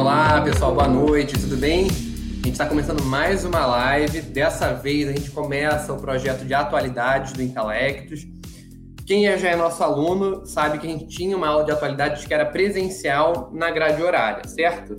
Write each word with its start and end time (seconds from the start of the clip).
Olá, 0.00 0.40
pessoal, 0.40 0.74
boa 0.74 0.88
noite, 0.88 1.38
tudo 1.38 1.58
bem? 1.58 1.82
A 1.82 2.46
gente 2.46 2.52
está 2.52 2.64
começando 2.64 3.04
mais 3.04 3.44
uma 3.44 3.66
live. 3.66 4.22
Dessa 4.22 4.72
vez 4.72 5.06
a 5.06 5.12
gente 5.12 5.30
começa 5.30 5.92
o 5.92 6.00
projeto 6.00 6.42
de 6.42 6.54
atualidades 6.54 7.34
do 7.34 7.42
Intelectus. 7.42 8.26
Quem 9.06 9.24
já 9.36 9.50
é 9.50 9.54
nosso 9.54 9.84
aluno 9.84 10.46
sabe 10.46 10.78
que 10.78 10.86
a 10.86 10.90
gente 10.90 11.06
tinha 11.06 11.36
uma 11.36 11.48
aula 11.48 11.64
de 11.66 11.72
atualidades 11.72 12.24
que 12.24 12.32
era 12.32 12.46
presencial 12.46 13.50
na 13.52 13.70
grade 13.70 14.02
horária, 14.02 14.48
certo? 14.48 14.96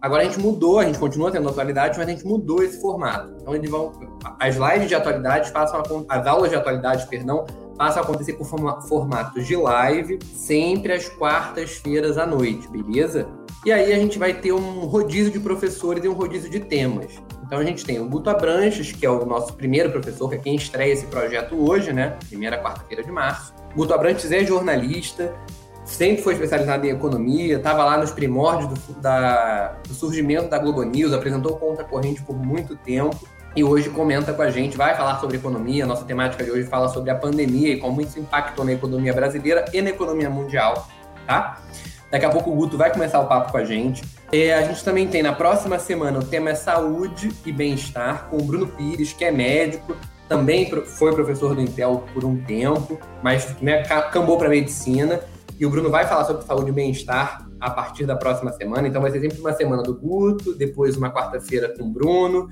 Agora 0.00 0.22
a 0.22 0.24
gente 0.24 0.40
mudou, 0.40 0.78
a 0.78 0.86
gente 0.86 0.98
continua 0.98 1.30
tendo 1.30 1.50
atualidades, 1.50 1.98
mas 1.98 2.08
a 2.08 2.10
gente 2.10 2.24
mudou 2.24 2.62
esse 2.62 2.80
formato. 2.80 3.36
Então 3.38 3.54
eles 3.54 3.70
vão, 3.70 3.92
as 4.40 4.56
lives 4.56 4.88
de 4.88 4.94
atualidades 4.94 5.50
passam 5.50 5.82
a, 6.08 6.18
as 6.18 6.26
aulas 6.26 6.48
de 6.48 6.56
atualidades, 6.56 7.04
perdão, 7.04 7.44
passam 7.76 8.00
a 8.00 8.04
acontecer 8.06 8.32
por 8.32 8.46
formatos 8.46 9.46
de 9.46 9.56
live, 9.56 10.18
sempre 10.34 10.94
às 10.94 11.06
quartas-feiras 11.06 12.16
à 12.16 12.24
noite, 12.24 12.66
beleza? 12.68 13.28
E 13.64 13.70
aí 13.70 13.92
a 13.92 13.96
gente 13.96 14.18
vai 14.18 14.34
ter 14.34 14.52
um 14.52 14.86
rodízio 14.86 15.30
de 15.30 15.38
professores 15.38 16.04
e 16.04 16.08
um 16.08 16.14
rodízio 16.14 16.50
de 16.50 16.58
temas. 16.58 17.12
Então 17.46 17.60
a 17.60 17.64
gente 17.64 17.84
tem 17.84 18.00
o 18.00 18.08
Guto 18.08 18.28
Abranches, 18.28 18.90
que 18.90 19.06
é 19.06 19.10
o 19.10 19.24
nosso 19.24 19.54
primeiro 19.54 19.90
professor, 19.90 20.28
que 20.28 20.34
é 20.34 20.38
quem 20.38 20.56
estreia 20.56 20.92
esse 20.92 21.06
projeto 21.06 21.54
hoje, 21.54 21.92
né? 21.92 22.16
Primeira 22.28 22.60
quarta-feira 22.60 23.04
de 23.04 23.12
março. 23.12 23.54
Guto 23.76 23.94
Abranches 23.94 24.32
é 24.32 24.44
jornalista, 24.44 25.32
sempre 25.84 26.22
foi 26.22 26.32
especializado 26.32 26.86
em 26.86 26.90
economia, 26.90 27.56
estava 27.56 27.84
lá 27.84 27.98
nos 27.98 28.10
primórdios 28.10 28.70
do, 28.70 28.94
da, 28.94 29.76
do 29.86 29.94
surgimento 29.94 30.48
da 30.48 30.58
Globo 30.58 30.82
News, 30.82 31.12
apresentou 31.12 31.56
Conta 31.56 31.84
Corrente 31.84 32.20
por 32.22 32.36
muito 32.36 32.74
tempo 32.74 33.16
e 33.54 33.62
hoje 33.62 33.90
comenta 33.90 34.32
com 34.32 34.42
a 34.42 34.50
gente, 34.50 34.76
vai 34.76 34.96
falar 34.96 35.20
sobre 35.20 35.36
economia. 35.36 35.86
Nossa 35.86 36.04
temática 36.04 36.42
de 36.42 36.50
hoje 36.50 36.64
fala 36.64 36.88
sobre 36.88 37.10
a 37.10 37.14
pandemia 37.14 37.74
e 37.74 37.78
como 37.78 38.00
isso 38.00 38.18
impactou 38.18 38.64
na 38.64 38.72
economia 38.72 39.12
brasileira 39.12 39.66
e 39.72 39.80
na 39.80 39.90
economia 39.90 40.30
mundial, 40.30 40.88
tá? 41.26 41.60
Daqui 42.12 42.26
a 42.26 42.28
pouco 42.28 42.50
o 42.50 42.54
Guto 42.54 42.76
vai 42.76 42.92
começar 42.92 43.18
o 43.20 43.26
papo 43.26 43.50
com 43.50 43.56
a 43.56 43.64
gente. 43.64 44.04
É, 44.30 44.52
a 44.52 44.60
gente 44.60 44.84
também 44.84 45.08
tem 45.08 45.22
na 45.22 45.32
próxima 45.32 45.78
semana 45.78 46.18
o 46.18 46.22
tema 46.22 46.50
é 46.50 46.54
saúde 46.54 47.32
e 47.46 47.50
bem-estar 47.50 48.28
com 48.28 48.36
o 48.36 48.42
Bruno 48.42 48.66
Pires, 48.66 49.14
que 49.14 49.24
é 49.24 49.30
médico, 49.30 49.96
também 50.28 50.70
foi 50.84 51.14
professor 51.14 51.54
do 51.54 51.62
Intel 51.62 52.04
por 52.12 52.22
um 52.22 52.36
tempo, 52.44 53.00
mas 53.22 53.58
né, 53.62 53.82
cambou 54.12 54.36
para 54.36 54.50
medicina. 54.50 55.20
E 55.58 55.64
o 55.64 55.70
Bruno 55.70 55.88
vai 55.88 56.06
falar 56.06 56.26
sobre 56.26 56.44
saúde 56.44 56.68
e 56.68 56.72
bem-estar 56.72 57.48
a 57.58 57.70
partir 57.70 58.04
da 58.04 58.14
próxima 58.14 58.52
semana. 58.52 58.86
Então 58.86 59.00
vai 59.00 59.10
ser 59.10 59.20
sempre 59.20 59.40
uma 59.40 59.54
semana 59.54 59.82
do 59.82 59.98
Guto, 59.98 60.54
depois 60.54 60.98
uma 60.98 61.10
quarta-feira 61.10 61.74
com 61.74 61.84
o 61.84 61.90
Bruno, 61.90 62.50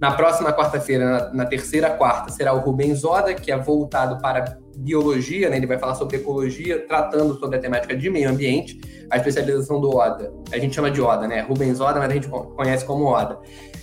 na 0.00 0.12
próxima 0.12 0.52
quarta-feira, 0.52 1.04
na, 1.04 1.34
na, 1.34 1.46
terceira 1.46 1.90
quarta, 1.90 2.30
será 2.30 2.52
o 2.52 2.60
Rubens 2.60 3.04
Oda, 3.04 3.34
que 3.34 3.50
é 3.50 3.58
voltado 3.58 4.18
para 4.22 4.56
biologia, 4.80 5.50
né? 5.50 5.56
ele 5.56 5.66
vai 5.66 5.78
falar 5.78 5.94
sobre 5.94 6.16
ecologia, 6.16 6.84
tratando 6.86 7.38
sobre 7.38 7.56
a 7.56 7.60
temática 7.60 7.94
de 7.94 8.08
meio 8.08 8.30
ambiente. 8.30 8.80
A 9.10 9.16
especialização 9.16 9.80
do 9.80 9.94
Oda, 9.94 10.32
a 10.52 10.58
gente 10.58 10.74
chama 10.74 10.90
de 10.90 11.00
Oda, 11.00 11.26
né? 11.26 11.40
Rubens 11.40 11.80
Oda, 11.80 11.98
mas 11.98 12.10
a 12.10 12.14
gente 12.14 12.28
conhece 12.28 12.84
como 12.84 13.04
Oda. 13.04 13.38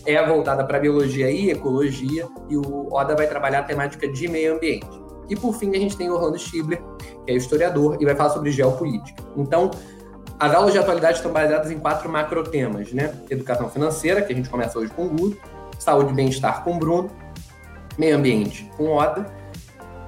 É 0.06 0.26
voltada 0.26 0.64
para 0.64 0.80
biologia 0.80 1.30
e 1.30 1.52
ecologia, 1.52 2.28
e 2.50 2.58
o 2.58 2.88
Oda 2.92 3.16
vai 3.16 3.28
trabalhar 3.28 3.60
a 3.60 3.64
temática 3.64 4.08
de 4.08 4.28
meio 4.28 4.56
ambiente. 4.56 4.88
E 5.30 5.36
por 5.36 5.54
fim, 5.54 5.70
a 5.76 5.80
gente 5.80 5.98
tem 5.98 6.10
o 6.10 6.14
Orlando 6.14 6.40
Schibler, 6.40 6.82
que 7.26 7.32
é 7.32 7.36
historiador, 7.36 7.98
e 8.00 8.06
vai 8.06 8.16
falar 8.16 8.30
sobre 8.30 8.52
geopolítica. 8.52 9.22
Então, 9.36 9.70
as 10.40 10.54
aulas 10.54 10.72
de 10.72 10.80
atualidade 10.80 11.18
estão 11.18 11.32
baseadas 11.32 11.70
em 11.70 11.78
quatro 11.78 12.10
macro 12.10 12.44
temas, 12.44 12.94
né? 12.94 13.14
Educação 13.30 13.70
financeira, 13.70 14.22
que 14.22 14.32
a 14.32 14.36
gente 14.36 14.50
começa 14.50 14.80
hoje 14.80 14.92
com 14.94 15.08
o 15.08 15.10
Guto, 15.10 15.38
saúde 15.78 16.12
e 16.12 16.16
bem-estar 16.16 16.64
com 16.64 16.76
o 16.76 16.80
Bruno, 16.80 17.10
meio 17.98 18.16
ambiente 18.16 18.70
com 18.78 18.86
o 18.86 18.96
Oda 18.96 19.26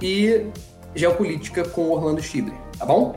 e 0.01 0.47
geopolítica 0.95 1.63
com 1.67 1.81
o 1.81 1.91
Orlando 1.91 2.21
Schibler, 2.21 2.55
tá 2.77 2.85
bom? 2.85 3.15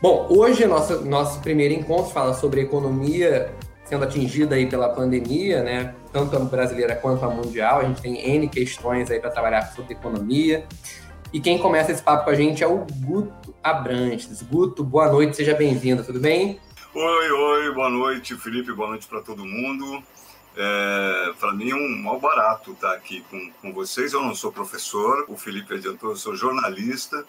Bom, 0.00 0.26
hoje 0.30 0.66
nosso, 0.66 1.04
nosso 1.04 1.40
primeiro 1.40 1.74
encontro 1.74 2.12
fala 2.12 2.34
sobre 2.34 2.60
economia 2.60 3.54
sendo 3.86 4.04
atingida 4.04 4.56
aí 4.56 4.66
pela 4.66 4.88
pandemia, 4.88 5.62
né? 5.62 5.94
Tanto 6.12 6.36
a 6.36 6.40
brasileira 6.40 6.94
quanto 6.96 7.24
a 7.24 7.30
mundial. 7.30 7.80
A 7.80 7.84
gente 7.84 8.02
tem 8.02 8.18
N 8.34 8.48
questões 8.48 9.10
aí 9.10 9.20
para 9.20 9.30
trabalhar 9.30 9.62
sobre 9.74 9.94
economia. 9.94 10.66
E 11.32 11.40
quem 11.40 11.58
começa 11.58 11.92
esse 11.92 12.02
papo 12.02 12.24
com 12.24 12.30
a 12.30 12.34
gente 12.34 12.62
é 12.62 12.66
o 12.66 12.84
Guto 13.04 13.54
Abrantes. 13.62 14.42
Guto, 14.42 14.82
boa 14.82 15.08
noite, 15.10 15.36
seja 15.36 15.54
bem-vindo, 15.54 16.02
tudo 16.02 16.18
bem? 16.18 16.58
Oi, 16.94 17.30
oi, 17.30 17.74
boa 17.74 17.90
noite, 17.90 18.34
Felipe, 18.36 18.72
boa 18.72 18.88
noite 18.88 19.06
para 19.06 19.20
todo 19.20 19.44
mundo. 19.44 20.02
É, 20.56 21.34
para 21.38 21.52
mim 21.52 21.70
é 21.70 21.74
um 21.74 22.02
mal 22.02 22.18
barato 22.18 22.72
estar 22.72 22.94
aqui 22.94 23.22
com, 23.30 23.50
com 23.60 23.72
vocês. 23.72 24.12
Eu 24.12 24.22
não 24.22 24.34
sou 24.34 24.50
professor, 24.50 25.26
o 25.28 25.36
Felipe 25.36 25.74
adiantou, 25.74 26.10
eu 26.10 26.16
sou 26.16 26.34
jornalista. 26.34 27.26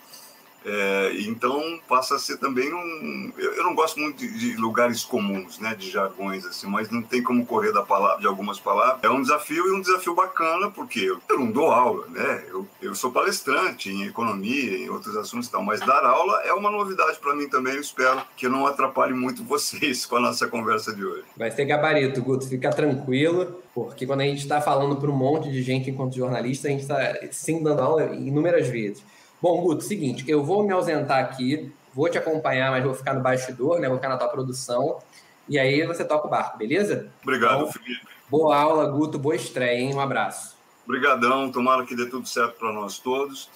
É, 0.67 1.13
então 1.21 1.79
passa 1.87 2.15
a 2.15 2.19
ser 2.19 2.37
também 2.37 2.73
um. 2.73 3.31
Eu, 3.37 3.63
não 3.63 3.73
gosto 3.73 3.99
muito 3.99 4.17
de, 4.17 4.37
de, 4.37 4.57
lugares 4.57 5.03
comuns, 5.03 5.59
né, 5.59 5.73
de 5.73 5.89
jargões 5.89 6.45
assim, 6.45 6.67
mas 6.67 6.89
não 6.89 7.01
tem 7.01 7.23
como 7.23 7.45
correr 7.45 7.71
da 7.71 7.83
palavra, 7.83 8.19
de 8.19 8.27
algumas 8.27 8.59
palavras. 8.59 9.01
É 9.01 9.09
um 9.09 9.21
desafio 9.21 9.65
e 9.67 9.71
um 9.71 9.79
desafio 9.79 10.13
bacana 10.13 10.69
porque 10.69 10.99
eu, 10.99 11.19
eu 11.29 11.39
não 11.39 11.49
dou 11.49 11.71
aula, 11.71 12.05
né? 12.09 12.43
Eu, 12.49 12.67
eu 12.81 12.93
sou 12.93 13.11
palestrante 13.11 13.89
em 13.89 14.03
economia, 14.03 14.77
em 14.77 14.89
outros 14.89 15.15
assuntos 15.15 15.47
e 15.47 15.51
tal, 15.51 15.63
mas 15.63 15.79
dar 15.79 16.03
aula 16.03 16.41
é 16.43 16.51
uma 16.51 16.69
novidade 16.69 17.17
para 17.19 17.33
mim 17.33 17.47
também. 17.47 17.75
Eu 17.75 17.81
espero 17.81 18.21
que 18.35 18.49
não 18.49 18.67
atrapalhe 18.67 19.13
muito 19.13 19.43
vocês 19.47 20.05
com 20.05 20.17
a 20.17 20.19
nossa 20.19 20.47
conversa 20.47 20.93
de 20.93 21.05
hoje. 21.05 21.23
Vai 21.37 21.49
ser 21.49 21.63
gabarito, 21.63 22.21
Guto. 22.21 22.45
Fica 22.45 22.71
tranquilo, 22.71 23.63
porque 23.73 24.05
quando 24.05 24.21
a 24.21 24.25
gente 24.25 24.41
está 24.41 24.59
falando 24.59 24.97
para 24.97 25.09
um 25.09 25.15
monte 25.15 25.49
de 25.49 25.61
gente 25.63 25.89
enquanto 25.89 26.17
jornalista, 26.17 26.67
a 26.67 26.71
gente 26.71 26.81
está 26.81 27.15
sim 27.31 27.63
dando 27.63 27.81
aula 27.81 28.03
inúmeras 28.13 28.67
vezes. 28.67 29.01
Bom, 29.39 29.61
Guto, 29.61 29.83
seguinte, 29.83 30.25
eu 30.27 30.43
vou 30.43 30.63
me 30.63 30.73
ausentar 30.73 31.19
aqui, 31.19 31.71
vou 31.93 32.09
te 32.09 32.17
acompanhar, 32.17 32.71
mas 32.71 32.83
vou 32.83 32.95
ficar 32.95 33.13
no 33.13 33.21
bastidor, 33.21 33.79
né? 33.79 33.87
Vou 33.87 33.97
ficar 33.97 34.09
na 34.09 34.17
tua 34.17 34.29
produção. 34.29 34.99
E 35.47 35.59
aí 35.59 35.85
você 35.85 36.03
toca 36.03 36.27
o 36.27 36.29
barco, 36.29 36.57
beleza? 36.57 37.11
Obrigado, 37.21 37.61
então, 37.61 37.71
Felipe. 37.71 38.07
Boa 38.29 38.57
aula, 38.57 38.89
Guto. 38.89 39.19
Boa 39.19 39.35
estreia, 39.35 39.79
hein? 39.79 39.93
Um 39.93 39.99
abraço. 39.99 40.57
Obrigadão, 40.85 41.51
tomara 41.51 41.85
que 41.85 41.95
dê 41.95 42.05
tudo 42.05 42.27
certo 42.27 42.57
para 42.57 42.71
nós 42.71 42.97
todos. 42.97 43.49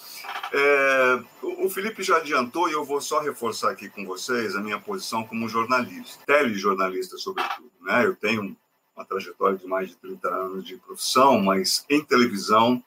É, 0.54 1.20
o 1.42 1.70
Felipe 1.70 2.04
já 2.04 2.18
adiantou 2.18 2.70
e 2.70 2.74
eu 2.74 2.84
vou 2.84 3.02
só 3.02 3.22
reforçar 3.22 3.72
aqui 3.72 3.90
com 3.90 4.06
vocês 4.06 4.56
a 4.56 4.62
minha 4.62 4.78
posição 4.78 5.24
como 5.24 5.48
jornalista, 5.48 6.24
telejornalista 6.26 7.18
sobretudo. 7.18 7.72
Né? 7.82 8.06
Eu 8.06 8.16
tenho 8.16 8.56
uma 8.96 9.06
trajetória 9.06 9.58
de 9.58 9.66
mais 9.66 9.90
de 9.90 9.96
30 9.96 10.28
anos 10.28 10.66
de 10.66 10.76
profissão, 10.76 11.42
mas 11.42 11.86
em 11.90 12.04
televisão, 12.04 12.84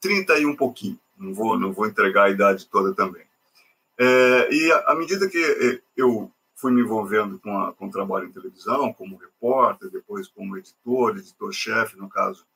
30 0.00 0.38
e 0.38 0.46
um 0.46 0.54
pouquinho 0.54 0.98
não 1.20 1.34
vou, 1.34 1.58
não 1.58 1.72
vou 1.72 1.86
entregar 1.86 2.24
a 2.24 2.30
idade 2.30 2.66
toda 2.66 2.94
também. 2.94 3.24
É, 3.98 4.52
e 4.52 4.72
à 4.72 4.94
medida 4.94 5.28
que 5.28 5.38
é, 5.38 5.82
eu 5.94 6.32
fui 6.56 6.72
me 6.72 6.80
envolvendo 6.80 7.38
com, 7.38 7.58
a, 7.58 7.72
com 7.72 7.86
o 7.86 7.90
trabalho 7.90 8.26
em 8.26 8.32
televisão, 8.32 8.92
como 8.94 9.18
repórter, 9.18 9.90
depois 9.90 10.26
como 10.28 10.56
editor, 10.56 11.18
editor-chefe, 11.18 11.96
no 11.96 12.08
caso 12.08 12.46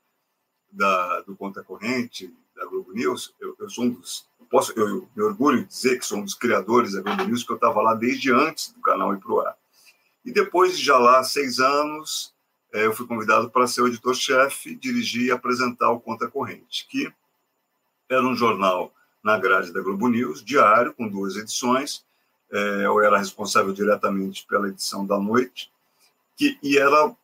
da, 0.72 1.20
do 1.20 1.36
Conta 1.36 1.62
Corrente, 1.62 2.32
da 2.56 2.64
Globo 2.64 2.92
News, 2.92 3.34
eu, 3.40 3.54
eu 3.58 3.68
sou 3.68 3.84
um 3.84 3.90
dos. 3.90 4.26
Posso, 4.50 4.72
eu, 4.76 4.88
eu 4.88 5.08
me 5.14 5.22
orgulho 5.22 5.62
de 5.62 5.68
dizer 5.68 5.98
que 5.98 6.06
sou 6.06 6.18
um 6.18 6.24
dos 6.24 6.34
criadores 6.34 6.92
da 6.92 7.02
Globo 7.02 7.24
News, 7.24 7.44
que 7.44 7.52
eu 7.52 7.56
estava 7.56 7.82
lá 7.82 7.94
desde 7.94 8.32
antes 8.32 8.72
do 8.72 8.80
canal 8.80 9.12
ir 9.14 9.18
para 9.18 9.32
o 9.32 9.40
ar. 9.40 9.56
E 10.24 10.32
depois 10.32 10.78
de 10.78 10.84
já 10.84 10.96
lá 10.96 11.22
seis 11.22 11.58
anos, 11.58 12.32
é, 12.72 12.86
eu 12.86 12.92
fui 12.94 13.06
convidado 13.06 13.50
para 13.50 13.66
ser 13.66 13.82
o 13.82 13.88
editor-chefe, 13.88 14.74
dirigir 14.76 15.26
e 15.26 15.30
apresentar 15.30 15.90
o 15.90 16.00
Conta 16.00 16.28
Corrente, 16.28 16.86
que 16.88 17.12
era 18.08 18.22
um 18.22 18.34
jornal 18.34 18.92
na 19.22 19.38
grade 19.38 19.72
da 19.72 19.80
Globo 19.80 20.08
News, 20.08 20.44
diário, 20.44 20.92
com 20.92 21.08
duas 21.08 21.36
edições. 21.36 22.04
É, 22.50 22.86
eu 22.86 23.00
era 23.00 23.18
responsável 23.18 23.72
diretamente 23.72 24.46
pela 24.46 24.68
edição 24.68 25.06
da 25.06 25.18
noite, 25.18 25.72
que, 26.36 26.58
e 26.62 26.76
era 26.76 27.14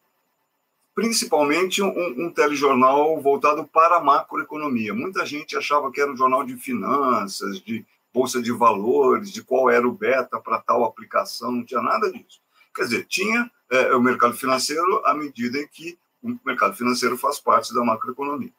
principalmente 0.94 1.82
um, 1.82 2.26
um 2.26 2.30
telejornal 2.30 3.20
voltado 3.20 3.64
para 3.66 3.96
a 3.96 4.02
macroeconomia. 4.02 4.94
Muita 4.94 5.24
gente 5.24 5.56
achava 5.56 5.91
que 5.92 6.00
era 6.00 6.10
um 6.10 6.16
jornal 6.16 6.44
de 6.44 6.56
finanças, 6.56 7.60
de 7.60 7.84
bolsa 8.12 8.42
de 8.42 8.50
valores, 8.50 9.30
de 9.30 9.42
qual 9.42 9.71
era 9.71 9.86
o 9.86 9.92
beta 9.92 10.41
para 10.41 10.60
tal 10.60 10.84
aplicação, 10.84 11.53
não 11.53 11.65
tinha 11.65 11.80
nada 11.80 12.10
disso. 12.10 12.41
Quer 12.74 12.82
dizer, 12.84 13.06
tinha 13.06 13.50
é, 13.71 13.94
o 13.94 14.00
mercado 14.00 14.34
financeiro 14.34 15.03
à 15.04 15.15
medida 15.15 15.59
em 15.59 15.68
que 15.68 15.98
o 16.22 16.38
mercado 16.44 16.77
financeiro 16.77 17.16
faz 17.16 17.38
parte 17.38 17.72
da 17.72 17.84
macroeconomia. 17.84 18.53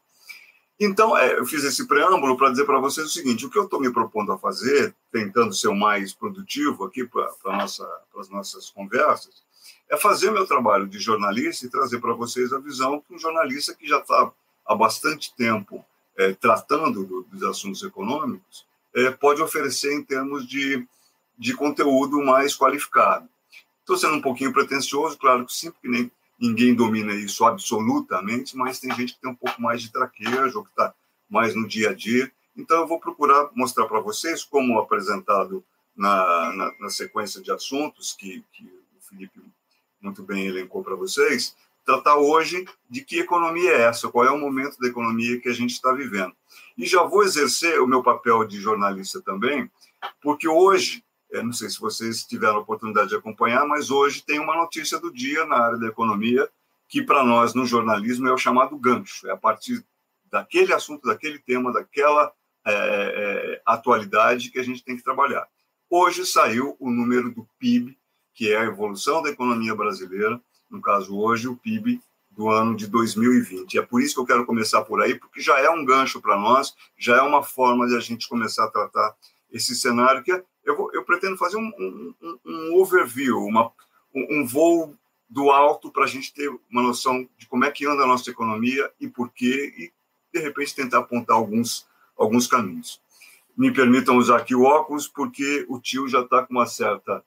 Então, 0.84 1.16
é, 1.16 1.38
eu 1.38 1.46
fiz 1.46 1.64
esse 1.64 1.88
preâmbulo 1.88 2.36
para 2.36 2.50
dizer 2.50 2.66
para 2.66 2.80
vocês 2.80 3.06
o 3.06 3.12
seguinte: 3.12 3.46
o 3.46 3.52
que 3.52 3.58
eu 3.60 3.66
estou 3.66 3.80
me 3.80 3.94
propondo 3.94 4.32
a 4.32 4.38
fazer, 4.40 4.96
tentando 5.12 5.54
ser 5.54 5.68
o 5.68 5.76
mais 5.76 6.12
produtivo 6.12 6.86
aqui 6.86 7.06
para 7.06 7.56
nossa, 7.56 7.88
as 8.18 8.30
nossas 8.30 8.72
conversas, 8.72 9.44
é 9.88 9.96
fazer 9.96 10.32
meu 10.32 10.48
trabalho 10.48 10.88
de 10.88 10.98
jornalista 10.98 11.68
e 11.68 11.70
trazer 11.70 12.00
para 12.00 12.14
vocês 12.14 12.52
a 12.52 12.58
visão 12.58 13.00
que 13.00 13.14
um 13.14 13.20
jornalista 13.20 13.76
que 13.76 13.88
já 13.88 14.00
está 14.00 14.32
há 14.66 14.74
bastante 14.74 15.32
tempo 15.36 15.86
é, 16.18 16.34
tratando 16.34 17.06
do, 17.06 17.22
dos 17.32 17.44
assuntos 17.44 17.84
econômicos 17.84 18.66
é, 18.96 19.12
pode 19.12 19.40
oferecer 19.40 19.94
em 19.94 20.04
termos 20.04 20.48
de, 20.48 20.84
de 21.38 21.54
conteúdo 21.54 22.24
mais 22.24 22.58
qualificado. 22.58 23.30
Estou 23.82 23.98
sendo 23.98 24.16
um 24.16 24.22
pouquinho 24.22 24.52
pretencioso, 24.52 25.16
claro 25.16 25.46
que 25.46 25.54
sim, 25.54 25.70
porque 25.70 25.88
nem 25.88 26.12
ninguém 26.42 26.74
domina 26.74 27.14
isso 27.14 27.46
absolutamente, 27.46 28.58
mas 28.58 28.80
tem 28.80 28.94
gente 28.96 29.14
que 29.14 29.22
tem 29.22 29.30
um 29.30 29.36
pouco 29.36 29.62
mais 29.62 29.84
de 29.84 29.92
traquejo, 29.92 30.64
que 30.64 30.70
está 30.72 30.92
mais 31.30 31.54
no 31.56 31.68
dia 31.68 31.92
a 31.92 31.94
dia. 31.94 32.32
Então, 32.58 32.82
eu 32.82 32.88
vou 32.88 33.00
procurar 33.00 33.50
mostrar 33.54 33.86
para 33.86 34.00
vocês, 34.00 34.44
como 34.44 34.80
apresentado 34.80 35.64
na, 35.96 36.52
na, 36.54 36.74
na, 36.80 36.90
sequência 36.90 37.42
de 37.42 37.52
assuntos 37.52 38.14
que, 38.14 38.44
que 38.52 38.64
o 38.64 39.02
Felipe 39.08 39.40
muito 40.02 40.24
bem 40.24 40.48
elencou 40.48 40.84
para 40.84 40.96
vocês, 40.96 41.56
tratar 41.86 42.16
hoje 42.18 42.66
de 42.90 43.02
que 43.02 43.20
economia 43.20 43.72
é 43.72 43.82
essa, 43.84 44.10
qual 44.10 44.26
é 44.26 44.32
o 44.32 44.38
momento 44.38 44.80
da 44.80 44.88
economia 44.88 45.40
que 45.40 45.48
a 45.48 45.54
gente 45.54 45.72
está 45.72 45.94
vivendo. 45.94 46.34
E 46.76 46.86
já 46.88 47.04
vou 47.04 47.24
exercer 47.24 47.80
o 47.80 47.88
meu 47.88 48.02
papel 48.02 48.44
de 48.46 48.60
jornalista 48.60 49.22
também, 49.22 49.70
porque 50.22 50.48
hoje, 50.48 51.04
não 51.44 51.54
sei 51.54 51.70
se 51.70 51.80
vocês 51.80 52.26
tiveram 52.26 52.58
a 52.58 52.60
oportunidade 52.60 53.10
de 53.10 53.16
acompanhar, 53.16 53.66
mas 53.66 53.90
hoje 53.90 54.24
tem 54.24 54.40
uma 54.40 54.56
notícia 54.56 55.00
do 55.00 55.12
dia 55.14 55.46
na 55.46 55.58
área 55.58 55.78
da 55.78 55.88
economia, 55.88 56.50
que 56.90 57.02
para 57.02 57.24
nós 57.24 57.54
no 57.54 57.66
jornalismo 57.66 58.28
é 58.28 58.34
o 58.34 58.38
chamado 58.38 58.78
gancho, 58.78 59.28
é 59.28 59.32
a 59.32 59.38
partir 59.38 59.86
daquele 60.26 60.74
assunto, 60.74 61.08
daquele 61.08 61.40
tema, 61.40 61.72
daquela 61.72 62.32
é, 62.66 62.74
é, 62.74 63.62
atualidade 63.66 64.52
que 64.52 64.60
a 64.60 64.64
gente 64.64 64.84
tem 64.84 64.98
que 64.98 65.04
trabalhar. 65.04 65.48
Hoje 65.90 66.26
saiu 66.26 66.76
o 66.80 66.90
número 66.90 67.34
do 67.34 67.48
PIB, 67.60 67.98
que 68.34 68.52
é 68.52 68.58
a 68.58 68.66
evolução 68.66 69.22
da 69.22 69.30
economia 69.30 69.76
brasileira, 69.76 70.40
no 70.70 70.82
caso 70.82 71.18
hoje 71.18 71.48
o 71.48 71.56
PIB 71.56 72.02
do 72.30 72.50
ano 72.50 72.76
de 72.76 72.88
2020. 72.88 73.78
É 73.78 73.82
por 73.82 74.02
isso 74.02 74.16
que 74.16 74.22
eu 74.22 74.26
quero 74.26 74.46
começar 74.46 74.84
por 74.84 75.02
aí, 75.02 75.16
porque 75.16 75.42
já 75.42 75.60
é 75.60 75.70
um 75.70 75.84
gancho 75.84 76.22
para 76.22 76.38
nós, 76.38 76.74
já 76.98 77.18
é 77.18 77.22
uma 77.22 77.44
forma 77.44 77.88
de 77.88 77.96
a 77.96 78.00
gente 78.00 78.28
começar 78.28 78.66
a 78.66 78.72
tratar 78.72 79.16
esse 79.52 79.76
cenário 79.76 80.24
que 80.24 80.32
é, 80.32 80.44
eu, 80.64 80.76
vou, 80.76 80.94
eu 80.94 81.04
pretendo 81.04 81.38
fazer 81.38 81.58
um, 81.58 81.72
um, 81.80 82.40
um 82.46 82.76
overview, 82.76 83.38
uma, 83.46 83.72
um, 84.14 84.46
voo 84.46 84.96
do 85.30 85.50
alto 85.50 85.92
para 85.92 86.04
a 86.04 86.08
gente 86.08 86.34
ter 86.34 86.50
uma 86.70 86.82
noção 86.82 87.28
de 87.38 87.48
como 87.48 87.66
é 87.66 87.72
que 87.72 87.86
anda 87.86 88.04
a 88.04 88.08
nossa 88.08 88.30
economia 88.30 88.92
e 89.00 89.08
por 89.08 89.32
quê, 89.32 89.74
e 89.78 89.92
de 90.34 90.44
repente 90.44 90.76
tentar 90.76 91.00
apontar 91.00 91.38
alguns, 91.38 91.88
alguns 92.18 92.48
caminhos. 92.48 93.02
Me 93.58 93.74
permitam 93.74 94.18
usar 94.18 94.38
aqui 94.38 94.56
o 94.56 94.64
óculos, 94.64 95.08
porque 95.08 95.66
o 95.70 95.80
tio 95.80 96.08
já 96.08 96.22
está 96.22 96.46
com 96.46 96.54
uma 96.54 96.66
certa. 96.66 97.24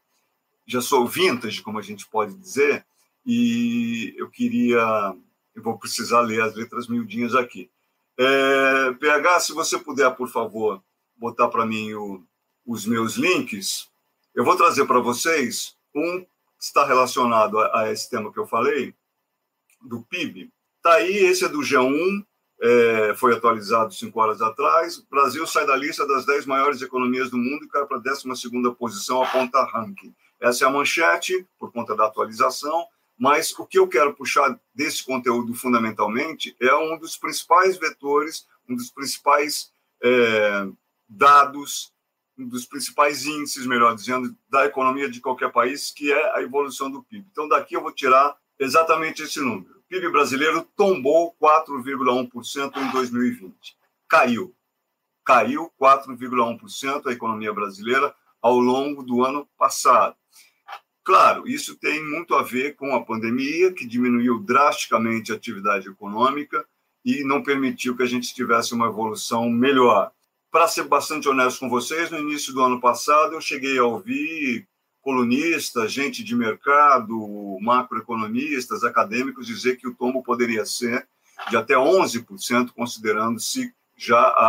Já 0.67 0.81
sou 0.81 1.07
vintage, 1.07 1.63
como 1.63 1.79
a 1.79 1.83
gente 1.83 2.07
pode 2.07 2.35
dizer, 2.35 2.87
e 3.27 4.15
eu 4.17 4.31
queria. 4.31 5.15
Eu 5.55 5.63
vou 5.63 5.79
precisar 5.79 6.21
ler 6.23 6.43
as 6.43 6.55
letras 6.55 6.89
miudinhas 6.89 7.35
aqui. 7.35 7.71
É, 8.19 8.93
PH, 8.93 9.41
se 9.41 9.53
você 9.53 9.79
puder, 9.79 10.11
por 10.17 10.29
favor, 10.29 10.83
botar 11.17 11.49
para 11.49 11.67
mim 11.67 11.93
o, 11.95 12.25
os 12.67 12.87
meus 12.87 13.15
links, 13.15 13.89
eu 14.35 14.45
vou 14.45 14.57
trazer 14.57 14.87
para 14.87 15.01
vocês 15.01 15.77
um 15.95 16.25
está 16.67 16.85
relacionado 16.85 17.59
a, 17.59 17.81
a, 17.81 17.93
esse 17.93 18.09
tema 18.09 18.33
que 18.33 18.39
eu 18.39 18.47
falei, 18.47 18.95
do 19.83 20.03
PIB. 20.03 20.51
Está 20.77 20.95
aí, 20.95 21.17
esse 21.17 21.45
é 21.45 21.49
do 21.49 21.59
G1, 21.59 22.25
é, 22.63 23.15
foi 23.17 23.35
atualizado 23.35 23.93
cinco 23.93 24.21
horas 24.21 24.41
atrás. 24.41 24.99
O 24.99 25.07
Brasil 25.11 25.47
sai 25.47 25.67
da 25.67 25.77
lista 25.77 26.07
das 26.07 26.25
10 26.25 26.47
maiores 26.47 26.81
economias 26.81 27.31
do 27.31 27.37
mundo 27.37 27.65
e 27.65 27.69
cai 27.69 27.85
para 27.85 27.99
a 27.99 28.01
12 28.01 28.25
posição, 28.79 29.23
aponta 29.23 29.63
ranking. 29.65 30.15
Essa 30.41 30.65
é 30.65 30.69
a 30.69 30.71
manchete, 30.71 31.47
por 31.59 31.73
conta 31.73 31.95
da 31.95 32.07
atualização. 32.07 32.87
Mas 33.17 33.57
o 33.59 33.67
que 33.67 33.79
eu 33.79 33.87
quero 33.87 34.15
puxar 34.15 34.59
desse 34.75 35.05
conteúdo 35.05 35.55
fundamentalmente 35.55 36.57
é 36.61 36.75
um 36.75 36.99
dos 36.99 37.17
principais 37.17 37.79
vetores, 37.79 38.47
um 38.69 38.75
dos 38.75 38.91
principais 38.91 39.71
é, 40.03 40.67
dados, 41.09 41.93
um 42.39 42.49
dos 42.49 42.67
principais 42.67 43.25
índices, 43.25 43.67
melhor 43.67 43.95
dizendo, 43.95 44.37
da 44.49 44.65
economia 44.67 45.09
de 45.09 45.21
qualquer 45.21 45.51
país, 45.53 45.91
que 45.91 46.13
é 46.13 46.37
a 46.37 46.43
evolução 46.43 46.91
do 46.91 47.03
PIB. 47.03 47.27
Então, 47.31 47.49
daqui 47.49 47.75
eu 47.75 47.83
vou 47.83 47.93
tirar 47.93 48.37
exatamente 48.59 49.23
esse 49.23 49.41
número. 49.41 49.79
O 49.79 49.83
PIB 49.89 50.11
brasileiro 50.11 50.67
tombou 50.77 51.35
4,1% 51.41 52.77
em 52.77 52.91
2020. 52.91 53.77
Caiu. 54.09 54.55
Caiu 55.25 55.73
4,1% 55.81 57.07
a 57.07 57.13
economia 57.13 57.53
brasileira 57.53 58.15
ao 58.43 58.59
longo 58.59 59.03
do 59.03 59.25
ano 59.25 59.49
passado. 59.57 60.17
Claro, 61.05 61.47
isso 61.47 61.77
tem 61.77 62.03
muito 62.03 62.35
a 62.35 62.43
ver 62.43 62.77
com 62.77 62.95
a 62.95 63.05
pandemia, 63.05 63.73
que 63.73 63.87
diminuiu 63.87 64.39
drasticamente 64.39 65.33
a 65.33 65.35
atividade 65.35 65.89
econômica 65.89 66.67
e 67.05 67.23
não 67.25 67.43
permitiu 67.43 67.95
que 67.95 68.03
a 68.03 68.07
gente 68.07 68.35
tivesse 68.35 68.73
uma 68.73 68.87
evolução 68.87 69.49
melhor. 69.51 70.11
Para 70.55 70.69
ser 70.69 70.85
bastante 70.85 71.29
honesto 71.29 71.59
com 71.59 71.69
vocês, 71.69 72.13
no 72.13 72.19
início 72.21 72.55
do 72.55 72.63
ano 72.63 72.81
passado 72.81 73.35
eu 73.35 73.41
cheguei 73.41 73.77
a 73.77 73.83
ouvir 73.83 74.69
colunistas, 75.03 75.91
gente 75.91 76.23
de 76.23 76.33
mercado, 76.33 77.59
macroeconomistas, 77.61 78.85
acadêmicos 78.85 79.49
dizer 79.49 79.79
que 79.79 79.89
o 79.89 79.97
tombo 79.97 80.23
poderia 80.23 80.65
ser 80.65 81.09
de 81.51 81.57
até 81.57 81.75
11%, 81.75 82.71
considerando-se 82.71 83.75
já 83.97 84.21
a, 84.21 84.47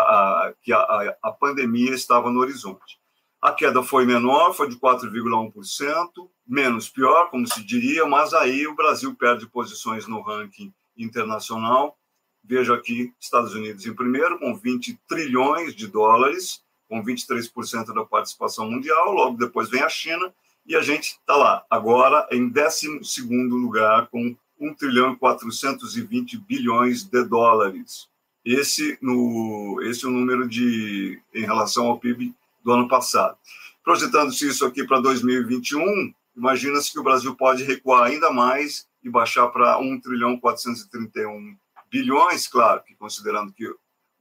a, 0.50 0.54
que 0.62 0.72
a, 0.72 1.18
a 1.24 1.32
pandemia 1.32 1.96
estava 1.96 2.30
no 2.30 2.40
horizonte. 2.40 3.00
A 3.42 3.52
queda 3.52 3.82
foi 3.82 4.06
menor, 4.06 4.54
foi 4.54 4.70
de 4.70 4.76
4,1%, 4.76 6.30
menos 6.48 6.88
pior, 6.88 7.32
como 7.32 7.48
se 7.48 7.64
diria, 7.64 8.06
mas 8.06 8.32
aí 8.32 8.68
o 8.68 8.76
Brasil 8.76 9.16
perde 9.16 9.48
posições 9.48 10.06
no 10.06 10.22
ranking 10.22 10.72
internacional. 10.96 11.98
Veja 12.48 12.76
aqui, 12.76 13.12
Estados 13.20 13.54
Unidos 13.56 13.86
em 13.86 13.94
primeiro, 13.94 14.38
com 14.38 14.56
20 14.56 15.00
trilhões 15.08 15.76
de 15.76 15.88
dólares, 15.88 16.64
com 16.88 17.04
23% 17.04 17.94
da 17.94 18.06
participação 18.06 18.70
mundial. 18.70 19.12
Logo 19.12 19.38
depois 19.38 19.70
vem 19.70 19.82
a 19.82 19.90
China, 19.90 20.32
e 20.68 20.76
a 20.76 20.82
gente 20.82 21.18
está 21.20 21.36
lá, 21.36 21.64
agora 21.70 22.28
em 22.32 22.50
12 22.50 23.00
lugar, 23.50 24.08
com 24.08 24.36
1 24.60 24.74
trilhão 24.76 25.14
e 25.14 25.16
420 25.16 26.38
bilhões 26.38 27.04
de 27.04 27.24
dólares. 27.24 28.08
Esse, 28.44 28.98
no, 29.02 29.80
esse 29.84 30.06
é 30.06 30.08
o 30.08 30.12
número 30.12 30.48
de, 30.48 31.20
em 31.34 31.42
relação 31.42 31.88
ao 31.88 32.00
PIB 32.00 32.34
do 32.64 32.72
ano 32.72 32.88
passado. 32.88 33.38
Projetando-se 33.84 34.48
isso 34.48 34.66
aqui 34.66 34.84
para 34.84 35.00
2021, 35.00 36.14
imagina-se 36.36 36.92
que 36.92 37.00
o 37.00 37.04
Brasil 37.04 37.36
pode 37.36 37.64
recuar 37.64 38.04
ainda 38.04 38.32
mais 38.32 38.88
e 39.04 39.10
baixar 39.10 39.48
para 39.48 39.80
1 39.80 40.00
trilhão 40.00 40.40
431 40.40 41.56
bilhões, 41.96 42.48
claro, 42.48 42.84
que 42.84 42.96
considerando 42.96 43.54
que 43.54 43.66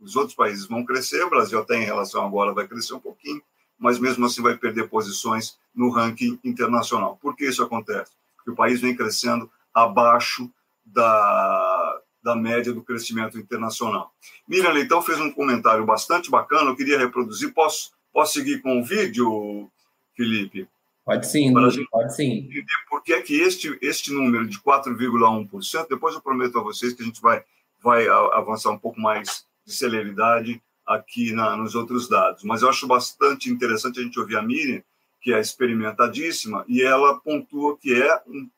os 0.01 0.17
outros 0.17 0.35
países 0.35 0.67
vão 0.67 0.85
crescer, 0.85 1.25
o 1.25 1.31
Brasil 1.31 1.59
até 1.59 1.77
em 1.77 1.85
relação 1.85 2.25
agora 2.25 2.53
vai 2.53 2.69
crescer 2.69 2.95
um 2.95 3.01
pouquinho, 3.01 3.43
mas 3.79 3.99
mesmo 3.99 4.27
assim 4.27 4.43
vai 4.43 4.57
perder 4.57 4.89
posições 4.89 5.59
no 5.75 5.91
ranking 5.91 6.39
internacional. 6.45 7.19
Por 7.21 7.35
que 7.35 7.47
isso 7.47 7.63
acontece? 7.63 8.13
Porque 8.37 8.51
o 8.51 8.55
país 8.55 8.81
vem 8.81 8.95
crescendo 8.95 9.51
abaixo 9.73 10.51
da, 10.85 12.01
da 12.23 12.37
média 12.37 12.73
do 12.73 12.83
crescimento 12.83 13.39
internacional. 13.39 14.13
Miriam 14.47 14.71
Leitão 14.71 15.03
fez 15.03 15.19
um 15.19 15.31
comentário 15.31 15.85
bastante 15.85 16.31
bacana, 16.31 16.71
eu 16.71 16.77
queria 16.77 16.99
reproduzir. 16.99 17.53
Posso 17.53 17.95
Posso 18.15 18.35
seguir 18.35 18.63
com 18.63 18.79
o 18.79 18.85
vídeo, 18.85 19.69
Felipe? 20.17 20.69
Pode 21.05 21.27
sim, 21.27 21.53
pode 21.53 22.15
sim. 22.15 22.49
Por 22.89 23.03
que 23.03 23.13
é 23.13 23.21
que 23.21 23.41
este, 23.41 23.77
este 23.83 24.13
número 24.13 24.47
de 24.47 24.57
4,1%, 24.61 25.89
depois 25.89 26.15
eu 26.15 26.21
prometo 26.21 26.57
a 26.57 26.63
vocês 26.63 26.93
que 26.93 27.03
a 27.03 27.05
gente 27.05 27.21
vai, 27.21 27.45
vai 27.85 28.09
avançar 28.09 28.71
um 28.71 28.79
pouco 28.79 28.99
mais 28.99 29.45
de 29.67 29.73
celeridade 29.73 30.63
aqui 30.87 31.33
na, 31.33 31.57
nos 31.57 31.75
outros 31.75 32.09
dados. 32.09 32.43
Mas 32.43 32.63
eu 32.63 32.69
acho 32.69 32.87
bastante 32.87 33.51
interessante 33.51 34.01
a 34.01 34.03
gente 34.03 34.19
ouvir 34.19 34.37
a 34.37 34.43
Miriam, 34.43 34.83
que 35.21 35.33
é 35.33 35.41
experimentadíssima, 35.41 36.65
e 36.67 36.83
ela 36.83 37.21
pontua 37.21 37.77
que 37.79 37.93
é 38.03 38.23
um 38.27 38.49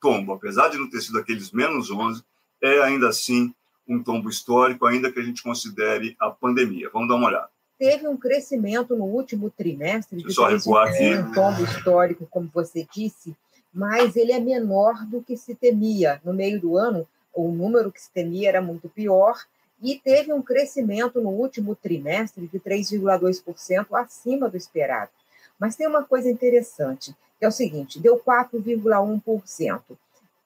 tombo, 0.00 0.32
apesar 0.32 0.68
de 0.68 0.78
não 0.78 0.90
ter 0.90 1.00
sido 1.00 1.18
aqueles 1.18 1.52
menos 1.52 1.90
11, 1.90 2.22
é 2.60 2.82
ainda 2.82 3.08
assim 3.08 3.54
um 3.88 4.02
tombo 4.02 4.28
histórico, 4.28 4.86
ainda 4.86 5.10
que 5.10 5.18
a 5.18 5.22
gente 5.22 5.42
considere 5.42 6.16
a 6.20 6.30
pandemia. 6.30 6.90
Vamos 6.92 7.08
dar 7.08 7.14
uma 7.14 7.28
olhada 7.28 7.52
teve 7.82 8.06
um 8.06 8.16
crescimento 8.16 8.94
no 8.94 9.06
último 9.06 9.50
trimestre 9.50 10.22
de 10.22 10.40
um 11.20 11.32
tombo 11.32 11.64
histórico, 11.64 12.28
como 12.30 12.48
você 12.54 12.86
disse, 12.94 13.36
mas 13.74 14.14
ele 14.14 14.30
é 14.30 14.38
menor 14.38 15.04
do 15.06 15.20
que 15.20 15.36
se 15.36 15.52
temia. 15.52 16.20
No 16.24 16.32
meio 16.32 16.60
do 16.60 16.76
ano, 16.76 17.08
o 17.34 17.48
número 17.50 17.90
que 17.90 18.00
se 18.00 18.10
temia 18.10 18.48
era 18.48 18.60
muito 18.60 18.88
pior 18.88 19.38
e 19.80 19.98
teve 19.98 20.32
um 20.32 20.42
crescimento 20.42 21.20
no 21.20 21.30
último 21.30 21.74
trimestre 21.74 22.46
de 22.46 22.60
3,2% 22.60 23.86
acima 23.92 24.48
do 24.48 24.56
esperado. 24.56 25.10
Mas 25.58 25.76
tem 25.76 25.86
uma 25.86 26.04
coisa 26.04 26.30
interessante, 26.30 27.14
que 27.38 27.44
é 27.44 27.48
o 27.48 27.52
seguinte, 27.52 28.00
deu 28.00 28.18
4,1% 28.18 29.82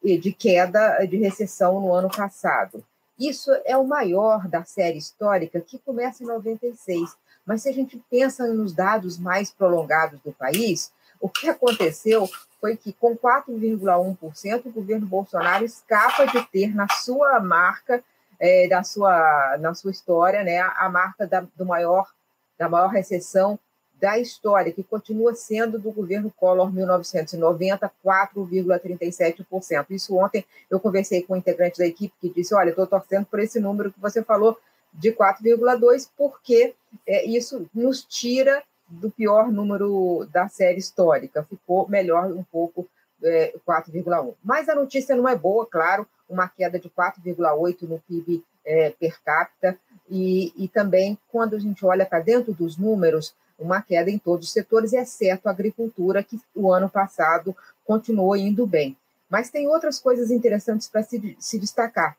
de 0.03 0.33
queda 0.33 1.05
de 1.05 1.17
recessão 1.17 1.81
no 1.81 1.93
ano 1.93 2.09
passado. 2.09 2.83
Isso 3.19 3.51
é 3.65 3.77
o 3.77 3.87
maior 3.87 4.47
da 4.47 4.65
série 4.65 4.99
histórica 4.99 5.61
que 5.61 5.79
começa 5.79 6.23
em 6.23 6.27
96. 6.27 7.17
Mas 7.45 7.63
se 7.63 7.69
a 7.69 7.73
gente 7.73 8.01
pensa 8.11 8.47
nos 8.47 8.73
dados 8.73 9.19
mais 9.19 9.51
prolongados 9.51 10.21
do 10.21 10.33
país, 10.33 10.93
o 11.21 11.29
que 11.29 11.49
aconteceu 11.49 12.29
foi 12.67 12.77
que, 12.77 12.93
com 12.93 13.17
4,1%, 13.17 14.67
o 14.67 14.71
governo 14.73 15.07
Bolsonaro 15.07 15.65
escapa 15.65 16.27
de 16.27 16.45
ter 16.51 16.75
na 16.75 16.89
sua 16.89 17.39
marca, 17.39 18.03
é, 18.41 18.67
da 18.67 18.83
sua, 18.83 19.57
na 19.61 19.73
sua 19.73 19.93
história, 19.93 20.43
né, 20.43 20.59
a 20.59 20.89
marca 20.89 21.29
da, 21.29 21.47
do 21.55 21.65
maior, 21.65 22.11
da 22.59 22.69
maior 22.69 22.89
recessão 22.89 23.57
da 24.01 24.19
história, 24.19 24.73
que 24.73 24.83
continua 24.83 25.33
sendo 25.37 25.79
do 25.79 25.93
governo 25.93 26.33
Collor 26.37 26.73
1990, 26.73 27.89
4,37%. 28.05 29.87
Isso 29.91 30.17
ontem 30.17 30.45
eu 30.69 30.81
conversei 30.81 31.23
com 31.23 31.35
um 31.35 31.37
integrante 31.37 31.79
da 31.79 31.87
equipe 31.87 32.15
que 32.21 32.29
disse: 32.29 32.53
Olha, 32.53 32.71
estou 32.71 32.87
torcendo 32.87 33.27
por 33.27 33.39
esse 33.39 33.61
número 33.61 33.93
que 33.93 34.01
você 34.01 34.25
falou, 34.25 34.59
de 34.93 35.13
4,2, 35.13 36.11
porque 36.17 36.75
é, 37.07 37.25
isso 37.25 37.71
nos 37.73 38.03
tira 38.03 38.61
do 38.89 39.11
pior 39.11 39.51
número 39.51 40.27
da 40.33 40.49
série 40.49 40.79
histórica. 40.79 41.45
Ficou 41.45 41.89
melhor 41.89 42.31
um 42.33 42.43
pouco 42.45 42.89
é, 43.23 43.55
4,1. 43.67 44.35
Mas 44.43 44.69
a 44.69 44.75
notícia 44.75 45.17
não 45.17 45.29
é 45.29 45.37
boa, 45.37 45.67
claro, 45.67 46.07
uma 46.29 46.49
queda 46.49 46.79
de 46.79 46.89
4,8 46.91 47.83
no 47.83 48.01
PIB 48.01 48.45
é, 48.65 48.91
per 48.91 49.21
capita, 49.23 49.79
e, 50.09 50.53
e 50.57 50.69
também, 50.69 51.19
quando 51.31 51.57
a 51.57 51.59
gente 51.59 51.85
olha 51.85 52.07
para 52.07 52.21
dentro 52.21 52.53
dos 52.53 52.77
números, 52.77 53.35
uma 53.59 53.81
queda 53.83 54.11
em 54.11 54.19
todos 54.19 54.47
os 54.47 54.53
setores, 54.53 54.93
exceto 54.93 55.49
a 55.49 55.53
agricultura, 55.53 56.23
que 56.23 56.39
o 56.55 56.73
ano 56.73 56.89
passado 56.89 57.57
continuou 57.85 58.37
indo 58.37 58.67
bem. 58.67 58.97
Mas 59.29 59.51
tem 59.51 59.67
outras 59.67 59.99
coisas 59.99 60.31
interessantes 60.31 60.89
para 60.89 61.03
se, 61.03 61.37
se 61.41 61.59
destacar. 61.59 62.17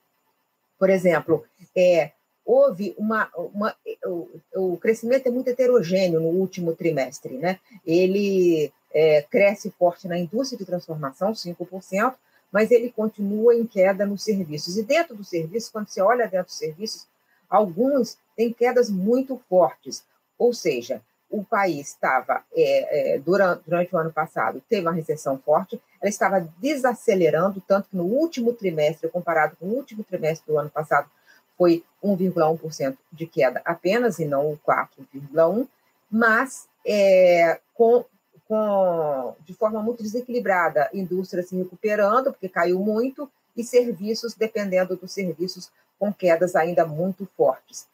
Por 0.77 0.89
exemplo, 0.89 1.45
é, 1.75 2.11
houve 2.47 2.95
uma, 2.97 3.29
uma 3.35 3.75
o, 4.05 4.29
o, 4.55 4.77
crescimento 4.77 5.27
é 5.27 5.29
muito 5.29 5.49
heterogêneo 5.49 6.21
no 6.21 6.29
último 6.29 6.73
trimestre, 6.73 7.37
né? 7.37 7.59
Ele 7.85 8.71
é, 8.93 9.21
cresce 9.23 9.69
forte 9.77 10.07
na 10.07 10.17
indústria 10.17 10.57
de 10.57 10.65
transformação, 10.65 11.33
5%, 11.33 12.15
mas 12.49 12.71
ele 12.71 12.89
continua 12.89 13.53
em 13.53 13.67
queda 13.67 14.05
nos 14.05 14.23
serviços. 14.23 14.77
E 14.77 14.83
dentro 14.83 15.13
dos 15.13 15.27
serviços, 15.27 15.69
quando 15.69 15.89
você 15.89 16.01
olha 16.01 16.25
dentro 16.25 16.47
dos 16.47 16.57
serviços, 16.57 17.05
alguns 17.49 18.17
têm 18.37 18.53
quedas 18.53 18.89
muito 18.89 19.37
fortes. 19.49 20.05
Ou 20.39 20.53
seja, 20.53 21.01
o 21.29 21.43
país 21.43 21.89
estava, 21.89 22.45
é, 22.55 23.15
é, 23.15 23.19
durante, 23.19 23.63
durante 23.65 23.93
o 23.93 23.97
ano 23.97 24.13
passado, 24.13 24.63
teve 24.69 24.83
uma 24.83 24.93
recessão 24.93 25.37
forte, 25.37 25.81
ela 26.01 26.09
estava 26.09 26.47
desacelerando, 26.59 27.61
tanto 27.67 27.89
que 27.89 27.97
no 27.97 28.05
último 28.05 28.53
trimestre, 28.53 29.09
comparado 29.09 29.57
com 29.57 29.65
o 29.65 29.75
último 29.75 30.05
trimestre 30.05 30.47
do 30.47 30.57
ano 30.57 30.69
passado, 30.69 31.09
foi 31.57 31.83
1,1% 32.15 32.97
de 33.11 33.27
queda 33.27 33.61
apenas, 33.65 34.19
e 34.19 34.25
não 34.25 34.51
o 34.51 34.59
4,1%, 34.67 35.67
mas 36.09 36.67
é, 36.85 37.59
com, 37.73 38.05
com, 38.47 39.35
de 39.45 39.53
forma 39.53 39.81
muito 39.81 40.01
desequilibrada, 40.01 40.89
indústria 40.93 41.43
se 41.43 41.55
recuperando, 41.55 42.31
porque 42.31 42.47
caiu 42.47 42.79
muito, 42.79 43.29
e 43.55 43.63
serviços, 43.63 44.35
dependendo 44.35 44.95
dos 44.95 45.11
serviços, 45.11 45.71
com 45.97 46.13
quedas 46.13 46.55
ainda 46.55 46.85
muito 46.85 47.27
fortes. 47.35 47.87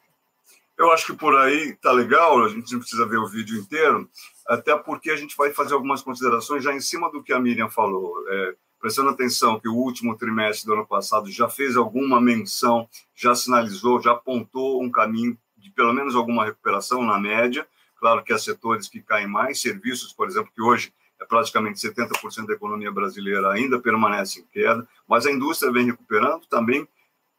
Eu 0.77 0.91
acho 0.91 1.05
que 1.05 1.17
por 1.17 1.35
aí 1.37 1.69
está 1.69 1.91
legal, 1.91 2.43
a 2.43 2.49
gente 2.49 2.73
não 2.73 2.79
precisa 2.79 3.05
ver 3.05 3.17
o 3.17 3.27
vídeo 3.27 3.57
inteiro, 3.57 4.09
até 4.45 4.75
porque 4.75 5.11
a 5.11 5.15
gente 5.15 5.37
vai 5.37 5.51
fazer 5.51 5.73
algumas 5.73 6.01
considerações 6.01 6.63
já 6.63 6.73
em 6.73 6.81
cima 6.81 7.09
do 7.11 7.23
que 7.23 7.31
a 7.31 7.39
Miriam 7.39 7.69
falou. 7.69 8.13
É, 8.27 8.55
prestando 8.83 9.11
atenção 9.11 9.57
que 9.61 9.69
o 9.69 9.75
último 9.75 10.13
trimestre 10.17 10.67
do 10.67 10.73
ano 10.73 10.85
passado 10.85 11.31
já 11.31 11.47
fez 11.47 11.77
alguma 11.77 12.19
menção, 12.19 12.85
já 13.15 13.33
sinalizou, 13.33 14.01
já 14.01 14.11
apontou 14.11 14.83
um 14.83 14.91
caminho 14.91 15.37
de 15.55 15.71
pelo 15.71 15.93
menos 15.93 16.17
alguma 16.17 16.43
recuperação 16.43 17.01
na 17.01 17.17
média. 17.17 17.65
Claro 17.95 18.21
que 18.21 18.33
há 18.33 18.37
setores 18.37 18.89
que 18.89 19.01
caem 19.01 19.25
mais, 19.25 19.61
serviços, 19.61 20.11
por 20.11 20.27
exemplo, 20.27 20.51
que 20.53 20.61
hoje 20.61 20.93
é 21.17 21.23
praticamente 21.23 21.79
70% 21.79 22.45
da 22.45 22.55
economia 22.55 22.91
brasileira 22.91 23.53
ainda 23.53 23.79
permanece 23.79 24.41
em 24.41 24.45
queda, 24.51 24.85
mas 25.07 25.25
a 25.25 25.31
indústria 25.31 25.71
vem 25.71 25.85
recuperando 25.85 26.45
também, 26.47 26.85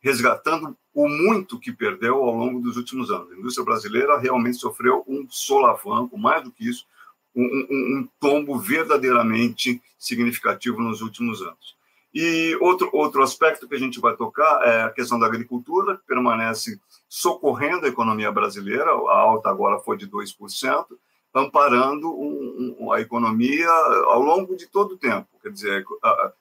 resgatando 0.01 0.75
o 0.95 1.07
muito 1.07 1.61
que 1.61 1.73
perdeu 1.75 2.25
ao 2.25 2.35
longo 2.35 2.59
dos 2.59 2.79
últimos 2.79 3.11
anos. 3.11 3.31
A 3.31 3.37
indústria 3.37 3.67
brasileira 3.67 4.19
realmente 4.19 4.57
sofreu 4.57 5.05
um 5.07 5.27
solavanco, 5.29 6.17
mais 6.17 6.43
do 6.43 6.51
que 6.51 6.67
isso, 6.67 6.87
um, 7.35 7.67
um, 7.71 8.09
tombo 8.21 8.59
verdadeiramente 8.59 9.81
significativo 9.99 10.81
nos 10.81 11.01
últimos 11.01 11.43
anos. 11.43 11.75
E 12.13 12.57
outro, 12.61 12.89
outro 12.93 13.23
aspecto 13.23 13.69
que 13.69 13.75
a 13.75 13.79
gente 13.79 14.01
vai 14.01 14.15
tocar 14.15 14.61
é 14.63 14.83
a 14.83 14.91
questão 14.91 15.19
da 15.19 15.27
agricultura, 15.27 15.97
que 15.97 16.07
permanece 16.07 16.81
socorrendo 17.09 17.87
a 17.87 17.89
economia 17.89 18.31
brasileira, 18.31 18.91
a 18.91 19.19
alta 19.19 19.51
agora 19.51 19.81
foi 19.81 19.97
de 19.97 20.09
2%, 20.09 20.87
amparando 21.35 22.09
um, 22.09 22.77
um, 22.79 22.93
a 22.93 23.01
economia 23.01 23.69
ao 23.69 24.23
longo 24.23 24.55
de 24.57 24.69
todo 24.69 24.93
o 24.93 24.99
tempo. 24.99 25.27
Quer 25.43 25.51
dizer, 25.51 25.85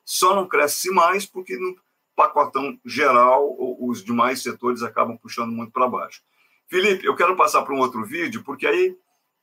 só 0.06 0.36
não 0.36 0.48
cresce 0.48 0.92
mais 0.92 1.26
porque 1.26 1.58
no 1.58 1.76
pacotão 2.16 2.80
geral 2.86 3.56
os 3.80 4.04
demais 4.04 4.44
setores 4.44 4.84
acabam 4.84 5.18
puxando 5.18 5.52
muito 5.52 5.72
para 5.72 5.88
baixo. 5.88 6.22
Felipe, 6.68 7.06
eu 7.06 7.16
quero 7.16 7.36
passar 7.36 7.64
para 7.64 7.74
um 7.74 7.80
outro 7.80 8.06
vídeo, 8.06 8.44
porque 8.44 8.68
aí 8.68 8.96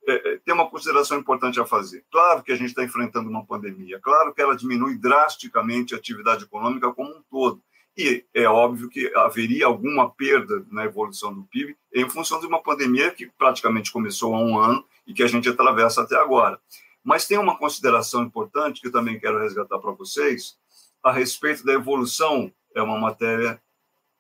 é, 0.07 0.33
é, 0.33 0.39
tem 0.39 0.55
uma 0.55 0.69
consideração 0.69 1.19
importante 1.19 1.61
a 1.61 1.67
fazer. 1.67 2.05
Claro 2.11 2.43
que 2.43 2.53
a 2.53 2.57
gente 2.57 2.69
está 2.69 2.83
enfrentando 2.83 3.29
uma 3.29 3.45
pandemia, 3.45 4.01
claro 4.01 4.33
que 4.35 4.41
ela 4.41 4.57
diminui 4.57 4.97
drasticamente 4.97 5.95
a 5.95 5.99
atividade 5.99 6.45
econômica 6.45 6.93
como 6.93 7.11
um 7.11 7.23
todo. 7.31 7.63
E 7.97 8.25
é 8.33 8.47
óbvio 8.47 8.89
que 8.89 9.13
haveria 9.17 9.67
alguma 9.67 10.11
perda 10.11 10.65
na 10.71 10.85
evolução 10.85 11.35
do 11.35 11.43
PIB 11.45 11.77
em 11.93 12.09
função 12.09 12.41
de 12.41 12.47
uma 12.47 12.63
pandemia 12.63 13.11
que 13.11 13.27
praticamente 13.27 13.93
começou 13.93 14.35
há 14.35 14.39
um 14.39 14.59
ano 14.59 14.85
e 15.07 15.13
que 15.13 15.23
a 15.23 15.27
gente 15.27 15.49
atravessa 15.49 16.03
até 16.03 16.17
agora. 16.17 16.59
Mas 17.03 17.27
tem 17.27 17.39
uma 17.39 17.59
consideração 17.59 18.23
importante 18.23 18.81
que 18.81 18.87
eu 18.87 18.93
também 18.93 19.19
quero 19.19 19.41
resgatar 19.41 19.79
para 19.79 19.91
vocês 19.91 20.57
a 21.03 21.11
respeito 21.11 21.65
da 21.65 21.73
evolução. 21.73 22.53
É 22.75 22.81
uma 22.81 22.99
matéria 22.99 23.61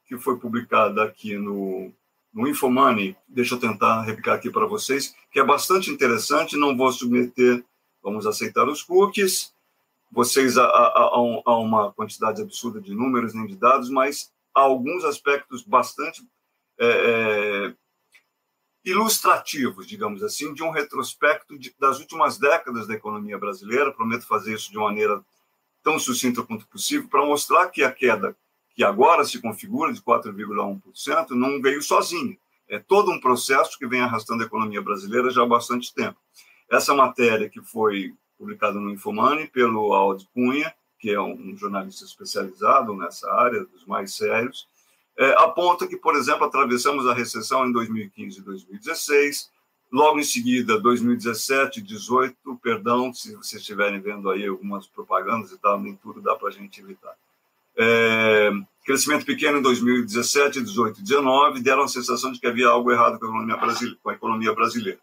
que 0.04 0.18
foi 0.18 0.38
publicada 0.38 1.04
aqui 1.04 1.36
no 1.36 1.92
no 2.32 2.48
Infomoney, 2.48 3.16
deixa 3.28 3.54
eu 3.54 3.60
tentar 3.60 4.02
replicar 4.02 4.34
aqui 4.34 4.50
para 4.50 4.66
vocês, 4.66 5.14
que 5.30 5.40
é 5.40 5.44
bastante 5.44 5.90
interessante, 5.90 6.56
não 6.56 6.76
vou 6.76 6.92
submeter, 6.92 7.64
vamos 8.02 8.26
aceitar 8.26 8.68
os 8.68 8.82
cookies, 8.82 9.52
vocês 10.10 10.58
a, 10.58 10.64
a, 10.64 11.10
a, 11.46 11.58
uma 11.58 11.92
quantidade 11.92 12.42
absurda 12.42 12.80
de 12.80 12.94
números 12.94 13.32
nem 13.34 13.46
de 13.46 13.56
dados, 13.56 13.88
mas 13.90 14.32
há 14.54 14.60
alguns 14.60 15.04
aspectos 15.04 15.62
bastante 15.62 16.22
é, 16.78 16.86
é, 16.86 17.74
ilustrativos, 18.84 19.86
digamos 19.86 20.22
assim, 20.22 20.52
de 20.52 20.62
um 20.62 20.70
retrospecto 20.70 21.58
de, 21.58 21.74
das 21.78 22.00
últimas 22.00 22.38
décadas 22.38 22.88
da 22.88 22.94
economia 22.94 23.38
brasileira. 23.38 23.92
Prometo 23.92 24.26
fazer 24.26 24.54
isso 24.54 24.70
de 24.70 24.78
maneira 24.78 25.22
tão 25.82 25.98
sucinta 25.98 26.42
quanto 26.42 26.66
possível 26.66 27.08
para 27.08 27.24
mostrar 27.24 27.68
que 27.68 27.84
a 27.84 27.92
queda 27.92 28.36
que 28.74 28.84
agora 28.84 29.24
se 29.24 29.40
configura 29.40 29.92
de 29.92 30.00
4,1%, 30.00 31.30
não 31.30 31.60
veio 31.60 31.82
sozinho. 31.82 32.36
É 32.68 32.78
todo 32.78 33.10
um 33.10 33.20
processo 33.20 33.78
que 33.78 33.86
vem 33.86 34.00
arrastando 34.00 34.42
a 34.42 34.46
economia 34.46 34.80
brasileira 34.80 35.30
já 35.30 35.42
há 35.42 35.46
bastante 35.46 35.92
tempo. 35.92 36.16
Essa 36.70 36.94
matéria 36.94 37.48
que 37.48 37.60
foi 37.60 38.14
publicada 38.38 38.78
no 38.78 38.90
Infomani 38.90 39.46
pelo 39.48 39.92
Aldo 39.92 40.24
Cunha, 40.32 40.72
que 40.98 41.10
é 41.10 41.20
um 41.20 41.56
jornalista 41.56 42.04
especializado 42.04 42.94
nessa 42.94 43.30
área, 43.32 43.64
dos 43.64 43.84
mais 43.86 44.14
sérios, 44.14 44.68
é, 45.18 45.32
aponta 45.32 45.86
que, 45.86 45.96
por 45.96 46.14
exemplo, 46.14 46.44
atravessamos 46.44 47.06
a 47.06 47.12
recessão 47.12 47.66
em 47.66 47.72
2015 47.72 48.38
e 48.38 48.42
2016, 48.42 49.50
logo 49.92 50.18
em 50.18 50.24
seguida, 50.24 50.80
2017, 50.80 51.80
2018, 51.80 52.56
perdão, 52.62 53.12
se 53.12 53.34
vocês 53.34 53.60
estiverem 53.60 54.00
vendo 54.00 54.30
aí 54.30 54.46
algumas 54.46 54.86
propagandas 54.86 55.50
e 55.50 55.58
tal, 55.58 55.80
nem 55.80 55.96
tudo 55.96 56.22
dá 56.22 56.36
para 56.36 56.48
a 56.48 56.52
gente 56.52 56.80
evitar. 56.80 57.14
É, 57.82 58.50
crescimento 58.84 59.24
pequeno 59.24 59.56
em 59.56 59.62
2017, 59.62 60.60
18 60.60 61.00
e 61.00 61.02
19 61.02 61.62
deram 61.62 61.84
a 61.84 61.88
sensação 61.88 62.30
de 62.30 62.38
que 62.38 62.46
havia 62.46 62.68
algo 62.68 62.92
errado 62.92 63.18
com 63.18 63.24
a 63.24 63.28
economia 63.28 63.56
brasileira. 63.56 63.98
Com 64.02 64.10
a, 64.10 64.12
economia 64.12 64.54
brasileira. 64.54 64.98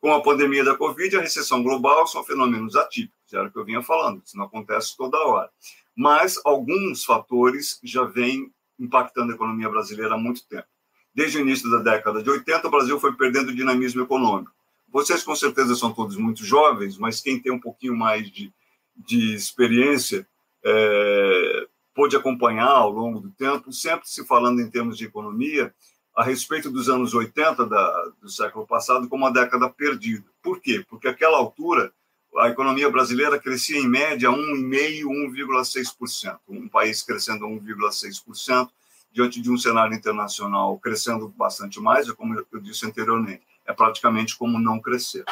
com 0.00 0.12
a 0.12 0.22
pandemia 0.22 0.62
da 0.62 0.76
Covid, 0.76 1.16
a 1.16 1.22
recessão 1.22 1.60
global 1.60 2.06
são 2.06 2.22
fenômenos 2.22 2.76
atípicos, 2.76 3.32
era 3.32 3.48
o 3.48 3.50
que 3.50 3.58
eu 3.58 3.64
vinha 3.64 3.82
falando, 3.82 4.22
isso 4.24 4.36
não 4.36 4.44
acontece 4.44 4.96
toda 4.96 5.18
hora. 5.26 5.50
Mas 5.96 6.40
alguns 6.44 7.04
fatores 7.04 7.80
já 7.82 8.04
vêm 8.04 8.52
impactando 8.78 9.32
a 9.32 9.34
economia 9.34 9.68
brasileira 9.68 10.14
há 10.14 10.18
muito 10.18 10.46
tempo. 10.46 10.68
Desde 11.12 11.38
o 11.38 11.40
início 11.40 11.68
da 11.68 11.78
década 11.78 12.22
de 12.22 12.30
80, 12.30 12.68
o 12.68 12.70
Brasil 12.70 13.00
foi 13.00 13.12
perdendo 13.14 13.52
dinamismo 13.52 14.02
econômico. 14.02 14.52
Vocês, 14.88 15.24
com 15.24 15.34
certeza, 15.34 15.74
são 15.74 15.92
todos 15.92 16.16
muito 16.16 16.44
jovens, 16.44 16.96
mas 16.96 17.20
quem 17.20 17.40
tem 17.40 17.50
um 17.50 17.60
pouquinho 17.60 17.96
mais 17.96 18.30
de, 18.30 18.52
de 18.96 19.34
experiência 19.34 20.26
é, 20.64 21.59
pôde 21.94 22.16
acompanhar 22.16 22.68
ao 22.68 22.90
longo 22.90 23.20
do 23.20 23.30
tempo, 23.30 23.72
sempre 23.72 24.08
se 24.08 24.26
falando 24.26 24.60
em 24.60 24.70
termos 24.70 24.96
de 24.96 25.04
economia, 25.04 25.74
a 26.14 26.22
respeito 26.22 26.70
dos 26.70 26.88
anos 26.88 27.14
80 27.14 27.66
da, 27.66 28.12
do 28.20 28.28
século 28.28 28.66
passado 28.66 29.08
como 29.08 29.24
uma 29.24 29.32
década 29.32 29.68
perdida. 29.68 30.24
Por 30.42 30.60
quê? 30.60 30.84
Porque 30.88 31.08
aquela 31.08 31.38
altura 31.38 31.92
a 32.38 32.48
economia 32.48 32.88
brasileira 32.88 33.40
crescia 33.40 33.78
em 33.78 33.88
média 33.88 34.28
1,5%, 34.30 35.04
1,6%. 35.04 36.38
Um 36.48 36.68
país 36.68 37.02
crescendo 37.02 37.46
1,6% 37.46 38.70
diante 39.12 39.40
de 39.40 39.50
um 39.50 39.58
cenário 39.58 39.94
internacional 39.94 40.78
crescendo 40.78 41.28
bastante 41.28 41.80
mais, 41.80 42.10
como 42.12 42.34
eu 42.34 42.60
disse 42.60 42.86
anteriormente. 42.86 43.42
É 43.66 43.72
praticamente 43.72 44.36
como 44.36 44.58
não 44.58 44.80
crescer. 44.80 45.24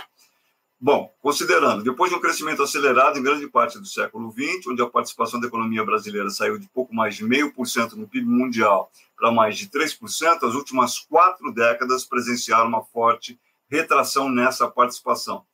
Bom, 0.80 1.12
considerando, 1.20 1.82
depois 1.82 2.08
de 2.08 2.16
um 2.16 2.20
crescimento 2.20 2.62
acelerado 2.62 3.18
em 3.18 3.22
grande 3.22 3.48
parte 3.48 3.80
do 3.80 3.84
século 3.84 4.30
XX, 4.30 4.68
onde 4.68 4.80
a 4.80 4.86
participação 4.86 5.40
da 5.40 5.48
economia 5.48 5.84
brasileira 5.84 6.30
saiu 6.30 6.56
de 6.56 6.68
pouco 6.68 6.94
mais 6.94 7.16
de 7.16 7.24
0,5% 7.24 7.94
no 7.94 8.06
PIB 8.06 8.28
mundial 8.28 8.88
para 9.16 9.32
mais 9.32 9.58
de 9.58 9.68
3%, 9.68 10.44
as 10.44 10.54
últimas 10.54 11.00
quatro 11.00 11.52
décadas 11.52 12.04
presenciaram 12.04 12.68
uma 12.68 12.84
forte 12.84 13.36
retração 13.68 14.30
nessa 14.30 14.70
participação. 14.70 15.44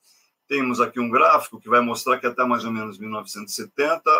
Temos 0.46 0.78
aqui 0.78 1.00
um 1.00 1.08
gráfico 1.08 1.58
que 1.58 1.70
vai 1.70 1.80
mostrar 1.80 2.18
que 2.18 2.26
até 2.26 2.44
mais 2.44 2.66
ou 2.66 2.70
menos 2.70 2.98
1970, 2.98 4.10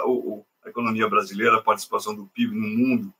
a 0.64 0.70
economia 0.70 1.06
brasileira, 1.06 1.58
a 1.58 1.62
participação 1.62 2.14
do 2.14 2.26
PIB 2.28 2.56
no 2.56 2.66
mundo, 2.66 3.12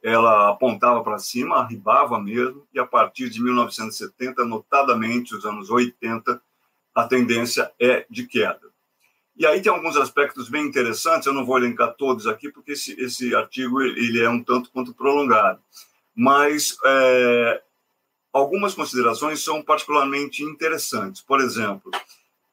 ela 0.00 0.48
apontava 0.50 1.02
para 1.02 1.18
cima, 1.18 1.56
arribava 1.56 2.20
mesmo, 2.20 2.64
e 2.72 2.78
a 2.78 2.86
partir 2.86 3.28
de 3.28 3.42
1970, 3.42 4.44
notadamente 4.44 5.34
os 5.34 5.44
anos 5.44 5.70
80, 5.70 6.40
a 6.94 7.04
tendência 7.04 7.72
é 7.80 8.06
de 8.08 8.26
queda. 8.26 8.72
E 9.36 9.46
aí 9.46 9.62
tem 9.62 9.72
alguns 9.72 9.96
aspectos 9.96 10.48
bem 10.48 10.66
interessantes, 10.66 11.26
eu 11.26 11.32
não 11.32 11.44
vou 11.44 11.56
elencar 11.56 11.94
todos 11.94 12.26
aqui, 12.26 12.50
porque 12.50 12.72
esse, 12.72 12.92
esse 13.00 13.34
artigo 13.34 13.80
ele 13.80 14.20
é 14.20 14.28
um 14.28 14.42
tanto 14.42 14.70
quanto 14.70 14.94
prolongado. 14.94 15.60
Mas 16.14 16.76
é, 16.84 17.62
algumas 18.32 18.74
considerações 18.74 19.42
são 19.42 19.62
particularmente 19.62 20.42
interessantes. 20.42 21.22
Por 21.22 21.40
exemplo, 21.40 21.90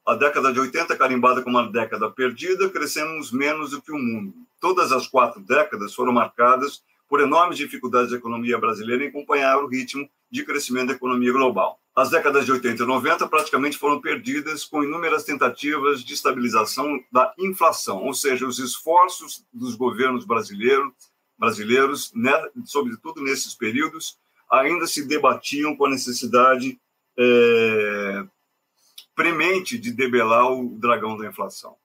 a 0.05 0.15
década 0.15 0.51
de 0.53 0.60
80 0.60 0.96
carimbada 0.96 1.41
como 1.41 1.60
uma 1.60 1.69
década 1.69 2.10
perdida, 2.10 2.69
crescemos 2.69 3.31
menos 3.31 3.72
do 3.72 3.81
que 3.81 3.91
o 3.91 3.98
mundo. 3.98 4.34
Todas 4.60 4.91
as 4.91 5.05
quatro 5.05 5.41
décadas 5.41 5.93
foram 5.93 6.13
marcadas 6.13 6.81
por 7.08 7.22
enormes 7.22 7.58
dificuldades 7.58 8.12
da 8.12 8.17
economia 8.17 8.58
brasileira 8.58 9.03
em 9.03 9.08
acompanhar 9.08 9.58
o 9.58 9.67
ritmo 9.67 10.10
de 10.31 10.46
crescimento 10.46 10.88
da 10.88 10.93
economia 10.93 11.31
global. 11.31 11.79
As 12.00 12.10
décadas 12.10 12.46
de 12.46 12.51
80 12.53 12.82
e 12.82 12.86
90 12.86 13.27
praticamente 13.27 13.77
foram 13.77 14.00
perdidas 14.00 14.63
com 14.63 14.82
inúmeras 14.82 15.25
tentativas 15.25 16.01
de 16.01 16.13
estabilização 16.13 17.03
da 17.12 17.34
inflação, 17.38 18.06
ou 18.06 18.13
seja, 18.13 18.48
os 18.48 18.58
esforços 18.58 19.46
dos 19.51 19.75
governos 19.75 20.24
brasileiros, 20.24 20.94
brasileiros, 21.38 22.13
né, 22.15 22.32
sobretudo 22.63 23.22
nesses 23.22 23.53
períodos, 23.53 24.18
ainda 24.50 24.88
se 24.88 25.06
debatiam 25.06 25.75
com 25.75 25.88
a 25.88 25.89
necessidade 25.89 26.79
é, 27.18 28.24
premente 29.13 29.77
de 29.77 29.91
debelar 29.91 30.50
o 30.53 30.77
dragão 30.79 31.18
da 31.18 31.27
inflação. 31.27 31.75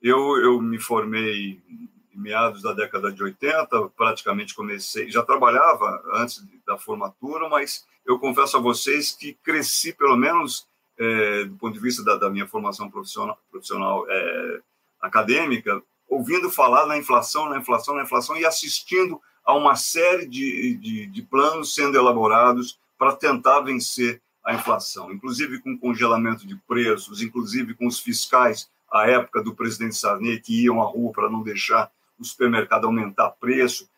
Eu, 0.00 0.36
eu 0.36 0.62
me 0.62 0.78
formei 0.78 1.60
em 2.16 2.20
meados 2.20 2.62
da 2.62 2.72
década 2.72 3.12
de 3.12 3.22
80, 3.22 3.90
praticamente 3.96 4.54
comecei, 4.54 5.10
já 5.10 5.22
trabalhava 5.22 6.02
antes 6.14 6.44
da 6.66 6.78
formatura, 6.78 7.48
mas 7.48 7.86
eu 8.06 8.18
confesso 8.18 8.56
a 8.56 8.60
vocês 8.60 9.12
que 9.12 9.34
cresci, 9.42 9.92
pelo 9.92 10.16
menos 10.16 10.66
é, 10.98 11.44
do 11.44 11.56
ponto 11.56 11.74
de 11.74 11.80
vista 11.80 12.02
da, 12.02 12.16
da 12.16 12.30
minha 12.30 12.46
formação 12.46 12.90
profissional, 12.90 13.38
profissional 13.50 14.06
é, 14.08 14.60
acadêmica, 15.00 15.82
ouvindo 16.08 16.50
falar 16.50 16.86
na 16.86 16.96
inflação, 16.96 17.48
na 17.48 17.58
inflação, 17.58 17.94
na 17.94 18.02
inflação 18.02 18.36
e 18.36 18.46
assistindo 18.46 19.20
a 19.44 19.54
uma 19.54 19.76
série 19.76 20.26
de, 20.26 20.74
de, 20.76 21.06
de 21.06 21.22
planos 21.22 21.74
sendo 21.74 21.96
elaborados 21.96 22.78
para 22.98 23.14
tentar 23.14 23.60
vencer 23.60 24.20
a 24.44 24.54
inflação, 24.54 25.12
inclusive 25.12 25.60
com 25.60 25.76
congelamento 25.76 26.46
de 26.46 26.56
preços, 26.68 27.20
inclusive 27.20 27.74
com 27.74 27.86
os 27.86 27.98
fiscais 27.98 28.70
à 28.90 29.08
época 29.08 29.42
do 29.42 29.54
presidente 29.54 29.96
Sarney 29.96 30.40
que 30.40 30.64
iam 30.64 30.80
à 30.80 30.84
rua 30.84 31.12
para 31.12 31.28
não 31.28 31.42
deixar 31.42 31.90
o 32.18 32.24
supermercado 32.24 32.86
aumentar 32.86 33.30
preço, 33.30 33.88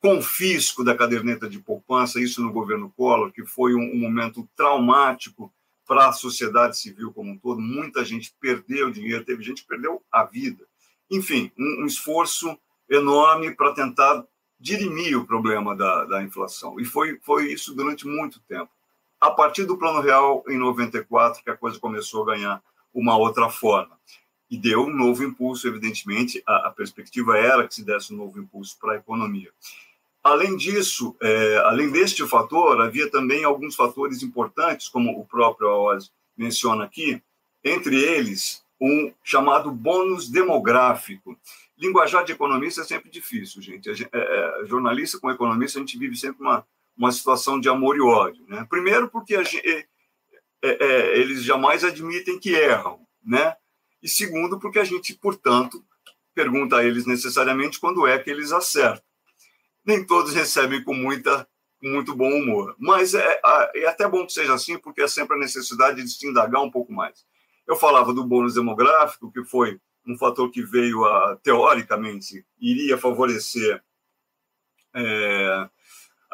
confisco 0.00 0.84
da 0.84 0.94
caderneta 0.94 1.48
de 1.48 1.58
poupança, 1.58 2.20
isso 2.20 2.42
no 2.42 2.52
governo 2.52 2.92
Collor, 2.96 3.32
que 3.32 3.44
foi 3.44 3.74
um, 3.74 3.92
um 3.94 3.98
momento 3.98 4.48
traumático 4.54 5.52
para 5.86 6.08
a 6.08 6.12
sociedade 6.12 6.78
civil 6.78 7.12
como 7.12 7.30
um 7.30 7.38
todo. 7.38 7.60
Muita 7.60 8.04
gente 8.04 8.34
perdeu 8.40 8.90
dinheiro, 8.90 9.24
teve 9.24 9.42
gente 9.42 9.62
que 9.62 9.68
perdeu 9.68 10.02
a 10.10 10.24
vida. 10.24 10.64
Enfim, 11.10 11.50
um, 11.58 11.82
um 11.82 11.86
esforço 11.86 12.58
enorme 12.88 13.54
para 13.54 13.72
tentar 13.72 14.24
dirimir 14.58 15.18
o 15.18 15.26
problema 15.26 15.74
da, 15.74 16.04
da 16.04 16.22
inflação. 16.22 16.78
E 16.78 16.84
foi, 16.84 17.18
foi 17.22 17.52
isso 17.52 17.74
durante 17.74 18.06
muito 18.06 18.40
tempo. 18.40 18.70
A 19.20 19.30
partir 19.30 19.64
do 19.64 19.78
Plano 19.78 20.00
Real, 20.00 20.44
em 20.48 20.58
94, 20.58 21.42
que 21.42 21.50
a 21.50 21.56
coisa 21.56 21.78
começou 21.78 22.22
a 22.22 22.34
ganhar 22.34 22.62
uma 22.92 23.16
outra 23.16 23.48
forma 23.48 23.98
e 24.50 24.58
deu 24.58 24.82
um 24.82 24.94
novo 24.94 25.24
impulso, 25.24 25.66
evidentemente, 25.66 26.42
a, 26.46 26.68
a 26.68 26.70
perspectiva 26.70 27.36
era 27.36 27.66
que 27.66 27.74
se 27.74 27.84
desse 27.84 28.12
um 28.12 28.16
novo 28.16 28.38
impulso 28.40 28.76
para 28.78 28.92
a 28.92 28.96
economia. 28.96 29.50
Além 30.22 30.56
disso, 30.56 31.14
é, 31.20 31.58
além 31.64 31.90
deste 31.90 32.26
fator, 32.26 32.80
havia 32.80 33.10
também 33.10 33.44
alguns 33.44 33.74
fatores 33.74 34.22
importantes, 34.22 34.88
como 34.88 35.18
o 35.18 35.26
próprio 35.26 35.68
Aoz 35.68 36.10
menciona 36.36 36.84
aqui, 36.84 37.22
entre 37.62 37.96
eles 37.96 38.64
um 38.80 39.12
chamado 39.22 39.70
bônus 39.70 40.28
demográfico. 40.28 41.38
Linguajar 41.76 42.24
de 42.24 42.32
economista 42.32 42.82
é 42.82 42.84
sempre 42.84 43.10
difícil, 43.10 43.60
gente. 43.60 43.90
É, 43.90 44.06
é, 44.12 44.66
jornalista 44.66 45.18
com 45.18 45.30
economista, 45.30 45.78
a 45.78 45.80
gente 45.80 45.98
vive 45.98 46.16
sempre 46.16 46.42
uma, 46.42 46.66
uma 46.96 47.12
situação 47.12 47.58
de 47.58 47.68
amor 47.68 47.96
e 47.96 48.00
ódio. 48.00 48.44
Né? 48.48 48.66
Primeiro, 48.68 49.08
porque 49.08 49.42
gente, 49.44 49.66
é, 49.68 49.86
é, 50.62 50.84
é, 50.86 51.18
eles 51.18 51.44
jamais 51.44 51.84
admitem 51.84 52.38
que 52.38 52.54
erram, 52.54 53.00
né? 53.22 53.54
E 54.04 54.08
segundo, 54.08 54.60
porque 54.60 54.78
a 54.78 54.84
gente, 54.84 55.14
portanto, 55.14 55.82
pergunta 56.34 56.76
a 56.76 56.84
eles 56.84 57.06
necessariamente 57.06 57.80
quando 57.80 58.06
é 58.06 58.18
que 58.18 58.28
eles 58.28 58.52
acertam. 58.52 59.02
Nem 59.82 60.04
todos 60.04 60.34
recebem 60.34 60.84
com 60.84 60.92
muita 60.92 61.48
muito 61.82 62.16
bom 62.16 62.30
humor, 62.30 62.74
mas 62.78 63.14
é, 63.14 63.40
é 63.74 63.86
até 63.86 64.08
bom 64.08 64.24
que 64.24 64.32
seja 64.32 64.54
assim, 64.54 64.78
porque 64.78 65.02
é 65.02 65.08
sempre 65.08 65.36
a 65.36 65.38
necessidade 65.38 66.02
de 66.02 66.08
se 66.08 66.26
indagar 66.26 66.62
um 66.62 66.70
pouco 66.70 66.90
mais. 66.90 67.26
Eu 67.66 67.76
falava 67.76 68.14
do 68.14 68.24
bônus 68.24 68.54
demográfico, 68.54 69.30
que 69.30 69.44
foi 69.44 69.78
um 70.06 70.16
fator 70.16 70.50
que 70.50 70.62
veio 70.62 71.04
a, 71.04 71.36
teoricamente, 71.42 72.46
iria 72.58 72.96
favorecer 72.96 73.82
é, 74.94 75.68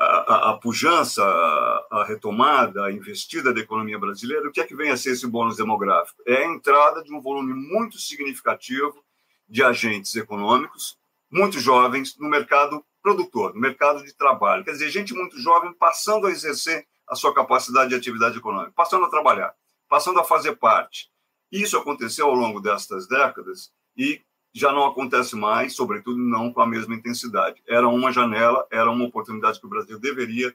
a, 0.01 0.51
a, 0.51 0.57
pujança, 0.57 1.23
a, 1.23 1.87
a, 1.91 2.05
retomada, 2.05 2.85
a 2.85 2.93
investida 2.93 3.53
da 3.53 3.61
economia 3.61 3.99
brasileira, 3.99 4.49
o 4.49 4.53
que 4.53 4.61
é 4.61 4.67
que 4.67 4.75
vem 4.75 4.91
a 4.91 4.97
ser 4.97 5.13
esse 5.13 5.27
bônus 5.27 5.59
demográfico? 5.59 6.23
É 6.27 6.39
a 6.39 6.47
entrada 6.47 7.03
de 7.03 7.13
um 7.13 7.21
volume 7.21 7.53
muito 7.53 7.99
significativo 7.99 9.05
de 9.47 9.63
agentes 9.63 10.17
econômicos, 10.17 10.97
muito 11.31 11.61
jovens, 11.61 12.17
no 12.19 12.31
mercado 12.31 12.83
produtor, 13.03 13.53
no 13.53 13.61
mercado 13.61 14.03
de 14.03 14.15
trabalho. 14.15 14.65
Quer 14.65 14.73
dizer, 14.73 14.91
gente 14.91 15.13
muito 15.13 15.39
jovem 15.39 15.75
passando 15.75 16.27
a 16.27 16.31
exercer 16.31 16.87
a 17.07 17.15
sua 17.15 17.35
capacidade 17.35 17.91
de 17.91 17.97
atividade 17.97 18.39
econômica, 18.39 18.73
passando 18.75 19.05
a 19.05 19.11
trabalhar, 19.11 19.55
passando 19.89 20.19
a 20.19 20.25
fazer 20.25 20.57
parte. 20.57 21.11
Isso 21.53 21.77
aconteceu 21.77 22.27
ao 22.27 22.35
longo 22.35 22.61
destas 22.61 23.07
décadas 23.07 23.71
e 23.97 24.23
já 24.53 24.73
não 24.73 24.85
acontece 24.85 25.37
mais, 25.37 25.75
sobretudo 25.75 26.19
não 26.19 26.53
com 26.53 26.61
a 26.61 26.67
mesma 26.67 26.95
intensidade. 26.95 27.63
Era 27.69 27.89
uma 27.89 28.13
janela, 28.13 28.67
era 28.71 28.91
uma 28.91 29.05
oportunidade 29.05 29.61
que 29.61 29.67
o 29.67 29.71
Brasil 29.71 29.99
deveria 29.99 30.55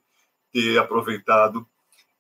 ter 0.52 0.78
aproveitado 0.78 1.66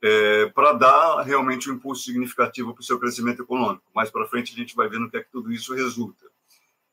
é, 0.01 0.45
para 0.47 0.73
dar 0.73 1.21
realmente 1.21 1.69
um 1.69 1.73
impulso 1.73 2.03
significativo 2.03 2.73
para 2.73 2.81
o 2.81 2.85
seu 2.85 2.99
crescimento 2.99 3.41
econômico. 3.41 3.83
Mais 3.93 4.09
para 4.09 4.27
frente 4.27 4.53
a 4.53 4.55
gente 4.55 4.75
vai 4.75 4.87
ver 4.87 4.99
no 4.99 5.09
que 5.09 5.17
é 5.17 5.23
que 5.23 5.31
tudo 5.31 5.51
isso 5.51 5.73
resulta. 5.73 6.25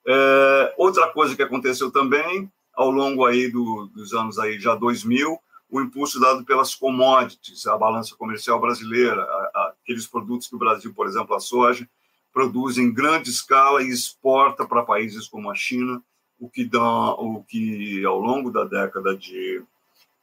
É, 0.06 0.74
outra 0.76 1.08
coisa 1.08 1.36
que 1.36 1.42
aconteceu 1.42 1.90
também 1.90 2.50
ao 2.74 2.90
longo 2.90 3.24
aí 3.24 3.50
do, 3.50 3.86
dos 3.94 4.12
anos 4.14 4.38
aí 4.38 4.58
já 4.58 4.74
2000, 4.74 5.38
o 5.68 5.80
impulso 5.80 6.20
dado 6.20 6.44
pelas 6.44 6.74
commodities, 6.74 7.66
a 7.66 7.76
balança 7.76 8.14
comercial 8.16 8.60
brasileira, 8.60 9.22
a, 9.22 9.50
a, 9.54 9.74
aqueles 9.82 10.06
produtos 10.06 10.48
que 10.48 10.54
o 10.54 10.58
Brasil, 10.58 10.92
por 10.94 11.06
exemplo, 11.06 11.34
a 11.34 11.40
soja, 11.40 11.88
produz 12.32 12.78
em 12.78 12.92
grande 12.92 13.30
escala 13.30 13.82
e 13.82 13.88
exporta 13.88 14.66
para 14.66 14.82
países 14.82 15.28
como 15.28 15.50
a 15.50 15.54
China, 15.54 16.02
o 16.38 16.48
que 16.48 16.64
dá, 16.64 17.10
o 17.14 17.44
que 17.44 18.04
ao 18.04 18.18
longo 18.18 18.50
da 18.50 18.64
década 18.64 19.16
de 19.16 19.62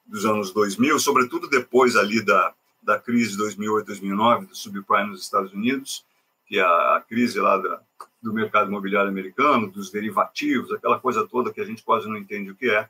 dos 0.06 0.26
anos 0.26 0.52
2000, 0.52 0.98
sobretudo 1.00 1.48
depois 1.48 1.96
ali 1.96 2.26
da, 2.26 2.54
da 2.82 3.00
crise 3.00 3.32
de 3.32 3.38
2008, 3.38 3.86
2009, 3.86 4.48
do 4.48 4.56
subprime 4.56 5.12
nos 5.12 5.22
Estados 5.22 5.54
Unidos, 5.54 6.04
que 6.48 6.58
é 6.58 6.64
a, 6.64 7.04
crise 7.08 7.40
lá 7.40 7.58
da, 7.58 7.82
do 8.20 8.34
mercado 8.34 8.70
imobiliário 8.70 9.10
americano, 9.10 9.70
dos 9.70 9.92
derivativos, 9.92 10.72
aquela 10.72 11.00
coisa 11.00 11.28
toda 11.28 11.54
que 11.54 11.62
a 11.62 11.66
gente 11.66 11.84
quase 11.84 12.10
não 12.10 12.18
entende 12.18 12.50
o 12.50 12.56
que 12.56 12.70
é, 12.72 12.90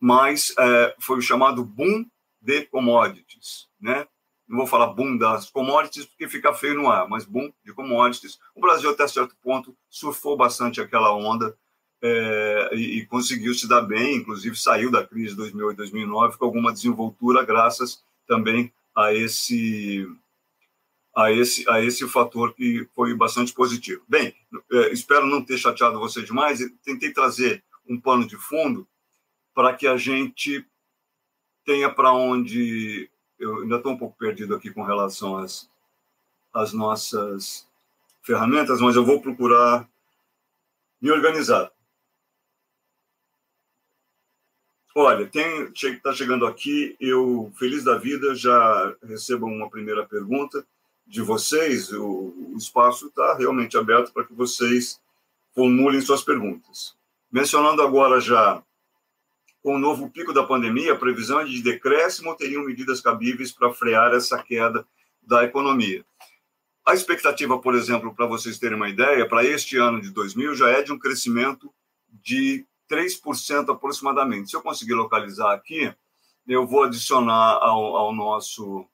mas 0.00 0.52
é, 0.58 0.96
foi 0.98 1.18
o 1.18 1.22
chamado 1.22 1.64
boom 1.64 2.04
de 2.40 2.62
commodities, 2.66 3.68
né? 3.80 4.06
Não 4.48 4.58
vou 4.58 4.66
falar 4.66 4.88
boom 4.88 5.16
das 5.16 5.50
commodities, 5.50 6.06
porque 6.06 6.26
fica 6.26 6.54
feio 6.54 6.74
no 6.74 6.88
ar, 6.88 7.06
mas 7.06 7.24
boom 7.24 7.52
de 7.64 7.72
commodities. 7.74 8.38
O 8.54 8.60
Brasil, 8.60 8.90
até 8.90 9.06
certo 9.06 9.36
ponto, 9.42 9.76
surfou 9.90 10.36
bastante 10.36 10.80
aquela 10.80 11.14
onda 11.14 11.56
é, 12.00 12.70
e, 12.72 12.98
e, 12.98 13.06
conseguiu 13.06 13.52
se 13.54 13.68
dar 13.68 13.82
bem, 13.82 14.16
inclusive 14.16 14.56
saiu 14.56 14.90
da 14.90 15.04
crise 15.06 15.30
de 15.30 15.36
2008 15.36 15.76
2009 15.76 16.38
com 16.38 16.44
alguma 16.44 16.72
desenvoltura, 16.72 17.44
graças 17.44 18.02
também 18.26 18.72
a 18.96 19.12
esse, 19.12 20.08
a 21.14 21.32
esse, 21.32 21.68
a 21.68 21.82
esse 21.82 22.08
fator 22.08 22.54
que 22.54 22.88
foi 22.94 23.14
bastante 23.14 23.52
positivo. 23.52 24.02
Bem, 24.08 24.34
é, 24.72 24.92
espero 24.92 25.26
não 25.26 25.44
ter 25.44 25.58
chateado 25.58 25.98
você 25.98 26.22
demais, 26.22 26.60
tentei 26.84 27.12
trazer 27.12 27.64
um 27.86 28.00
pano 28.00 28.26
de 28.26 28.36
fundo 28.36 28.86
para 29.52 29.74
que 29.74 29.86
a 29.86 29.96
gente 29.96 30.64
tenha 31.64 31.90
para 31.90 32.12
onde 32.12 33.10
eu 33.38 33.62
ainda 33.62 33.76
estou 33.76 33.92
um 33.92 33.98
pouco 33.98 34.16
perdido 34.18 34.54
aqui 34.54 34.70
com 34.70 34.82
relação 34.82 35.38
às, 35.38 35.70
às 36.52 36.72
nossas 36.72 37.66
ferramentas, 38.22 38.80
mas 38.80 38.96
eu 38.96 39.04
vou 39.04 39.20
procurar 39.20 39.88
me 41.00 41.10
organizar. 41.10 41.70
Olha, 44.94 45.26
tem 45.28 45.70
está 45.72 46.12
chegando 46.12 46.44
aqui, 46.44 46.96
eu 47.00 47.52
feliz 47.56 47.84
da 47.84 47.96
vida 47.96 48.34
já 48.34 48.96
recebo 49.02 49.46
uma 49.46 49.70
primeira 49.70 50.04
pergunta 50.04 50.66
de 51.06 51.22
vocês. 51.22 51.92
O, 51.92 52.34
o 52.52 52.54
espaço 52.58 53.06
está 53.06 53.36
realmente 53.36 53.78
aberto 53.78 54.12
para 54.12 54.24
que 54.24 54.34
vocês 54.34 55.00
formulem 55.54 56.00
suas 56.00 56.22
perguntas. 56.22 56.96
Mencionando 57.30 57.80
agora 57.82 58.20
já 58.20 58.62
com 59.68 59.74
o 59.74 59.78
novo 59.78 60.08
pico 60.08 60.32
da 60.32 60.42
pandemia, 60.42 60.94
a 60.94 60.96
previsão 60.96 61.40
é 61.40 61.44
de 61.44 61.62
decréscimo 61.62 62.34
teriam 62.34 62.64
medidas 62.64 63.02
cabíveis 63.02 63.52
para 63.52 63.70
frear 63.70 64.14
essa 64.14 64.42
queda 64.42 64.82
da 65.22 65.44
economia. 65.44 66.06
A 66.86 66.94
expectativa, 66.94 67.58
por 67.58 67.74
exemplo, 67.74 68.14
para 68.14 68.24
vocês 68.24 68.58
terem 68.58 68.78
uma 68.78 68.88
ideia, 68.88 69.28
para 69.28 69.44
este 69.44 69.76
ano 69.76 70.00
de 70.00 70.08
2000 70.08 70.54
já 70.54 70.70
é 70.70 70.80
de 70.80 70.90
um 70.90 70.98
crescimento 70.98 71.70
de 72.10 72.64
3% 72.90 73.70
aproximadamente. 73.70 74.48
Se 74.48 74.56
eu 74.56 74.62
conseguir 74.62 74.94
localizar 74.94 75.52
aqui, 75.52 75.94
eu 76.46 76.66
vou 76.66 76.84
adicionar 76.84 77.58
ao, 77.60 77.94
ao 77.94 78.14
nosso 78.14 78.86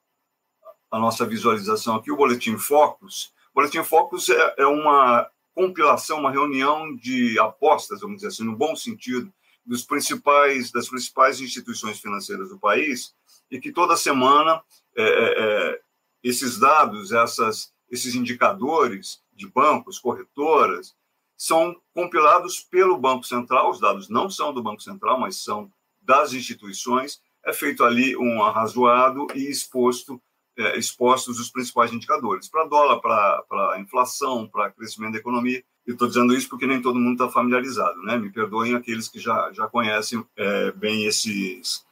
a 0.91 0.99
nossa 0.99 1.25
visualização 1.25 1.95
aqui 1.95 2.11
o 2.11 2.17
boletim 2.17 2.57
Focus. 2.57 3.31
O 3.53 3.61
boletim 3.61 3.81
Focus 3.81 4.27
é, 4.27 4.55
é 4.57 4.65
uma 4.65 5.25
compilação, 5.53 6.19
uma 6.19 6.31
reunião 6.31 6.93
de 6.97 7.39
apostas, 7.39 8.01
vamos 8.01 8.17
dizer 8.17 8.27
assim, 8.27 8.43
no 8.43 8.57
bom 8.57 8.75
sentido, 8.75 9.31
dos 9.65 9.83
principais 9.83 10.71
das 10.71 10.87
principais 10.87 11.39
instituições 11.39 11.99
financeiras 11.99 12.49
do 12.49 12.59
país 12.59 13.13
e 13.49 13.59
que 13.59 13.71
toda 13.71 13.97
semana 13.97 14.61
é, 14.95 15.03
é, 15.03 15.33
é 15.71 15.81
esses 16.23 16.59
dados, 16.59 17.11
essas 17.11 17.73
esses 17.89 18.15
indicadores 18.15 19.21
de 19.33 19.47
bancos, 19.47 19.99
corretoras, 19.99 20.95
são 21.37 21.75
compilados 21.93 22.59
pelo 22.59 22.97
Banco 22.97 23.23
Central. 23.23 23.69
Os 23.69 23.79
dados 23.79 24.09
não 24.09 24.29
são 24.29 24.53
do 24.53 24.63
Banco 24.63 24.81
Central, 24.81 25.19
mas 25.19 25.37
são 25.37 25.71
das 26.01 26.33
instituições. 26.33 27.21
É 27.43 27.53
feito 27.53 27.83
ali 27.83 28.15
um 28.15 28.43
arrazoado 28.43 29.27
e 29.35 29.49
exposto 29.49 30.21
é, 30.57 30.77
expostos 30.77 31.39
os 31.39 31.49
principais 31.49 31.91
indicadores 31.91 32.47
para 32.47 32.65
dólar, 32.65 32.99
para 32.99 33.79
inflação, 33.79 34.47
para 34.47 34.71
crescimento 34.71 35.13
da 35.13 35.19
economia. 35.19 35.63
Eu 35.85 35.93
estou 35.93 36.07
dizendo 36.07 36.33
isso 36.33 36.49
porque 36.49 36.65
nem 36.65 36.81
todo 36.81 36.99
mundo 36.99 37.13
está 37.13 37.29
familiarizado, 37.29 38.01
né? 38.03 38.17
Me 38.17 38.31
perdoem 38.31 38.73
aqueles 38.73 39.07
que 39.07 39.19
já, 39.19 39.51
já 39.53 39.67
conhecem 39.67 40.25
é, 40.35 40.71
bem 40.71 41.05
esses, 41.05 41.85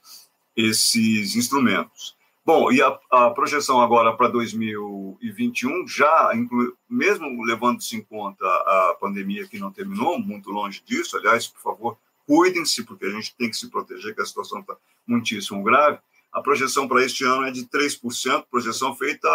esses 0.56 1.36
instrumentos. 1.36 2.16
Bom, 2.46 2.72
e 2.72 2.82
a, 2.82 3.00
a 3.10 3.30
projeção 3.30 3.82
agora 3.82 4.12
para 4.18 4.28
2021 4.28 5.88
já, 5.88 6.32
inclui, 6.36 6.74
mesmo 6.90 7.42
levando-se 7.44 7.96
em 7.96 8.02
conta 8.02 8.46
a 8.46 8.98
pandemia 9.00 9.48
que 9.48 9.58
não 9.58 9.72
terminou, 9.72 10.20
muito 10.20 10.50
longe 10.52 10.84
disso, 10.86 11.16
aliás, 11.16 11.48
por 11.48 11.62
favor, 11.62 11.98
cuidem-se, 12.28 12.84
porque 12.84 13.06
a 13.06 13.12
gente 13.12 13.34
tem 13.38 13.50
que 13.50 13.56
se 13.56 13.70
proteger, 13.70 14.14
que 14.14 14.22
a 14.22 14.26
situação 14.26 14.60
está 14.60 14.76
muitíssimo 15.08 15.64
grave. 15.64 16.00
A 16.34 16.42
projeção 16.42 16.88
para 16.88 17.04
este 17.06 17.24
ano 17.24 17.46
é 17.46 17.52
de 17.52 17.66
3%, 17.68 18.46
projeção 18.50 18.96
feita 18.96 19.30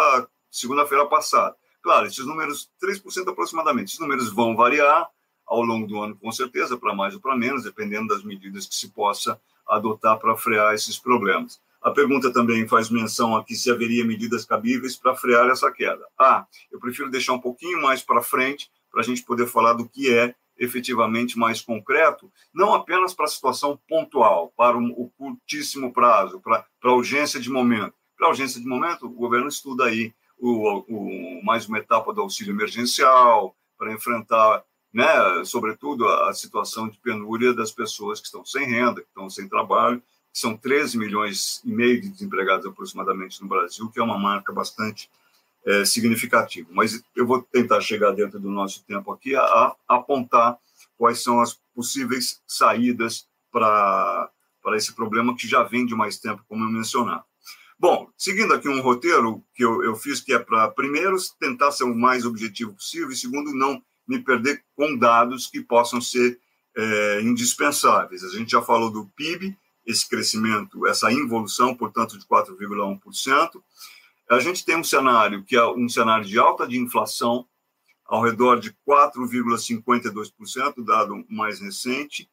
segunda-feira 0.51 1.05
passada. 1.05 1.55
Claro, 1.81 2.07
esses 2.07 2.25
números, 2.25 2.69
3% 2.83 3.29
aproximadamente, 3.29 3.87
esses 3.87 3.99
números 3.99 4.33
vão 4.33 4.53
variar 4.55 5.09
ao 5.47 5.61
longo 5.61 5.87
do 5.87 5.99
ano, 6.01 6.15
com 6.17 6.31
certeza, 6.31 6.77
para 6.77 6.93
mais 6.93 7.15
ou 7.15 7.21
para 7.21 7.37
menos, 7.37 7.63
dependendo 7.63 8.09
das 8.09 8.23
medidas 8.23 8.67
que 8.67 8.75
se 8.75 8.89
possa 8.89 9.39
adotar 9.67 10.19
para 10.19 10.35
frear 10.35 10.73
esses 10.73 10.99
problemas. 10.99 11.61
A 11.81 11.91
pergunta 11.91 12.33
também 12.33 12.67
faz 12.67 12.89
menção 12.89 13.37
aqui 13.37 13.55
se 13.55 13.71
haveria 13.71 14.03
medidas 14.03 14.43
cabíveis 14.43 14.97
para 14.97 15.15
frear 15.15 15.49
essa 15.49 15.71
queda. 15.71 16.05
Ah, 16.19 16.45
eu 16.69 16.79
prefiro 16.79 17.09
deixar 17.09 17.33
um 17.33 17.39
pouquinho 17.39 17.81
mais 17.81 18.01
para 18.01 18.21
frente 18.21 18.69
para 18.91 18.99
a 18.99 19.03
gente 19.03 19.23
poder 19.23 19.47
falar 19.47 19.73
do 19.73 19.87
que 19.87 20.13
é 20.13 20.35
efetivamente 20.59 21.39
mais 21.39 21.61
concreto, 21.61 22.31
não 22.53 22.73
apenas 22.73 23.13
para 23.13 23.25
a 23.25 23.29
situação 23.29 23.79
pontual, 23.87 24.53
para 24.55 24.77
o 24.77 25.09
curtíssimo 25.17 25.93
prazo, 25.93 26.41
para 26.41 26.65
a 26.83 26.93
urgência 26.93 27.39
de 27.39 27.49
momento. 27.49 27.93
Para 28.17 28.27
a 28.27 28.29
urgência 28.29 28.59
de 28.59 28.67
momento, 28.67 29.05
o 29.05 29.09
governo 29.09 29.47
estuda 29.47 29.85
aí 29.85 30.13
o, 30.37 30.83
o, 30.87 31.43
mais 31.43 31.67
uma 31.67 31.79
etapa 31.79 32.13
do 32.13 32.21
auxílio 32.21 32.53
emergencial 32.53 33.55
para 33.77 33.93
enfrentar, 33.93 34.63
né, 34.93 35.05
sobretudo, 35.45 36.07
a, 36.07 36.29
a 36.29 36.33
situação 36.33 36.89
de 36.89 36.97
penúria 36.97 37.53
das 37.53 37.71
pessoas 37.71 38.19
que 38.19 38.25
estão 38.25 38.43
sem 38.43 38.65
renda, 38.65 39.01
que 39.01 39.07
estão 39.07 39.29
sem 39.29 39.47
trabalho 39.47 40.03
são 40.31 40.55
13 40.55 40.97
milhões 40.97 41.61
e 41.65 41.71
meio 41.71 41.99
de 42.01 42.09
desempregados 42.09 42.65
aproximadamente 42.65 43.41
no 43.41 43.47
Brasil, 43.47 43.89
que 43.89 43.99
é 43.99 44.03
uma 44.03 44.17
marca 44.17 44.53
bastante 44.53 45.09
é, 45.65 45.85
significativa. 45.85 46.67
Mas 46.71 47.01
eu 47.15 47.25
vou 47.25 47.41
tentar 47.41 47.81
chegar 47.81 48.11
dentro 48.11 48.39
do 48.39 48.49
nosso 48.49 48.83
tempo 48.85 49.11
aqui 49.11 49.35
a, 49.35 49.41
a 49.41 49.75
apontar 49.87 50.57
quais 50.97 51.23
são 51.23 51.39
as 51.39 51.59
possíveis 51.73 52.41
saídas 52.47 53.27
para 53.51 54.29
esse 54.73 54.93
problema 54.93 55.35
que 55.35 55.47
já 55.47 55.63
vem 55.63 55.85
de 55.85 55.95
mais 55.95 56.17
tempo, 56.17 56.43
como 56.47 56.63
eu 56.63 56.69
mencionava. 56.69 57.23
Bom, 57.79 58.09
seguindo 58.17 58.53
aqui 58.53 58.67
um 58.67 58.81
roteiro 58.81 59.41
que 59.55 59.63
eu, 59.63 59.81
eu 59.81 59.95
fiz, 59.95 60.19
que 60.19 60.33
é 60.33 60.39
para, 60.39 60.67
primeiro, 60.69 61.15
tentar 61.39 61.71
ser 61.71 61.85
o 61.85 61.95
mais 61.95 62.25
objetivo 62.25 62.73
possível, 62.73 63.09
e 63.09 63.15
segundo, 63.15 63.53
não 63.53 63.81
me 64.05 64.19
perder 64.19 64.63
com 64.75 64.97
dados 64.97 65.47
que 65.47 65.61
possam 65.61 66.01
ser 66.01 66.37
é, 66.75 67.21
indispensáveis. 67.21 68.23
A 68.23 68.29
gente 68.29 68.51
já 68.51 68.61
falou 68.61 68.91
do 68.91 69.05
PIB, 69.15 69.57
esse 69.85 70.07
crescimento, 70.07 70.85
essa 70.87 71.11
involução, 71.11 71.73
portanto, 71.73 72.17
de 72.17 72.25
4,1%. 72.25 73.61
A 74.29 74.39
gente 74.39 74.63
tem 74.63 74.77
um 74.77 74.83
cenário 74.83 75.43
que 75.43 75.55
é 75.55 75.65
um 75.65 75.89
cenário 75.89 76.25
de 76.25 76.37
alta 76.37 76.67
de 76.67 76.77
inflação, 76.77 77.47
ao 78.05 78.23
redor 78.23 78.59
de 78.59 78.71
4,52%, 78.87 80.83
dado 80.83 81.25
mais 81.29 81.59
recente, 81.59 82.29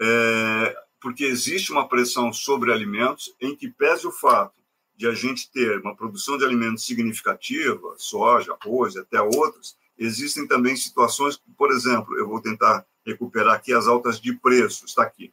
é, 0.00 0.76
porque 1.00 1.24
existe 1.24 1.72
uma 1.72 1.88
pressão 1.88 2.32
sobre 2.32 2.72
alimentos, 2.72 3.34
em 3.40 3.56
que 3.56 3.68
pese 3.68 4.06
o 4.06 4.12
fato 4.12 4.58
de 4.96 5.06
a 5.06 5.14
gente 5.14 5.50
ter 5.50 5.80
uma 5.80 5.94
produção 5.96 6.36
de 6.36 6.44
alimentos 6.44 6.84
significativa, 6.84 7.94
soja, 7.96 8.56
arroz, 8.60 8.96
até 8.96 9.20
outros, 9.20 9.76
existem 9.96 10.46
também 10.46 10.76
situações, 10.76 11.40
por 11.56 11.70
exemplo, 11.70 12.16
eu 12.18 12.28
vou 12.28 12.42
tentar 12.42 12.84
recuperar 13.06 13.54
aqui 13.54 13.72
as 13.72 13.86
altas 13.86 14.20
de 14.20 14.34
preço, 14.34 14.84
está 14.84 15.02
aqui. 15.02 15.32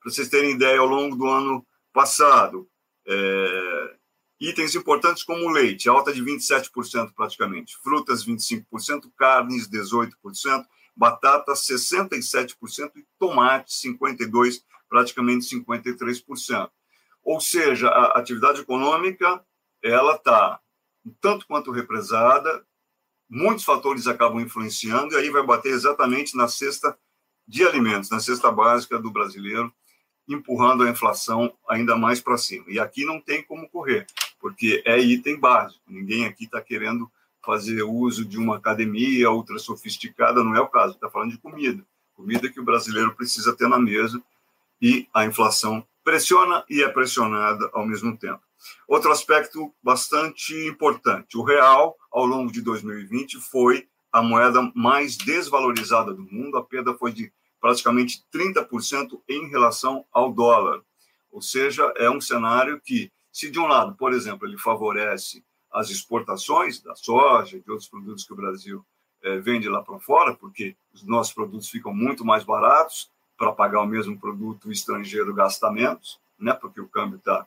Para 0.00 0.10
vocês 0.10 0.28
terem 0.28 0.52
ideia, 0.52 0.80
ao 0.80 0.86
longo 0.86 1.14
do 1.14 1.26
ano 1.28 1.64
passado, 1.92 2.68
é, 3.06 3.96
itens 4.42 4.74
importantes 4.74 5.22
como 5.22 5.48
leite, 5.48 5.88
alta 5.88 6.12
de 6.12 6.20
27% 6.20 7.12
praticamente, 7.14 7.76
frutas 7.78 8.26
25%, 8.26 9.10
carnes 9.16 9.68
18%, 9.68 10.66
batata 10.96 11.52
67% 11.52 12.92
e 12.96 13.06
tomate 13.18 13.72
52%, 13.72 14.62
praticamente 14.88 15.46
53%. 15.46 16.70
Ou 17.22 17.40
seja, 17.40 17.88
a 17.88 18.18
atividade 18.18 18.60
econômica 18.60 19.42
ela 19.80 20.16
está 20.16 20.60
tanto 21.20 21.46
quanto 21.46 21.70
represada, 21.70 22.66
muitos 23.30 23.64
fatores 23.64 24.08
acabam 24.08 24.40
influenciando 24.40 25.14
e 25.14 25.18
aí 25.18 25.30
vai 25.30 25.44
bater 25.44 25.72
exatamente 25.72 26.36
na 26.36 26.48
cesta 26.48 26.98
de 27.46 27.64
alimentos, 27.64 28.10
na 28.10 28.18
cesta 28.18 28.50
básica 28.50 28.98
do 28.98 29.10
brasileiro, 29.10 29.72
empurrando 30.28 30.82
a 30.84 30.90
inflação 30.90 31.52
ainda 31.68 31.96
mais 31.96 32.20
para 32.20 32.36
cima. 32.36 32.64
E 32.68 32.78
aqui 32.78 33.04
não 33.04 33.20
tem 33.20 33.42
como 33.42 33.68
correr, 33.68 34.06
porque 34.40 34.82
é 34.84 34.98
item 34.98 35.38
básico. 35.38 35.82
Ninguém 35.86 36.26
aqui 36.26 36.44
está 36.44 36.60
querendo 36.60 37.10
fazer 37.44 37.82
uso 37.82 38.24
de 38.24 38.38
uma 38.38 38.56
academia 38.56 39.30
ultra 39.30 39.58
sofisticada, 39.58 40.44
não 40.44 40.54
é 40.54 40.60
o 40.60 40.68
caso. 40.68 40.94
Está 40.94 41.10
falando 41.10 41.32
de 41.32 41.38
comida, 41.38 41.84
comida 42.14 42.48
que 42.48 42.60
o 42.60 42.64
brasileiro 42.64 43.14
precisa 43.14 43.54
ter 43.56 43.68
na 43.68 43.78
mesa 43.78 44.22
e 44.80 45.08
a 45.12 45.24
inflação 45.24 45.86
pressiona 46.04 46.64
e 46.68 46.82
é 46.82 46.88
pressionada 46.88 47.68
ao 47.72 47.86
mesmo 47.86 48.16
tempo. 48.16 48.40
Outro 48.86 49.10
aspecto 49.10 49.74
bastante 49.82 50.54
importante: 50.66 51.36
o 51.36 51.42
real, 51.42 51.96
ao 52.10 52.24
longo 52.24 52.52
de 52.52 52.60
2020, 52.60 53.38
foi 53.40 53.88
a 54.12 54.22
moeda 54.22 54.70
mais 54.74 55.16
desvalorizada 55.16 56.12
do 56.12 56.22
mundo. 56.22 56.56
A 56.56 56.64
perda 56.64 56.94
foi 56.94 57.12
de 57.12 57.32
praticamente 57.62 58.24
30% 58.34 59.22
em 59.28 59.48
relação 59.48 60.04
ao 60.12 60.32
dólar. 60.32 60.82
Ou 61.30 61.40
seja, 61.40 61.90
é 61.96 62.10
um 62.10 62.20
cenário 62.20 62.80
que, 62.80 63.10
se 63.32 63.48
de 63.48 63.60
um 63.60 63.68
lado, 63.68 63.94
por 63.94 64.12
exemplo, 64.12 64.48
ele 64.48 64.58
favorece 64.58 65.44
as 65.72 65.88
exportações 65.88 66.80
da 66.80 66.96
soja 66.96 67.56
e 67.56 67.60
de 67.60 67.70
outros 67.70 67.88
produtos 67.88 68.24
que 68.24 68.32
o 68.32 68.36
Brasil 68.36 68.84
é, 69.22 69.38
vende 69.38 69.68
lá 69.68 69.80
para 69.80 70.00
fora, 70.00 70.34
porque 70.34 70.76
os 70.92 71.04
nossos 71.04 71.32
produtos 71.32 71.70
ficam 71.70 71.94
muito 71.94 72.24
mais 72.24 72.42
baratos 72.42 73.08
para 73.38 73.52
pagar 73.52 73.80
o 73.80 73.86
mesmo 73.86 74.18
produto 74.18 74.70
estrangeiro 74.70 75.32
gasta 75.32 75.70
menos, 75.70 76.20
né, 76.38 76.52
porque 76.52 76.80
o 76.80 76.88
câmbio 76.88 77.16
está 77.16 77.46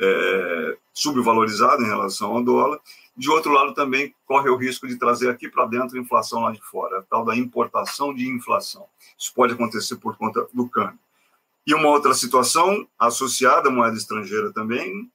é, 0.00 0.76
subvalorizado 0.92 1.82
em 1.82 1.86
relação 1.86 2.32
ao 2.32 2.42
dólar. 2.42 2.80
De 3.16 3.28
outro 3.28 3.52
lado, 3.52 3.74
também 3.74 4.14
corre 4.24 4.48
o 4.48 4.56
risco 4.56 4.86
de 4.86 4.96
trazer 4.96 5.28
aqui 5.28 5.48
para 5.48 5.66
dentro 5.66 5.98
inflação 5.98 6.42
lá 6.42 6.52
de 6.52 6.60
fora, 6.62 7.00
a 7.00 7.02
tal 7.02 7.24
da 7.24 7.36
importação 7.36 8.14
de 8.14 8.28
inflação. 8.28 8.86
Isso 9.18 9.32
pode 9.34 9.54
acontecer 9.54 9.96
por 9.96 10.16
conta 10.16 10.46
do 10.52 10.68
câmbio. 10.68 10.98
E 11.66 11.74
uma 11.74 11.88
outra 11.88 12.14
situação 12.14 12.88
associada 12.98 13.68
à 13.68 13.72
moeda 13.72 13.96
estrangeira 13.96 14.52
também 14.52 15.10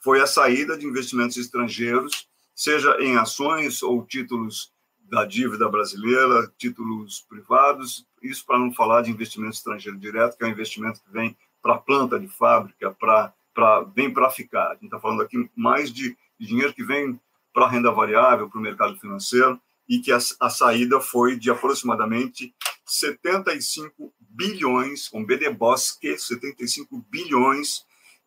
foi 0.00 0.20
a 0.20 0.26
saída 0.26 0.76
de 0.76 0.84
investimentos 0.84 1.36
estrangeiros, 1.36 2.28
seja 2.54 2.96
em 3.00 3.16
ações 3.16 3.82
ou 3.82 4.04
títulos 4.04 4.70
da 5.04 5.24
dívida 5.24 5.68
brasileira, 5.68 6.52
títulos 6.58 7.24
privados, 7.28 8.06
isso 8.22 8.44
para 8.44 8.58
não 8.58 8.72
falar 8.72 9.02
de 9.02 9.10
investimento 9.10 9.54
estrangeiro 9.54 9.96
direto, 9.98 10.36
que 10.36 10.44
é 10.44 10.46
um 10.46 10.50
investimento 10.50 11.00
que 11.00 11.10
vem 11.10 11.36
para 11.62 11.74
a 11.76 11.78
planta 11.78 12.18
de 12.18 12.28
fábrica, 12.28 12.90
para 12.90 13.32
para 13.54 13.82
vem 13.82 14.12
para 14.12 14.30
ficar. 14.30 14.68
A 14.68 14.74
gente 14.74 14.86
está 14.86 14.98
falando 14.98 15.22
aqui 15.22 15.48
mais 15.56 15.92
de, 15.92 16.16
dinheiro 16.38 16.74
que 16.74 16.84
vem 16.84 17.18
para 17.52 17.68
renda 17.68 17.90
variável, 17.90 18.50
para 18.50 18.58
o 18.58 18.62
mercado 18.62 18.96
financeiro, 18.96 19.60
e 19.88 20.00
que 20.00 20.10
a, 20.10 20.18
a, 20.40 20.50
saída 20.50 21.00
foi 21.00 21.36
de 21.36 21.50
aproximadamente 21.50 22.54
75 22.84 24.12
bilhões, 24.18 25.08
de 25.10 25.50
Bosque, 25.50 26.18
75 26.18 26.98
bilhões 27.08 27.84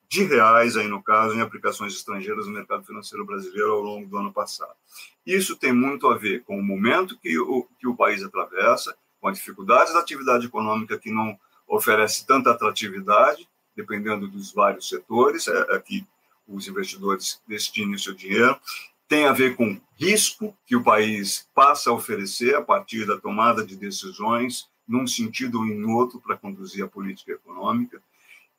de 0.09 0.23
reais, 0.23 0.77
aí 0.77 0.87
no 0.87 1.03
caso, 1.03 1.35
em 1.35 1.41
aplicações 1.41 1.93
estrangeiras 1.93 2.47
no 2.47 2.53
mercado 2.53 2.85
financeiro 2.85 3.25
brasileiro 3.25 3.73
ao 3.73 3.81
longo 3.81 4.07
do 4.07 4.17
ano 4.17 4.31
passado. 4.31 4.73
Isso 5.25 5.57
tem 5.57 5.73
muito 5.73 6.07
a 6.07 6.17
ver 6.17 6.43
com 6.43 6.57
o 6.57 6.63
momento 6.63 7.19
que 7.19 7.37
o, 7.37 7.67
que 7.77 7.87
o 7.87 7.95
país 7.95 8.23
atravessa, 8.23 8.95
com 9.19 9.27
as 9.27 9.37
dificuldades 9.37 9.93
da 9.93 9.99
atividade 9.99 10.45
econômica 10.45 10.97
que 10.97 11.11
não 11.11 11.37
oferece 11.67 12.25
tanta 12.25 12.51
atratividade, 12.51 13.47
dependendo 13.77 14.27
dos 14.27 14.51
vários 14.51 14.89
setores, 14.89 15.47
é, 15.47 15.75
é 15.75 15.79
que 15.79 16.05
os 16.47 16.67
investidores 16.67 17.39
destinem 17.47 17.97
seu 17.97 18.15
dinheiro, 18.15 18.59
tem 19.07 19.25
a 19.25 19.31
ver 19.31 19.55
com 19.55 19.79
risco 19.95 20.57
que 20.65 20.75
o 20.75 20.83
país 20.83 21.47
passa 21.53 21.91
a 21.91 21.93
oferecer 21.93 22.55
a 22.55 22.61
partir 22.61 23.05
da 23.05 23.19
tomada 23.19 23.63
de 23.63 23.75
decisões 23.75 24.67
num 24.87 25.05
sentido 25.05 25.59
ou 25.59 25.65
em 25.65 25.85
outro 25.85 26.19
para 26.19 26.35
conduzir 26.35 26.83
a 26.83 26.87
política 26.87 27.33
econômica. 27.33 28.01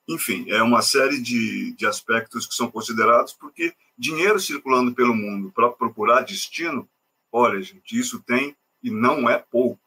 Enfim, 0.06 0.46
é 0.48 0.62
uma 0.62 0.80
série 0.80 1.20
de, 1.20 1.72
de 1.72 1.86
aspectos 1.86 2.46
que 2.46 2.54
são 2.54 2.70
considerados, 2.70 3.32
porque 3.32 3.74
dinheiro 3.96 4.38
circulando 4.38 4.94
pelo 4.94 5.14
mundo 5.14 5.50
para 5.50 5.70
procurar 5.70 6.22
destino, 6.22 6.88
olha, 7.32 7.60
gente, 7.60 7.98
isso 7.98 8.22
tem 8.22 8.56
e 8.82 8.90
não 8.90 9.28
é 9.28 9.38
pouco. 9.38 9.80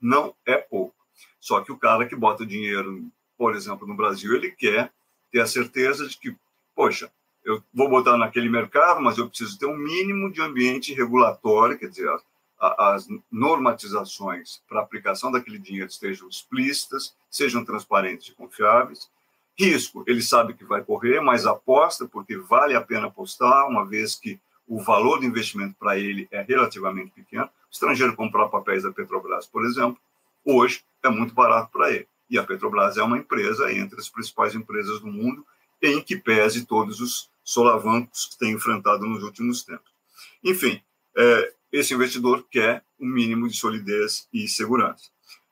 Não 0.00 0.34
é 0.44 0.56
pouco. 0.56 0.94
Só 1.40 1.60
que 1.60 1.72
o 1.72 1.78
cara 1.78 2.06
que 2.06 2.14
bota 2.14 2.44
dinheiro, 2.44 3.08
por 3.36 3.54
exemplo, 3.54 3.86
no 3.86 3.96
Brasil, 3.96 4.34
ele 4.34 4.50
quer 4.50 4.92
ter 5.30 5.40
a 5.40 5.46
certeza 5.46 6.06
de 6.08 6.16
que, 6.16 6.36
poxa, 6.74 7.10
eu 7.44 7.62
vou 7.72 7.88
botar 7.88 8.16
naquele 8.16 8.48
mercado, 8.48 9.00
mas 9.00 9.18
eu 9.18 9.28
preciso 9.28 9.58
ter 9.58 9.66
um 9.66 9.76
mínimo 9.76 10.32
de 10.32 10.40
ambiente 10.42 10.92
regulatório, 10.92 11.78
quer 11.78 11.88
dizer, 11.88 12.08
as 12.58 13.06
normatizações 13.30 14.62
para 14.68 14.80
aplicação 14.80 15.30
daquele 15.30 15.58
dinheiro 15.58 15.88
estejam 15.88 16.28
explícitas, 16.28 17.14
sejam 17.30 17.64
transparentes 17.64 18.28
e 18.28 18.32
confiáveis, 18.34 19.10
Risco, 19.58 20.04
ele 20.06 20.20
sabe 20.20 20.52
que 20.52 20.64
vai 20.64 20.84
correr, 20.84 21.18
mas 21.20 21.46
aposta 21.46 22.06
porque 22.06 22.36
vale 22.36 22.74
a 22.74 22.80
pena 22.80 23.06
apostar, 23.06 23.66
uma 23.66 23.86
vez 23.86 24.14
que 24.14 24.38
o 24.68 24.78
valor 24.82 25.18
do 25.18 25.24
investimento 25.24 25.74
para 25.78 25.98
ele 25.98 26.28
é 26.30 26.42
relativamente 26.42 27.10
pequeno. 27.12 27.44
O 27.44 27.72
estrangeiro 27.72 28.14
comprar 28.14 28.48
papéis 28.48 28.82
da 28.82 28.92
Petrobras, 28.92 29.46
por 29.46 29.64
exemplo, 29.64 29.96
hoje 30.44 30.84
é 31.02 31.08
muito 31.08 31.32
barato 31.32 31.70
para 31.72 31.90
ele. 31.90 32.06
E 32.28 32.38
a 32.38 32.42
Petrobras 32.42 32.96
é 32.96 33.02
uma 33.02 33.18
empresa 33.18 33.72
entre 33.72 34.00
as 34.00 34.08
principais 34.08 34.54
empresas 34.54 35.00
do 35.00 35.06
mundo, 35.06 35.46
em 35.82 36.00
que 36.00 36.16
pese 36.16 36.66
todos 36.66 37.00
os 37.00 37.30
solavancos 37.44 38.26
que 38.26 38.38
tem 38.38 38.52
enfrentado 38.52 39.06
nos 39.06 39.22
últimos 39.22 39.62
tempos. 39.62 39.90
Enfim, 40.42 40.80
é, 41.16 41.52
esse 41.72 41.94
investidor 41.94 42.46
quer 42.50 42.84
um 42.98 43.06
mínimo 43.06 43.48
de 43.48 43.56
solidez 43.56 44.28
e 44.32 44.48
segurança. 44.48 45.04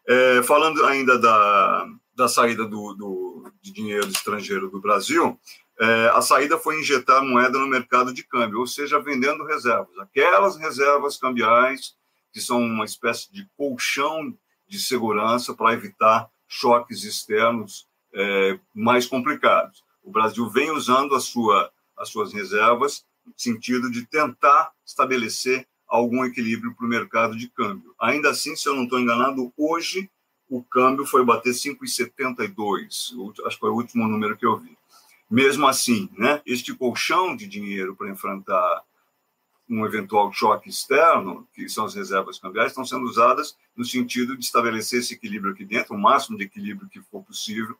É, 0.06 0.42
falando 0.42 0.84
ainda 0.84 1.18
da, 1.18 1.86
da 2.14 2.28
saída 2.28 2.64
do, 2.64 2.94
do, 2.94 3.52
de 3.62 3.72
dinheiro 3.72 4.08
estrangeiro 4.08 4.70
do 4.70 4.80
Brasil, 4.80 5.38
é, 5.80 6.10
a 6.12 6.20
saída 6.20 6.58
foi 6.58 6.80
injetar 6.80 7.24
moeda 7.24 7.58
no 7.58 7.66
mercado 7.66 8.12
de 8.12 8.22
câmbio, 8.22 8.60
ou 8.60 8.66
seja, 8.66 9.00
vendendo 9.00 9.44
reservas. 9.44 9.98
Aquelas 9.98 10.56
reservas 10.56 11.16
cambiais 11.16 11.94
que 12.32 12.40
são 12.40 12.60
uma 12.60 12.84
espécie 12.84 13.32
de 13.32 13.48
colchão 13.56 14.36
de 14.66 14.78
segurança 14.78 15.54
para 15.54 15.72
evitar 15.72 16.28
choques 16.54 17.02
externos 17.02 17.88
é, 18.12 18.58
mais 18.72 19.06
complicados. 19.06 19.82
O 20.04 20.10
Brasil 20.10 20.48
vem 20.48 20.70
usando 20.70 21.18
sua, 21.20 21.70
as 21.98 22.08
suas 22.08 22.32
reservas 22.32 23.04
no 23.26 23.32
sentido 23.36 23.90
de 23.90 24.06
tentar 24.06 24.70
estabelecer 24.86 25.66
algum 25.88 26.24
equilíbrio 26.24 26.74
para 26.74 26.86
o 26.86 26.88
mercado 26.88 27.36
de 27.36 27.48
câmbio. 27.48 27.92
Ainda 28.00 28.30
assim, 28.30 28.54
se 28.54 28.68
eu 28.68 28.74
não 28.74 28.84
estou 28.84 29.00
enganado, 29.00 29.52
hoje 29.56 30.08
o 30.48 30.62
câmbio 30.62 31.04
foi 31.04 31.24
bater 31.24 31.52
5,72, 31.52 32.86
acho 33.46 33.56
que 33.56 33.60
foi 33.60 33.70
o 33.70 33.74
último 33.74 34.06
número 34.06 34.36
que 34.36 34.46
eu 34.46 34.56
vi. 34.56 34.76
Mesmo 35.28 35.66
assim, 35.66 36.08
né, 36.16 36.40
este 36.46 36.72
colchão 36.74 37.34
de 37.34 37.48
dinheiro 37.48 37.96
para 37.96 38.10
enfrentar 38.10 38.82
um 39.68 39.84
eventual 39.86 40.32
choque 40.32 40.68
externo, 40.68 41.48
que 41.54 41.68
são 41.68 41.86
as 41.86 41.94
reservas 41.94 42.38
cambiais, 42.38 42.68
estão 42.68 42.84
sendo 42.84 43.04
usadas 43.04 43.56
no 43.76 43.84
sentido 43.84 44.36
de 44.36 44.44
estabelecer 44.44 45.00
esse 45.00 45.14
equilíbrio 45.14 45.52
aqui 45.52 45.64
dentro, 45.64 45.94
o 45.94 45.98
máximo 45.98 46.36
de 46.36 46.44
equilíbrio 46.44 46.88
que 46.88 47.00
for 47.00 47.22
possível. 47.22 47.76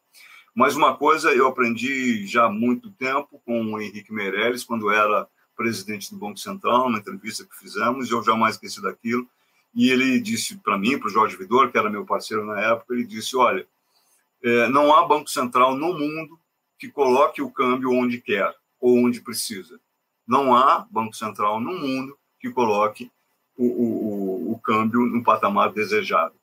Mas 0.55 0.77
uma 0.77 0.97
coisa 0.97 1.33
eu 1.33 1.47
aprendi 1.49 2.27
já 2.27 2.47
há 2.47 2.51
muito 2.51 2.91
tempo 2.93 3.43
com 3.45 3.75
o 3.75 3.81
Henrique 3.81 4.13
Meirelles, 4.13 4.65
quando 4.65 4.91
era 4.91 5.29
presidente 5.57 6.11
do 6.11 6.19
Banco 6.19 6.39
Central, 6.39 6.85
numa 6.85 6.99
entrevista 6.99 7.45
que 7.45 7.57
fizemos, 7.57 8.11
eu 8.11 8.23
jamais 8.23 8.55
esqueci 8.55 8.81
daquilo, 8.81 9.29
e 9.75 9.91
ele 9.91 10.21
disse 10.21 10.57
para 10.57 10.79
mim, 10.79 10.99
para 10.99 11.09
o 11.09 11.11
Jorge 11.11 11.37
Vidor, 11.37 11.71
que 11.71 11.79
era 11.79 11.91
meu 11.91 12.05
parceiro 12.05 12.47
na 12.47 12.61
época, 12.61 12.95
ele 12.95 13.05
disse: 13.05 13.37
Olha, 13.37 13.67
é, 14.43 14.69
não 14.69 14.95
há 14.95 15.05
banco 15.05 15.29
central 15.29 15.75
no 15.75 15.93
mundo 15.93 16.39
que 16.79 16.89
coloque 16.89 17.43
o 17.43 17.51
câmbio 17.51 17.91
onde 17.91 18.21
quer 18.21 18.55
ou 18.81 18.99
onde 18.99 19.21
precisa. 19.21 19.81
Não 20.27 20.55
há 20.55 20.87
banco 20.91 21.15
central 21.15 21.61
no 21.61 21.73
mundo 21.73 22.17
que 22.41 22.51
coloque 22.51 23.11
o, 23.57 23.67
o, 23.67 24.53
o 24.53 24.59
câmbio 24.59 25.01
no 25.07 25.23
patamar 25.23 25.73
desejado. 25.73 26.35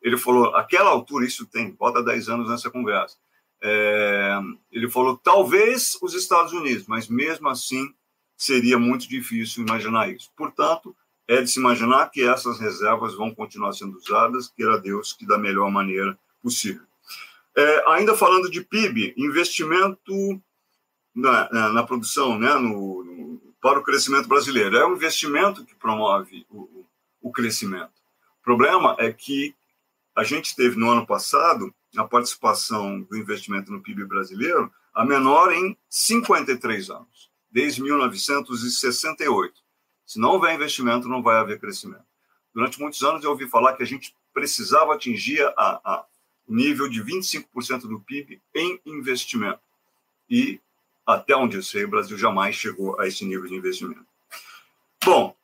Ele 0.00 0.16
falou: 0.16 0.54
aquela 0.54 0.90
altura, 0.90 1.26
isso 1.26 1.46
tem, 1.46 1.72
bota 1.72 2.02
10 2.02 2.28
anos 2.28 2.50
nessa 2.50 2.70
conversa. 2.70 3.16
É, 3.62 4.38
ele 4.70 4.88
falou: 4.88 5.16
talvez 5.16 5.98
os 6.00 6.14
Estados 6.14 6.52
Unidos, 6.52 6.86
mas 6.86 7.08
mesmo 7.08 7.48
assim 7.48 7.92
seria 8.36 8.78
muito 8.78 9.08
difícil 9.08 9.62
imaginar 9.62 10.10
isso. 10.10 10.30
Portanto, 10.34 10.96
é 11.28 11.42
de 11.42 11.50
se 11.50 11.60
imaginar 11.60 12.10
que 12.10 12.22
essas 12.22 12.58
reservas 12.58 13.14
vão 13.14 13.34
continuar 13.34 13.72
sendo 13.72 13.96
usadas, 13.98 14.48
queira 14.48 14.78
Deus, 14.78 15.12
que 15.12 15.26
da 15.26 15.38
melhor 15.38 15.70
maneira 15.70 16.18
possível. 16.42 16.82
É, 17.56 17.84
ainda 17.90 18.16
falando 18.16 18.50
de 18.50 18.62
PIB, 18.62 19.14
investimento 19.16 20.40
na, 21.14 21.50
na, 21.52 21.68
na 21.68 21.82
produção, 21.82 22.38
né, 22.38 22.54
no, 22.54 23.04
para 23.60 23.78
o 23.78 23.82
crescimento 23.82 24.28
brasileiro. 24.28 24.76
É 24.76 24.86
um 24.86 24.94
investimento 24.94 25.64
que 25.64 25.74
promove 25.74 26.46
o, 26.50 26.86
o 27.20 27.32
crescimento. 27.32 27.92
O 28.40 28.42
problema 28.42 28.96
é 28.98 29.12
que 29.12 29.54
a 30.16 30.24
gente 30.24 30.56
teve 30.56 30.76
no 30.76 30.90
ano 30.90 31.06
passado 31.06 31.74
a 31.96 32.04
participação 32.04 33.02
do 33.02 33.16
investimento 33.16 33.70
no 33.72 33.82
PIB 33.82 34.04
brasileiro 34.04 34.72
a 34.94 35.04
menor 35.04 35.52
em 35.52 35.76
53 35.88 36.90
anos, 36.90 37.30
desde 37.50 37.82
1968. 37.82 39.54
Se 40.06 40.18
não 40.18 40.30
houver 40.30 40.54
investimento, 40.54 41.08
não 41.08 41.22
vai 41.22 41.36
haver 41.36 41.60
crescimento. 41.60 42.04
Durante 42.52 42.80
muitos 42.80 43.02
anos 43.02 43.22
eu 43.22 43.30
ouvi 43.30 43.48
falar 43.48 43.74
que 43.74 43.82
a 43.82 43.86
gente 43.86 44.14
precisava 44.32 44.94
atingir 44.94 45.42
a, 45.56 46.04
nível 46.48 46.88
de 46.88 47.02
25% 47.02 47.82
do 47.82 48.00
PIB 48.00 48.42
em 48.54 48.80
investimento. 48.84 49.60
E, 50.28 50.60
até 51.10 51.36
onde 51.36 51.56
eu 51.56 51.62
sei, 51.62 51.84
o 51.84 51.90
Brasil 51.90 52.16
jamais 52.16 52.54
chegou 52.54 52.98
a 53.00 53.06
esse 53.06 53.24
nível 53.24 53.48
de 53.48 53.54
investimento. 53.54 54.06
Bom, 55.04 55.34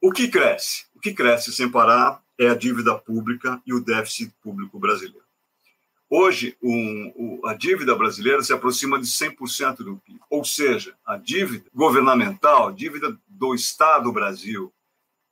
o 0.00 0.12
que 0.12 0.28
cresce? 0.28 0.86
O 0.94 1.00
que 1.00 1.12
cresce 1.12 1.52
sem 1.52 1.70
parar 1.70 2.22
é 2.38 2.48
a 2.48 2.54
dívida 2.54 2.96
pública 2.96 3.60
e 3.66 3.72
o 3.72 3.80
déficit 3.80 4.32
público 4.42 4.78
brasileiro. 4.78 5.24
Hoje, 6.08 6.56
um, 6.62 7.12
o, 7.16 7.46
a 7.46 7.54
dívida 7.54 7.94
brasileira 7.94 8.42
se 8.42 8.52
aproxima 8.52 8.98
de 8.98 9.06
100% 9.06 9.78
do 9.78 9.96
PIB, 9.96 10.20
ou 10.30 10.44
seja, 10.44 10.94
a 11.04 11.16
dívida 11.16 11.64
governamental, 11.74 12.68
a 12.68 12.72
dívida 12.72 13.18
do 13.26 13.54
Estado 13.54 14.12
Brasil, 14.12 14.72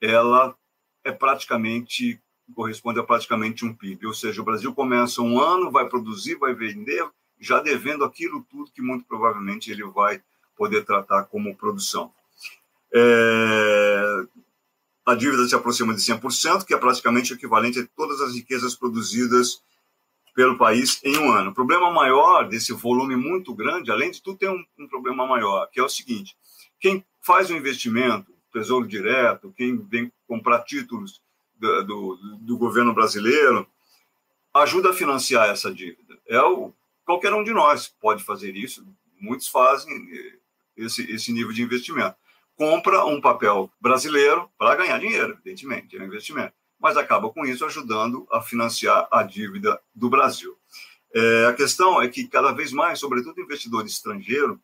ela 0.00 0.56
é 1.04 1.12
praticamente 1.12 2.20
corresponde 2.54 3.00
a 3.00 3.04
praticamente 3.04 3.64
um 3.64 3.72
PIB, 3.72 4.06
ou 4.06 4.14
seja, 4.14 4.42
o 4.42 4.44
Brasil 4.44 4.74
começa 4.74 5.22
um 5.22 5.40
ano, 5.40 5.70
vai 5.70 5.88
produzir, 5.88 6.34
vai 6.34 6.52
vender, 6.52 7.08
já 7.44 7.60
devendo 7.60 8.04
aquilo 8.04 8.44
tudo 8.50 8.70
que 8.70 8.82
muito 8.82 9.04
provavelmente 9.04 9.70
ele 9.70 9.84
vai 9.84 10.22
poder 10.56 10.84
tratar 10.84 11.24
como 11.24 11.56
produção. 11.56 12.12
É... 12.92 14.26
A 15.06 15.14
dívida 15.14 15.46
se 15.46 15.54
aproxima 15.54 15.94
de 15.94 16.00
100%, 16.00 16.64
que 16.64 16.72
é 16.72 16.78
praticamente 16.78 17.34
equivalente 17.34 17.78
a 17.78 17.86
todas 17.94 18.22
as 18.22 18.34
riquezas 18.34 18.74
produzidas 18.74 19.62
pelo 20.34 20.56
país 20.56 20.98
em 21.04 21.18
um 21.18 21.30
ano. 21.30 21.50
O 21.50 21.54
problema 21.54 21.90
maior 21.90 22.48
desse 22.48 22.72
volume 22.72 23.14
muito 23.14 23.54
grande, 23.54 23.90
além 23.90 24.10
de 24.10 24.22
tudo, 24.22 24.38
tem 24.38 24.48
um, 24.48 24.64
um 24.78 24.88
problema 24.88 25.26
maior, 25.26 25.68
que 25.70 25.78
é 25.78 25.82
o 25.82 25.88
seguinte: 25.88 26.34
quem 26.80 27.04
faz 27.20 27.50
o 27.50 27.54
investimento, 27.54 28.32
Tesouro 28.52 28.86
Direto, 28.86 29.52
quem 29.56 29.76
vem 29.76 30.10
comprar 30.26 30.62
títulos 30.64 31.20
do, 31.54 31.84
do, 31.84 32.16
do 32.40 32.56
governo 32.56 32.94
brasileiro, 32.94 33.66
ajuda 34.54 34.90
a 34.90 34.94
financiar 34.94 35.48
essa 35.50 35.72
dívida. 35.72 36.18
É 36.26 36.40
o, 36.40 36.72
qualquer 37.04 37.32
um 37.32 37.44
de 37.44 37.52
nós 37.52 37.88
pode 37.88 38.22
fazer 38.24 38.56
isso, 38.56 38.86
muitos 39.20 39.48
fazem 39.48 40.08
esse, 40.76 41.10
esse 41.10 41.32
nível 41.32 41.52
de 41.52 41.62
investimento. 41.62 42.16
Compra 42.56 43.04
um 43.04 43.20
papel 43.20 43.70
brasileiro 43.80 44.48
para 44.56 44.76
ganhar 44.76 44.98
dinheiro, 44.98 45.32
evidentemente, 45.32 45.96
é 45.96 46.00
um 46.00 46.06
investimento 46.06 46.54
mas 46.84 46.98
acaba 46.98 47.30
com 47.30 47.46
isso 47.46 47.64
ajudando 47.64 48.26
a 48.30 48.42
financiar 48.42 49.08
a 49.10 49.22
dívida 49.22 49.80
do 49.94 50.10
Brasil. 50.10 50.54
É, 51.14 51.46
a 51.46 51.54
questão 51.54 52.02
é 52.02 52.08
que 52.08 52.28
cada 52.28 52.52
vez 52.52 52.72
mais, 52.72 52.98
sobretudo 52.98 53.40
investidor 53.40 53.86
estrangeiro, 53.86 54.60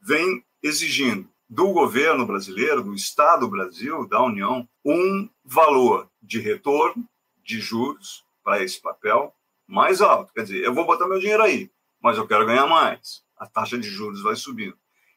vem 0.00 0.44
exigindo 0.62 1.28
do 1.50 1.72
governo 1.72 2.24
brasileiro, 2.24 2.80
do 2.80 2.94
Estado 2.94 3.48
Brasil, 3.48 4.06
da 4.06 4.22
União, 4.22 4.68
um 4.84 5.28
valor 5.44 6.08
de 6.22 6.38
retorno 6.38 7.04
de 7.42 7.58
juros 7.58 8.24
para 8.44 8.62
esse 8.62 8.80
papel 8.80 9.34
mais 9.66 10.00
alto. 10.00 10.32
Quer 10.32 10.42
dizer, 10.44 10.64
eu 10.64 10.72
vou 10.72 10.86
botar 10.86 11.08
meu 11.08 11.18
dinheiro 11.18 11.42
aí, 11.42 11.68
mas 12.04 12.18
eu 12.18 12.26
quero 12.26 12.44
ganhar 12.44 12.66
mais. 12.66 13.24
a 13.38 13.46
taxa 13.46 13.78
de 13.78 13.88
juros 13.88 14.22
vai 14.22 14.36
subindo. 14.36 14.76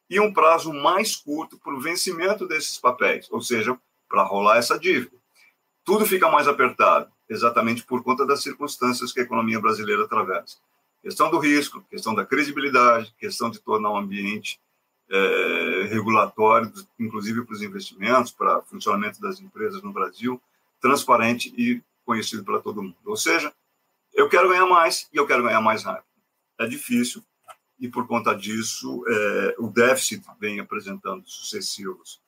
E 0.10 0.21
um 0.21 0.32
prazo 0.32 0.73
mais 0.73 1.17
curto 1.17 1.60
para 1.60 1.76
o 1.76 1.82
vencimento 1.82 2.47
desses 2.47 2.78
papéis, 2.78 3.28
ou 3.30 3.41
seja, 3.41 3.78
para 4.08 4.23
rolar 4.23 4.58
essa 4.58 4.80
dívida. 4.80 5.15
Tudo 5.84 6.06
fica 6.06 6.32
mais 6.32 6.47
apertado, 6.47 7.12
exatamente 7.28 7.84
por 7.84 8.02
conta 8.04 8.26
das 8.26 8.41
circunstâncias 8.41 9.12
que 9.12 9.19
a 9.19 9.23
economia 9.23 9.60
brasileira 9.60 10.06
atravessa. 10.06 10.58
Questão 11.02 11.30
do 11.30 11.38
risco, 11.39 11.86
questão 11.89 12.15
da 12.15 12.26
credibilidade, 12.26 13.13
questão 13.19 13.50
de 13.50 13.60
tornar 13.60 13.91
o 13.91 13.97
ambiente 13.97 14.60
é, 15.10 15.88
regulatório, 15.89 16.71
inclusive 16.97 17.45
para 17.45 17.54
os 17.54 17.62
investimentos, 17.62 18.32
para 18.32 18.60
o 18.60 18.63
funcionamento 18.63 19.19
das 19.19 19.41
empresas 19.41 19.82
no 19.84 19.91
Brasil, 19.91 20.41
transparente 20.82 21.54
e 21.58 21.82
conhecido 22.06 22.45
para 22.45 22.60
todo 22.60 22.82
mundo. 22.82 22.95
Ou 23.06 23.17
seja, 23.17 23.54
eu 24.13 24.30
quero 24.30 24.47
ganhar 24.50 24.65
mais 24.65 25.10
e 25.13 25.17
eu 25.17 25.28
quero 25.28 25.43
ganhar 25.43 25.62
mais 25.62 25.84
rápido. 25.84 26.08
É 26.59 26.65
difícil 26.65 27.23
e, 27.79 27.87
por 27.87 28.07
conta 28.07 28.33
disso, 28.33 29.03
é, 29.07 29.55
o 29.59 29.67
déficit 29.67 30.23
vem 30.39 30.59
apresentando 30.59 31.27
sucessivos 31.27 32.19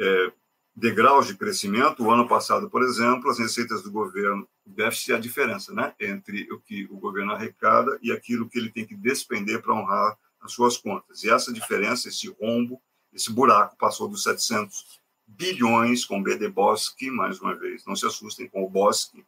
é, 0.00 0.32
degraus 0.74 1.26
de 1.26 1.36
crescimento. 1.36 2.02
O 2.02 2.10
ano 2.10 2.26
passado, 2.26 2.68
por 2.68 2.82
exemplo, 2.82 3.30
as 3.30 3.38
receitas 3.38 3.82
do 3.82 3.92
governo, 3.92 4.48
o 4.66 4.70
déficit 4.70 5.12
é 5.12 5.14
a 5.14 5.20
diferença 5.20 5.72
né, 5.72 5.94
entre 6.00 6.50
o 6.52 6.58
que 6.58 6.86
o 6.90 6.96
governo 6.96 7.32
arrecada 7.32 7.98
e 8.02 8.10
aquilo 8.10 8.48
que 8.48 8.58
ele 8.58 8.70
tem 8.70 8.84
que 8.84 8.96
despender 8.96 9.62
para 9.62 9.74
honrar 9.74 10.18
as 10.40 10.52
suas 10.52 10.76
contas. 10.76 11.22
E 11.22 11.30
essa 11.30 11.52
diferença, 11.52 12.08
esse 12.08 12.28
rombo, 12.28 12.82
esse 13.12 13.30
buraco 13.30 13.76
passou 13.76 14.08
dos 14.08 14.24
700 14.24 15.00
bilhões 15.26 16.04
com 16.04 16.22
B 16.22 16.36
de 16.36 16.48
Bosque, 16.48 17.10
mais 17.10 17.40
uma 17.40 17.54
vez, 17.54 17.84
não 17.86 17.94
se 17.94 18.04
assustem 18.04 18.48
com 18.48 18.64
o 18.64 18.68
Bosque, 18.68 19.24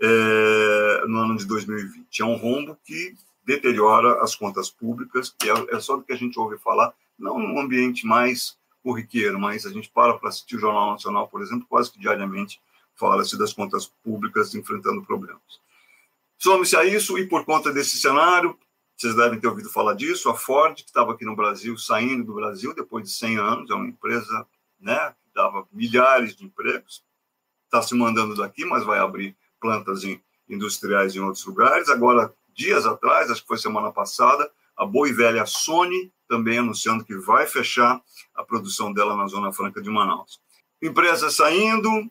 é, 0.00 1.04
no 1.08 1.18
ano 1.18 1.36
de 1.36 1.44
2020. 1.44 2.22
É 2.22 2.24
um 2.24 2.36
rombo 2.36 2.78
que 2.84 3.16
deteriora 3.48 4.22
as 4.22 4.36
contas 4.36 4.68
públicas, 4.68 5.34
que 5.38 5.48
é, 5.48 5.54
é 5.74 5.80
só 5.80 5.96
do 5.96 6.02
que 6.02 6.12
a 6.12 6.16
gente 6.16 6.38
ouve 6.38 6.58
falar, 6.58 6.92
não 7.18 7.38
num 7.38 7.58
ambiente 7.58 8.06
mais 8.06 8.58
corriqueiro, 8.82 9.40
mas 9.40 9.64
a 9.64 9.70
gente 9.70 9.88
para 9.88 10.18
para 10.18 10.28
assistir 10.28 10.56
o 10.56 10.58
Jornal 10.58 10.92
Nacional, 10.92 11.26
por 11.28 11.40
exemplo, 11.40 11.66
quase 11.66 11.90
que 11.90 11.98
diariamente 11.98 12.60
fala-se 12.94 13.38
das 13.38 13.54
contas 13.54 13.86
públicas 14.04 14.54
enfrentando 14.54 15.02
problemas. 15.02 15.40
Some-se 16.36 16.76
a 16.76 16.84
isso, 16.84 17.18
e 17.18 17.26
por 17.26 17.46
conta 17.46 17.72
desse 17.72 17.96
cenário, 17.96 18.56
vocês 18.94 19.16
devem 19.16 19.40
ter 19.40 19.48
ouvido 19.48 19.70
falar 19.70 19.94
disso, 19.94 20.28
a 20.28 20.34
Ford, 20.34 20.74
que 20.74 20.82
estava 20.82 21.12
aqui 21.12 21.24
no 21.24 21.34
Brasil, 21.34 21.78
saindo 21.78 22.24
do 22.24 22.34
Brasil 22.34 22.74
depois 22.74 23.04
de 23.04 23.10
100 23.12 23.38
anos, 23.38 23.70
é 23.70 23.74
uma 23.74 23.88
empresa 23.88 24.46
né, 24.78 25.14
que 25.22 25.34
dava 25.34 25.66
milhares 25.72 26.36
de 26.36 26.44
empregos, 26.44 27.02
está 27.64 27.80
se 27.80 27.94
mandando 27.94 28.34
daqui, 28.34 28.66
mas 28.66 28.84
vai 28.84 28.98
abrir 28.98 29.34
plantas 29.58 30.04
em, 30.04 30.20
industriais 30.48 31.16
em 31.16 31.20
outros 31.20 31.46
lugares. 31.46 31.88
Agora, 31.88 32.34
dias 32.58 32.84
atrás, 32.84 33.30
acho 33.30 33.42
que 33.42 33.46
foi 33.46 33.56
semana 33.56 33.92
passada, 33.92 34.50
a 34.76 34.84
boa 34.84 35.08
e 35.08 35.12
velha 35.12 35.46
Sony 35.46 36.12
também 36.28 36.58
anunciando 36.58 37.04
que 37.04 37.16
vai 37.16 37.46
fechar 37.46 38.02
a 38.34 38.44
produção 38.44 38.92
dela 38.92 39.16
na 39.16 39.28
Zona 39.28 39.52
Franca 39.52 39.80
de 39.80 39.88
Manaus. 39.88 40.40
Empresa 40.82 41.30
saindo, 41.30 42.10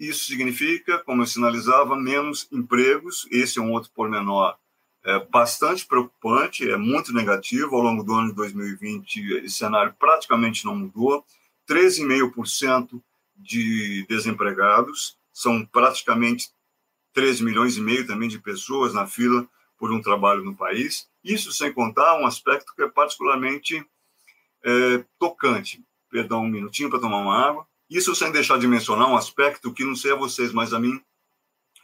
isso 0.00 0.24
significa, 0.24 0.98
como 0.98 1.22
eu 1.22 1.26
sinalizava, 1.26 1.94
menos 1.94 2.48
empregos. 2.50 3.28
Esse 3.30 3.58
é 3.58 3.62
um 3.62 3.70
outro 3.70 3.90
pormenor 3.94 4.56
é 5.04 5.18
bastante 5.26 5.86
preocupante, 5.86 6.68
é 6.68 6.78
muito 6.78 7.12
negativo. 7.12 7.76
Ao 7.76 7.82
longo 7.82 8.02
do 8.02 8.14
ano 8.14 8.30
de 8.30 8.36
2020, 8.36 9.44
esse 9.44 9.56
cenário 9.56 9.94
praticamente 9.98 10.64
não 10.64 10.74
mudou. 10.74 11.24
13,5% 11.68 13.02
de 13.36 14.06
desempregados, 14.08 15.18
são 15.32 15.64
praticamente 15.66 16.50
13 17.12 17.44
milhões 17.44 17.76
e 17.76 17.80
meio 17.80 18.06
também 18.06 18.28
de 18.28 18.38
pessoas 18.38 18.94
na 18.94 19.06
fila 19.06 19.46
por 19.84 19.92
um 19.92 20.00
trabalho 20.00 20.42
no 20.42 20.56
país. 20.56 21.06
Isso 21.22 21.52
sem 21.52 21.70
contar 21.70 22.18
um 22.18 22.24
aspecto 22.24 22.72
que 22.74 22.82
é 22.82 22.88
particularmente 22.88 23.86
é, 24.64 25.04
tocante. 25.18 25.84
Perdão, 26.08 26.44
um 26.44 26.48
minutinho 26.48 26.88
para 26.88 26.98
tomar 26.98 27.18
uma 27.18 27.36
água. 27.36 27.66
Isso 27.90 28.14
sem 28.14 28.32
deixar 28.32 28.58
de 28.58 28.66
mencionar 28.66 29.10
um 29.10 29.14
aspecto 29.14 29.74
que 29.74 29.84
não 29.84 29.94
sei 29.94 30.12
a 30.12 30.16
vocês, 30.16 30.54
mas 30.54 30.72
a 30.72 30.80
mim 30.80 30.98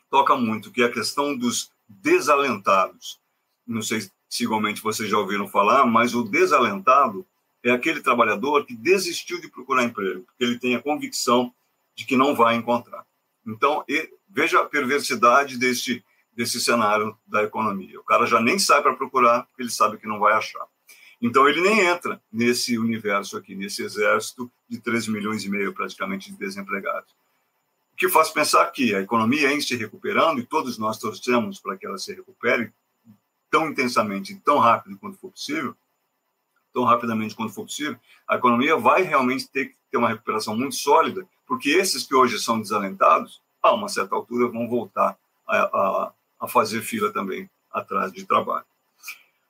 toca 0.08 0.34
muito, 0.34 0.70
que 0.70 0.80
é 0.80 0.86
a 0.86 0.90
questão 0.90 1.36
dos 1.36 1.70
desalentados. 1.86 3.20
Não 3.66 3.82
sei 3.82 4.00
se 4.30 4.44
igualmente 4.44 4.80
vocês 4.80 5.10
já 5.10 5.18
ouviram 5.18 5.46
falar, 5.46 5.84
mas 5.84 6.14
o 6.14 6.22
desalentado 6.22 7.26
é 7.62 7.70
aquele 7.70 8.00
trabalhador 8.00 8.64
que 8.64 8.74
desistiu 8.74 9.42
de 9.42 9.48
procurar 9.48 9.84
emprego, 9.84 10.22
porque 10.22 10.42
ele 10.42 10.58
tem 10.58 10.74
a 10.74 10.80
convicção 10.80 11.52
de 11.94 12.06
que 12.06 12.16
não 12.16 12.34
vai 12.34 12.56
encontrar. 12.56 13.04
Então, 13.46 13.84
veja 14.26 14.58
a 14.58 14.64
perversidade 14.64 15.58
desse, 15.58 16.02
desse 16.32 16.60
cenário 16.60 17.16
da 17.26 17.42
economia. 17.42 18.00
O 18.00 18.04
cara 18.04 18.26
já 18.26 18.40
nem 18.40 18.58
sai 18.58 18.82
para 18.82 18.94
procurar, 18.94 19.44
porque 19.44 19.62
ele 19.62 19.70
sabe 19.70 19.98
que 19.98 20.06
não 20.06 20.18
vai 20.18 20.32
achar. 20.32 20.66
Então, 21.20 21.48
ele 21.48 21.60
nem 21.60 21.80
entra 21.80 22.20
nesse 22.32 22.78
universo 22.78 23.36
aqui, 23.36 23.54
nesse 23.54 23.82
exército 23.82 24.50
de 24.68 24.80
13 24.80 25.10
milhões 25.10 25.44
e 25.44 25.50
meio 25.50 25.74
praticamente 25.74 26.30
de 26.30 26.38
desempregados 26.38 27.14
que 28.00 28.08
faz 28.08 28.30
pensar 28.30 28.64
que 28.70 28.94
a 28.94 29.02
economia 29.02 29.52
em 29.52 29.60
se 29.60 29.76
recuperando, 29.76 30.40
e 30.40 30.46
todos 30.46 30.78
nós 30.78 30.96
torcemos 30.96 31.60
para 31.60 31.76
que 31.76 31.84
ela 31.84 31.98
se 31.98 32.14
recupere 32.14 32.72
tão 33.50 33.68
intensamente, 33.68 34.34
tão 34.36 34.56
rápido 34.56 34.96
quanto 34.96 35.18
for 35.18 35.30
possível, 35.30 35.76
tão 36.72 36.84
rapidamente 36.84 37.34
quanto 37.34 37.52
for 37.52 37.64
possível, 37.64 38.00
a 38.26 38.36
economia 38.36 38.74
vai 38.74 39.02
realmente 39.02 39.50
ter 39.50 39.66
que 39.66 39.76
ter 39.90 39.98
uma 39.98 40.08
recuperação 40.08 40.56
muito 40.56 40.76
sólida, 40.76 41.28
porque 41.46 41.68
esses 41.68 42.06
que 42.06 42.14
hoje 42.14 42.38
são 42.38 42.58
desalentados, 42.58 43.42
a 43.60 43.74
uma 43.74 43.86
certa 43.86 44.14
altura 44.14 44.48
vão 44.48 44.66
voltar 44.66 45.18
a, 45.46 45.58
a, 45.58 46.12
a 46.40 46.48
fazer 46.48 46.80
fila 46.82 47.12
também 47.12 47.48
atrás 47.70 48.12
de 48.12 48.24
trabalho. 48.24 48.64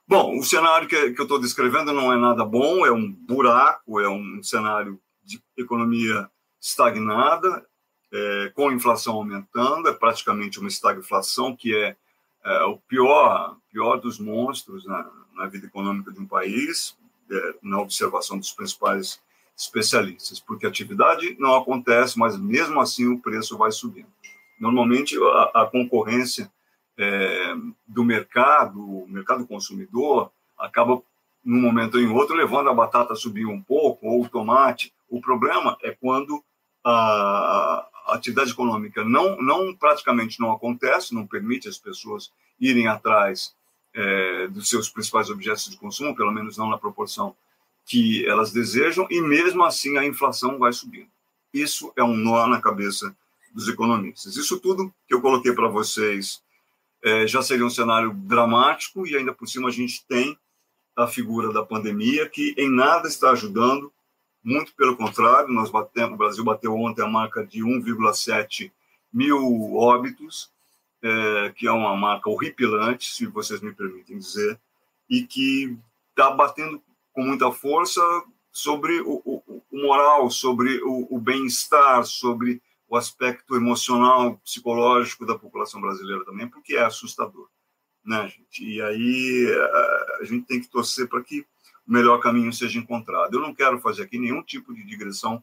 Bom, 0.07 0.39
o 0.39 0.43
cenário 0.43 0.89
que, 0.89 1.13
que 1.13 1.21
eu 1.21 1.25
estou 1.25 1.41
descrevendo 1.41 1.93
não 1.93 2.13
é 2.13 2.17
nada 2.17 2.45
bom, 2.45 2.85
é 2.85 2.91
um 2.91 3.11
buraco, 3.11 4.01
é 4.01 4.09
um 4.09 4.43
cenário 4.43 5.01
de 5.23 5.41
economia 5.57 6.29
estagnada, 6.61 7.65
é, 8.13 8.53
com 8.55 8.73
inflação 8.73 9.15
aumentando, 9.15 9.89
é 9.89 9.93
praticamente 9.93 10.59
uma 10.59 10.69
estagflação, 10.69 11.55
que 11.55 11.75
é, 11.75 11.97
é 12.45 12.65
o 12.65 12.77
pior, 12.77 13.57
pior 13.71 14.01
dos 14.01 14.19
monstros 14.19 14.85
na, 14.85 15.09
na 15.35 15.47
vida 15.47 15.67
econômica 15.67 16.11
de 16.11 16.19
um 16.19 16.27
país, 16.27 16.97
é, 17.31 17.55
na 17.63 17.81
observação 17.81 18.37
dos 18.37 18.51
principais 18.51 19.21
especialistas, 19.57 20.41
porque 20.41 20.67
a 20.67 20.69
atividade 20.69 21.37
não 21.39 21.55
acontece, 21.55 22.19
mas 22.19 22.37
mesmo 22.37 22.81
assim 22.81 23.07
o 23.07 23.21
preço 23.21 23.57
vai 23.57 23.71
subindo. 23.71 24.09
Normalmente 24.59 25.17
a, 25.23 25.63
a 25.63 25.67
concorrência 25.67 26.51
é, 27.01 27.55
do 27.87 28.05
mercado, 28.05 28.79
o 28.79 29.09
mercado 29.09 29.47
consumidor, 29.47 30.31
acaba 30.59 31.03
num 31.43 31.61
momento 31.61 31.95
ou 31.95 32.01
em 32.01 32.11
outro 32.11 32.37
levando 32.37 32.69
a 32.69 32.75
batata 32.75 33.15
a 33.15 33.17
subir 33.17 33.47
um 33.47 33.63
pouco 33.63 34.07
ou 34.07 34.23
o 34.23 34.29
tomate. 34.29 34.93
O 35.09 35.19
problema 35.19 35.79
é 35.83 35.93
quando 35.93 36.45
a, 36.85 37.87
atividade 38.09 38.51
econômica 38.51 39.03
não, 39.03 39.41
não 39.41 39.75
praticamente 39.75 40.41
não 40.41 40.53
acontece, 40.53 41.15
não 41.15 41.27
permite 41.27 41.69
as 41.69 41.79
pessoas 41.79 42.31
irem 42.61 42.87
atrás 42.87 43.55
é, 43.95 44.49
dos 44.49 44.69
seus 44.69 44.91
principais 44.91 45.31
objetos 45.31 45.71
de 45.71 45.79
consumo, 45.79 46.15
pelo 46.15 46.33
menos 46.33 46.59
não 46.59 46.69
na 46.69 46.77
proporção 46.77 47.35
que 47.87 48.27
elas 48.29 48.53
desejam, 48.53 49.07
e 49.11 49.21
mesmo 49.23 49.65
assim 49.65 49.97
a 49.97 50.05
inflação 50.05 50.59
vai 50.59 50.73
subindo. 50.73 51.09
Isso 51.53 51.93
é 51.97 52.05
um 52.05 52.17
nó 52.17 52.47
na 52.47 52.61
cabeça 52.61 53.17
dos 53.55 53.69
economistas. 53.69 54.37
Isso 54.37 54.61
tudo 54.61 54.93
que 55.09 55.15
eu 55.15 55.21
coloquei 55.21 55.53
para 55.53 55.69
vocês 55.69 56.43
é, 57.03 57.27
já 57.27 57.43
seria 57.43 57.65
um 57.65 57.71
cenário 57.71 58.13
dramático, 58.13 59.07
e 59.07 59.17
ainda 59.17 59.33
por 59.33 59.47
cima 59.47 59.69
a 59.69 59.73
gente 59.73 60.05
tem 60.07 60.37
a 60.97 61.07
figura 61.07 61.53
da 61.53 61.65
pandemia, 61.65 62.29
que 62.29 62.55
em 62.59 62.71
nada 62.71 63.09
está 63.09 63.31
ajudando. 63.31 63.93
Muito 64.43 64.75
pelo 64.75 64.97
contrário, 64.97 65.53
nós 65.53 65.71
batemos, 65.71 66.15
o 66.15 66.19
Brasil 66.19 66.45
bateu 66.45 66.75
ontem 66.75 67.03
a 67.03 67.09
marca 67.09 67.45
de 67.45 67.61
1,7 67.61 68.71
mil 69.13 69.75
óbitos, 69.75 70.51
é, 71.03 71.53
que 71.57 71.67
é 71.67 71.73
uma 71.73 71.97
marca 71.97 72.29
horripilante, 72.29 73.13
se 73.13 73.27
vocês 73.27 73.61
me 73.61 73.73
permitem 73.73 74.19
dizer, 74.19 74.59
e 75.09 75.23
que 75.23 75.77
está 76.11 76.31
batendo 76.31 76.83
com 77.13 77.23
muita 77.23 77.51
força 77.51 78.01
sobre 78.53 79.01
o, 79.01 79.23
o, 79.25 79.63
o 79.71 79.83
moral, 79.83 80.31
sobre 80.31 80.81
o, 80.83 81.07
o 81.11 81.19
bem-estar, 81.19 82.05
sobre 82.05 82.63
o 82.91 82.97
aspecto 82.97 83.55
emocional, 83.55 84.37
psicológico 84.39 85.25
da 85.25 85.39
população 85.39 85.81
brasileira 85.81 86.25
também, 86.25 86.49
porque 86.49 86.75
é 86.75 86.83
assustador, 86.83 87.49
né, 88.05 88.29
gente? 88.29 88.65
E 88.69 88.83
aí 88.83 89.47
a 90.21 90.25
gente 90.25 90.45
tem 90.45 90.61
que 90.61 90.69
torcer 90.69 91.09
para 91.09 91.23
que 91.23 91.47
o 91.87 91.93
melhor 91.93 92.19
caminho 92.19 92.53
seja 92.53 92.81
encontrado. 92.81 93.33
Eu 93.33 93.41
não 93.41 93.55
quero 93.55 93.79
fazer 93.79 94.03
aqui 94.03 94.19
nenhum 94.19 94.43
tipo 94.43 94.75
de 94.75 94.85
digressão 94.85 95.43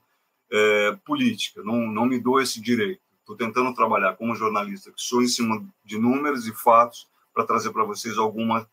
é, 0.52 0.98
política, 1.06 1.64
não, 1.64 1.88
não 1.88 2.06
me 2.06 2.20
dou 2.20 2.42
esse 2.42 2.60
direito. 2.60 3.02
Estou 3.22 3.38
tentando 3.38 3.74
trabalhar 3.74 4.18
como 4.18 4.36
jornalista, 4.36 4.92
que 4.92 5.02
sou 5.02 5.24
em 5.24 5.28
cima 5.28 5.66
de 5.86 5.98
números 5.98 6.48
e 6.48 6.54
fatos, 6.54 7.08
para 7.34 7.46
trazer 7.46 7.72
para 7.72 7.86
vocês 7.86 8.18
alguma, 8.18 8.70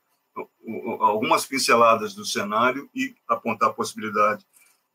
algumas 1.01 1.47
pinceladas 1.47 2.13
do 2.13 2.25
cenário 2.25 2.91
e 2.93 3.15
apontar 3.29 3.69
a 3.69 3.73
possibilidade 3.73 4.45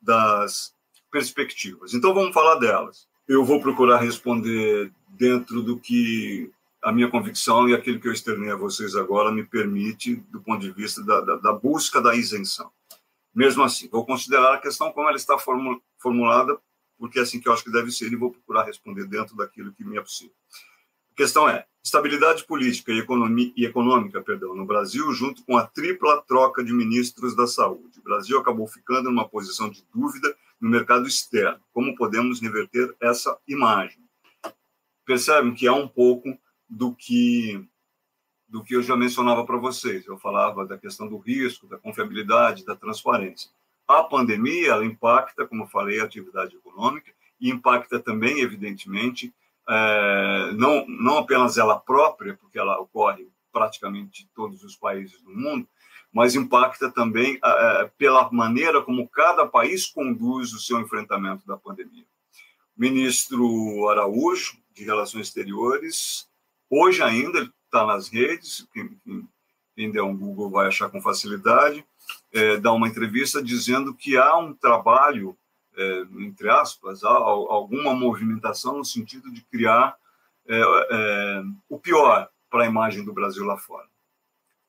das 0.02 0.74
perspectivas. 1.10 1.94
Então, 1.94 2.14
vamos 2.14 2.34
falar 2.34 2.56
delas. 2.56 3.09
Eu 3.30 3.46
vou 3.46 3.62
procurar 3.62 4.00
responder 4.00 4.92
dentro 5.10 5.62
do 5.62 5.80
que 5.80 6.52
a 6.82 6.92
minha 6.92 7.12
convicção 7.12 7.70
e 7.70 7.76
aquilo 7.76 8.00
que 8.00 8.08
eu 8.08 8.12
externei 8.12 8.50
a 8.50 8.56
vocês 8.56 8.96
agora 8.96 9.32
me 9.32 9.44
permite, 9.44 10.16
do 10.32 10.42
ponto 10.42 10.62
de 10.62 10.72
vista 10.72 11.04
da, 11.04 11.22
da, 11.22 11.36
da 11.36 11.54
busca 11.54 12.02
da 12.02 12.16
isenção. 12.16 12.72
Mesmo 13.32 13.62
assim, 13.62 13.88
vou 13.88 14.04
considerar 14.04 14.56
a 14.56 14.58
questão 14.58 14.92
como 14.92 15.08
ela 15.08 15.16
está 15.16 15.38
formulada, 16.00 16.58
porque 16.98 17.20
é 17.20 17.22
assim 17.22 17.40
que 17.40 17.48
eu 17.48 17.54
acho 17.54 17.64
que 17.64 17.72
deve 17.72 17.92
ser, 17.92 18.12
e 18.12 18.16
vou 18.16 18.32
procurar 18.32 18.64
responder 18.64 19.06
dentro 19.06 19.38
daquilo 19.38 19.72
que 19.74 19.86
me 19.86 20.00
é 20.00 20.02
possível. 20.02 20.34
A 21.14 21.16
questão 21.16 21.48
é 21.48 21.68
estabilidade 21.84 22.46
política 22.46 22.92
e, 22.92 22.98
economia, 22.98 23.54
e 23.56 23.64
econômica 23.64 24.24
perdão, 24.24 24.56
no 24.56 24.66
Brasil, 24.66 25.14
junto 25.14 25.46
com 25.46 25.56
a 25.56 25.68
tripla 25.68 26.24
troca 26.28 26.64
de 26.64 26.74
ministros 26.74 27.36
da 27.36 27.46
saúde. 27.46 28.00
O 28.00 28.04
Brasil 28.04 28.40
acabou 28.40 28.66
ficando 28.66 29.12
numa 29.12 29.30
posição 29.30 29.70
de 29.70 29.86
dúvida 29.94 30.36
no 30.60 30.70
mercado 30.70 31.08
externo. 31.08 31.60
Como 31.74 31.96
podemos 31.96 32.42
reverter 32.42 32.96
essa 33.02 33.38
imagem? 33.48 34.00
Percebem 35.06 35.54
que 35.54 35.68
há 35.68 35.74
um 35.74 35.88
pouco 35.88 36.38
do 36.70 36.94
que 36.94 37.66
do 38.48 38.64
que 38.64 38.76
eu 38.76 38.82
já 38.82 38.98
mencionava 38.98 39.46
para 39.46 39.58
vocês. 39.58 40.08
Eu 40.08 40.18
falava 40.18 40.66
da 40.66 40.76
questão 40.76 41.08
do 41.08 41.20
risco, 41.20 41.68
da 41.68 41.78
confiabilidade, 41.78 42.66
da 42.66 42.76
transparência. 42.76 43.52
A 43.88 44.04
pandemia 44.04 44.70
ela 44.70 44.86
impacta, 44.86 45.46
como 45.46 45.64
eu 45.64 45.68
falei, 45.68 46.00
a 46.00 46.06
atividade 46.06 46.56
econômica 46.56 47.12
e 47.40 47.52
impacta 47.52 48.00
também, 48.00 48.40
evidentemente, 48.40 49.32
é, 49.68 50.52
não 50.54 50.86
não 50.88 51.20
apenas 51.20 51.58
ela 51.58 51.80
própria, 51.80 52.36
porque 52.36 52.58
ela 52.58 52.80
ocorre 52.80 53.28
praticamente 53.52 54.24
em 54.24 54.28
todos 54.34 54.64
os 54.64 54.76
países 54.76 55.22
do 55.22 55.32
mundo, 55.32 55.68
mas 56.12 56.36
impacta 56.36 56.92
também 56.92 57.40
é, 57.44 57.92
pela 57.98 58.30
maneira 58.32 58.82
como 58.82 59.08
cada 59.08 59.46
país 59.46 59.86
conduz 59.88 60.54
o 60.54 60.60
seu 60.60 60.80
enfrentamento 60.80 61.46
da 61.46 61.58
pandemia. 61.58 62.06
Ministro 62.76 63.90
Araújo, 63.90 64.58
de 64.74 64.84
Relações 64.86 65.28
Exteriores, 65.28 66.30
Hoje 66.70 67.02
ainda 67.02 67.52
está 67.66 67.84
nas 67.84 68.10
redes, 68.10 68.68
quem, 68.72 68.96
quem, 69.76 69.92
der 69.92 70.04
um 70.04 70.16
Google 70.16 70.52
vai 70.52 70.68
achar 70.68 70.88
com 70.90 71.02
facilidade, 71.02 71.84
é, 72.32 72.58
dá 72.58 72.72
uma 72.72 72.88
entrevista 72.88 73.42
dizendo 73.42 73.94
que 73.94 74.16
há 74.16 74.38
um 74.38 74.54
trabalho, 74.54 75.36
é, 75.76 76.02
entre 76.20 76.48
aspas, 76.48 77.04
há 77.04 77.10
alguma 77.10 77.96
movimentação 77.96 78.78
no 78.78 78.86
sentido 78.86 79.32
de 79.32 79.42
criar 79.46 79.96
é, 80.48 80.60
é, 80.60 81.44
o 81.68 81.80
pior 81.80 82.30
para 82.52 82.66
a 82.66 82.68
imagem 82.68 83.04
do 83.04 83.14
Brasil 83.14 83.44
lá 83.46 83.58
fora. 83.58 83.88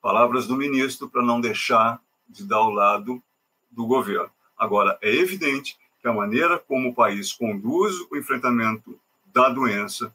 Palavras 0.01 0.47
do 0.47 0.57
ministro 0.57 1.09
para 1.09 1.23
não 1.23 1.41
deixar 1.41 2.01
de 2.29 2.45
dar 2.45 2.61
o 2.61 2.71
lado 2.71 3.23
do 3.71 3.87
governo. 3.87 4.31
Agora, 4.57 4.99
é 5.03 5.15
evidente 5.15 5.77
que 6.01 6.09
a 6.09 6.13
maneira 6.13 6.59
como 6.59 6.91
o 6.91 6.95
país 6.95 7.33
conduz 7.33 7.95
o 8.11 8.17
enfrentamento 8.17 8.99
da 9.27 9.49
doença 9.49 10.15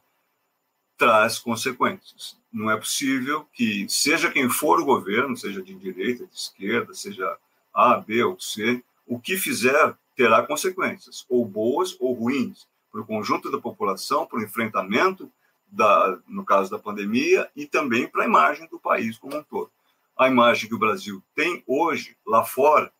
traz 0.98 1.40
consequências. 1.40 2.38
Não 2.52 2.72
é 2.72 2.78
possível 2.78 3.46
que, 3.54 3.86
seja 3.90 4.32
quem 4.32 4.50
for 4.50 4.80
o 4.80 4.86
governo, 4.86 5.36
seja 5.36 5.62
de 5.62 5.74
direita, 5.76 6.26
de 6.26 6.36
esquerda, 6.36 6.94
seja 6.94 7.38
A, 7.74 7.98
B 7.98 8.24
ou 8.24 8.40
C, 8.40 8.84
o 9.06 9.20
que 9.20 9.38
fizer 9.38 9.96
terá 10.16 10.42
consequências, 10.44 11.26
ou 11.30 11.46
boas 11.46 11.96
ou 12.00 12.14
ruins, 12.14 12.66
para 12.92 13.02
o 13.02 13.06
conjunto 13.06 13.52
da 13.52 13.60
população, 13.60 14.26
para 14.26 14.40
o 14.40 14.44
enfrentamento, 14.44 15.30
da, 15.68 16.18
no 16.28 16.46
caso 16.46 16.72
da 16.72 16.80
pandemia, 16.80 17.50
e 17.56 17.66
também 17.66 18.08
para 18.08 18.24
a 18.24 18.28
imagem 18.28 18.68
do 18.70 18.80
país 18.80 19.18
como 19.18 19.36
um 19.36 19.44
todo. 19.44 19.70
A 20.18 20.28
imagem 20.28 20.70
que 20.70 20.76
o 20.76 20.80
Brasil 20.80 21.22
tem 21.36 21.64
hoje, 21.68 22.18
lá 22.26 22.44
fora, 22.44 22.92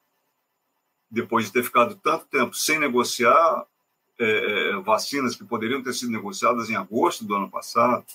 depois 1.10 1.46
de 1.46 1.54
ter 1.54 1.64
ficado 1.64 1.96
tanto 1.96 2.26
tempo 2.26 2.54
sem 2.54 2.78
negociar 2.78 3.66
é, 4.20 4.70
é, 4.72 4.76
vacinas 4.78 5.36
que 5.36 5.44
poderiam 5.44 5.84
ter 5.84 5.94
sido 5.94 6.12
negociadas 6.12 6.70
em 6.70 6.76
agosto 6.76 7.26
do 7.26 7.36
ano 7.36 7.50
passado. 7.50 8.06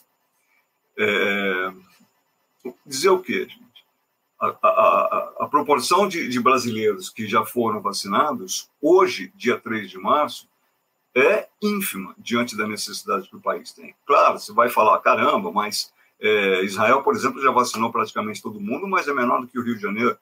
É, 0.99 1.73
dizer 2.85 3.11
o 3.11 3.21
quê? 3.21 3.49
A, 4.41 4.47
a, 4.47 4.69
a, 4.69 5.33
a 5.41 5.49
proporção 5.49 6.09
de, 6.09 6.29
de, 6.29 6.41
brasileiros 6.41 7.11
que 7.11 7.27
já 7.27 7.45
foram 7.45 7.81
vacinados, 7.83 8.71
hoje, 8.81 9.31
dia 9.35 9.59
3 9.59 9.91
de 9.91 9.99
março, 9.99 10.49
é 11.15 11.49
ínfima 11.61 12.15
diante 12.17 12.57
da 12.57 12.67
necessidade 12.67 13.29
que 13.29 13.37
o 13.37 13.41
país 13.41 13.73
tem. 13.73 13.95
Claro, 14.07 14.39
você 14.39 14.53
vai 14.53 14.71
falar, 14.71 14.99
caramba, 15.01 15.53
mas 15.53 15.93
é, 16.21 16.65
Israel, 16.65 17.03
por 17.03 17.15
exemplo, 17.15 17.41
já 17.41 17.51
vacinou 17.51 17.91
praticamente 17.91 18.43
todo 18.43 18.61
mundo, 18.61 18.87
mas 18.87 19.09
é 19.09 19.15
menor 19.15 19.41
do 19.41 19.49
que 19.49 19.59
o 19.59 19.63
Rio 19.63 19.77
de 19.77 19.83
Janeiro. 19.83 20.17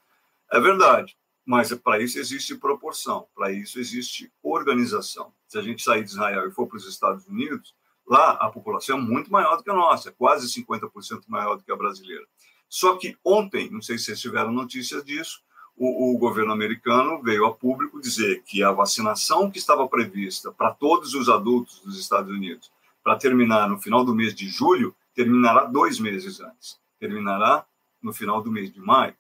É 0.51 0.61
verdade. 0.61 1.17
Mas 1.45 1.73
para 1.75 2.01
isso 2.01 2.19
existe 2.19 2.55
proporção, 2.57 3.27
para 3.35 3.51
isso 3.51 3.81
existe 3.81 4.31
organização. 4.43 5.33
Se 5.47 5.59
a 5.59 5.63
gente 5.63 5.83
sair 5.83 6.05
de 6.05 6.11
Israel 6.11 6.47
e 6.47 6.53
for 6.53 6.67
para 6.67 6.77
os 6.77 6.87
Estados 6.87 7.27
Unidos, 7.27 7.75
lá 8.07 8.33
a 8.33 8.51
população 8.51 8.99
é 8.99 9.01
muito 9.01 9.33
maior 9.33 9.57
do 9.57 9.65
que 9.65 9.71
a 9.71 9.75
nossa, 9.75 10.13
quase 10.13 10.47
50% 10.47 11.23
maior 11.27 11.57
do 11.57 11.65
que 11.65 11.73
a 11.73 11.77
brasileira. 11.77 12.27
Só 12.69 12.97
que 12.97 13.17
ontem, 13.25 13.71
não 13.71 13.81
sei 13.81 13.97
se 13.97 14.05
vocês 14.05 14.21
tiveram 14.21 14.53
notícias 14.53 15.03
disso, 15.03 15.41
o, 15.75 16.15
o, 16.15 16.19
governo 16.19 16.53
americano 16.53 17.23
veio 17.23 17.47
a 17.47 17.55
público 17.55 18.01
dizer 18.01 18.43
que 18.43 18.63
a 18.63 18.73
vacinação 18.73 19.51
que 19.51 19.59
estava 19.59 19.89
prevista 19.89 20.53
para 20.53 20.73
todos 20.73 21.15
os 21.15 21.29
adultos 21.29 21.81
dos 21.81 21.99
Estados 21.99 22.31
Unidos 22.31 22.71
para 23.03 23.17
terminar 23.17 23.69
no 23.69 23.81
final 23.81 24.05
do 24.05 24.15
mês 24.15 24.35
de 24.35 24.49
julho 24.49 24.95
terminará 25.25 25.65
dois 25.65 25.99
meses 25.99 26.41
antes, 26.41 26.79
terminará 26.99 27.67
no 28.01 28.13
final 28.13 28.43
do 28.43 28.53
mês 28.53 28.73
de 28.73 28.81
maio. 28.81 29.17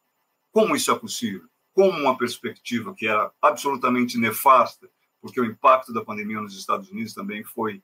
Como 0.53 0.77
isso 0.77 0.91
é 0.91 0.99
possível? 0.99 1.49
como 1.79 1.97
uma 1.97 2.19
perspectiva 2.19 2.93
que 2.93 3.07
era 3.07 3.31
absolutamente 3.41 4.19
nefasta, 4.19 4.91
porque 5.21 5.41
o 5.41 5.45
impacto 5.45 5.93
da 5.93 6.05
pandemia 6.05 6.41
nos 6.41 6.59
Estados 6.59 6.91
Unidos 6.91 7.15
também 7.15 7.45
foi 7.45 7.81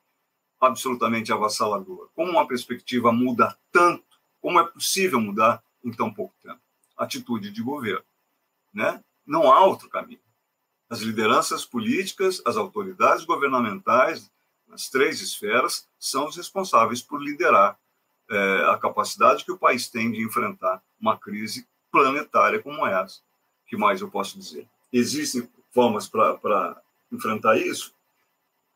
absolutamente 0.61 1.33
avassalador. 1.33 2.11
Como 2.13 2.33
uma 2.33 2.45
perspectiva 2.45 3.13
muda 3.13 3.57
tanto, 3.71 4.03
como 4.41 4.59
é 4.59 4.65
possível 4.67 5.21
mudar 5.21 5.63
em 5.85 5.93
tão 5.93 6.13
pouco 6.13 6.35
tempo? 6.43 6.59
Atitude 6.97 7.53
de 7.53 7.63
governo, 7.63 8.05
né? 8.73 9.01
Não 9.25 9.53
há 9.53 9.65
outro 9.65 9.89
caminho. 9.89 10.19
As 10.91 10.99
lideranças 10.99 11.65
políticas, 11.65 12.43
as 12.45 12.57
autoridades 12.57 13.25
governamentais, 13.25 14.29
nas 14.67 14.89
três 14.89 15.21
esferas, 15.21 15.89
são 16.01 16.27
os 16.27 16.37
responsáveis 16.37 17.01
por 17.01 17.23
liderar 17.23 17.79
é, 18.35 18.71
a 18.71 18.79
capacidade 18.79 19.45
que 19.45 19.53
o 19.53 19.59
país 19.59 19.89
tem 19.89 20.11
de 20.11 20.23
enfrentar 20.23 20.83
uma 21.01 21.19
crise 21.19 21.67
planetária 21.91 22.63
como 22.63 22.87
essa 22.87 23.21
que 23.67 23.77
mais 23.77 24.01
eu 24.01 24.09
posso 24.09 24.39
dizer? 24.39 24.69
Existem 24.93 25.49
formas 25.73 26.09
para 26.09 26.81
enfrentar 27.11 27.57
isso? 27.59 27.93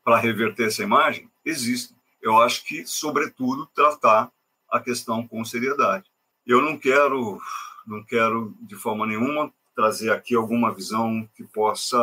Para 0.03 0.19
reverter 0.19 0.67
essa 0.67 0.83
imagem? 0.83 1.31
Existem. 1.45 1.97
Eu 2.21 2.39
acho 2.39 2.65
que, 2.65 2.85
sobretudo, 2.87 3.67
tratar 3.75 4.31
a 4.69 4.81
questão 4.81 5.27
com 5.27 5.45
seriedade. 5.45 6.11
Eu 6.47 6.61
não 6.61 6.77
quero, 6.77 7.41
não 7.87 8.03
quero 8.03 8.55
de 8.61 8.75
forma 8.75 9.07
nenhuma 9.07 9.53
trazer 9.75 10.11
aqui 10.11 10.35
alguma 10.35 10.75
visão 10.75 11.29
que 11.37 11.45
possa 11.45 11.99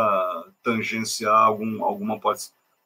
tangenciar 0.63 1.35
algum, 1.35 1.83
alguma 1.83 2.17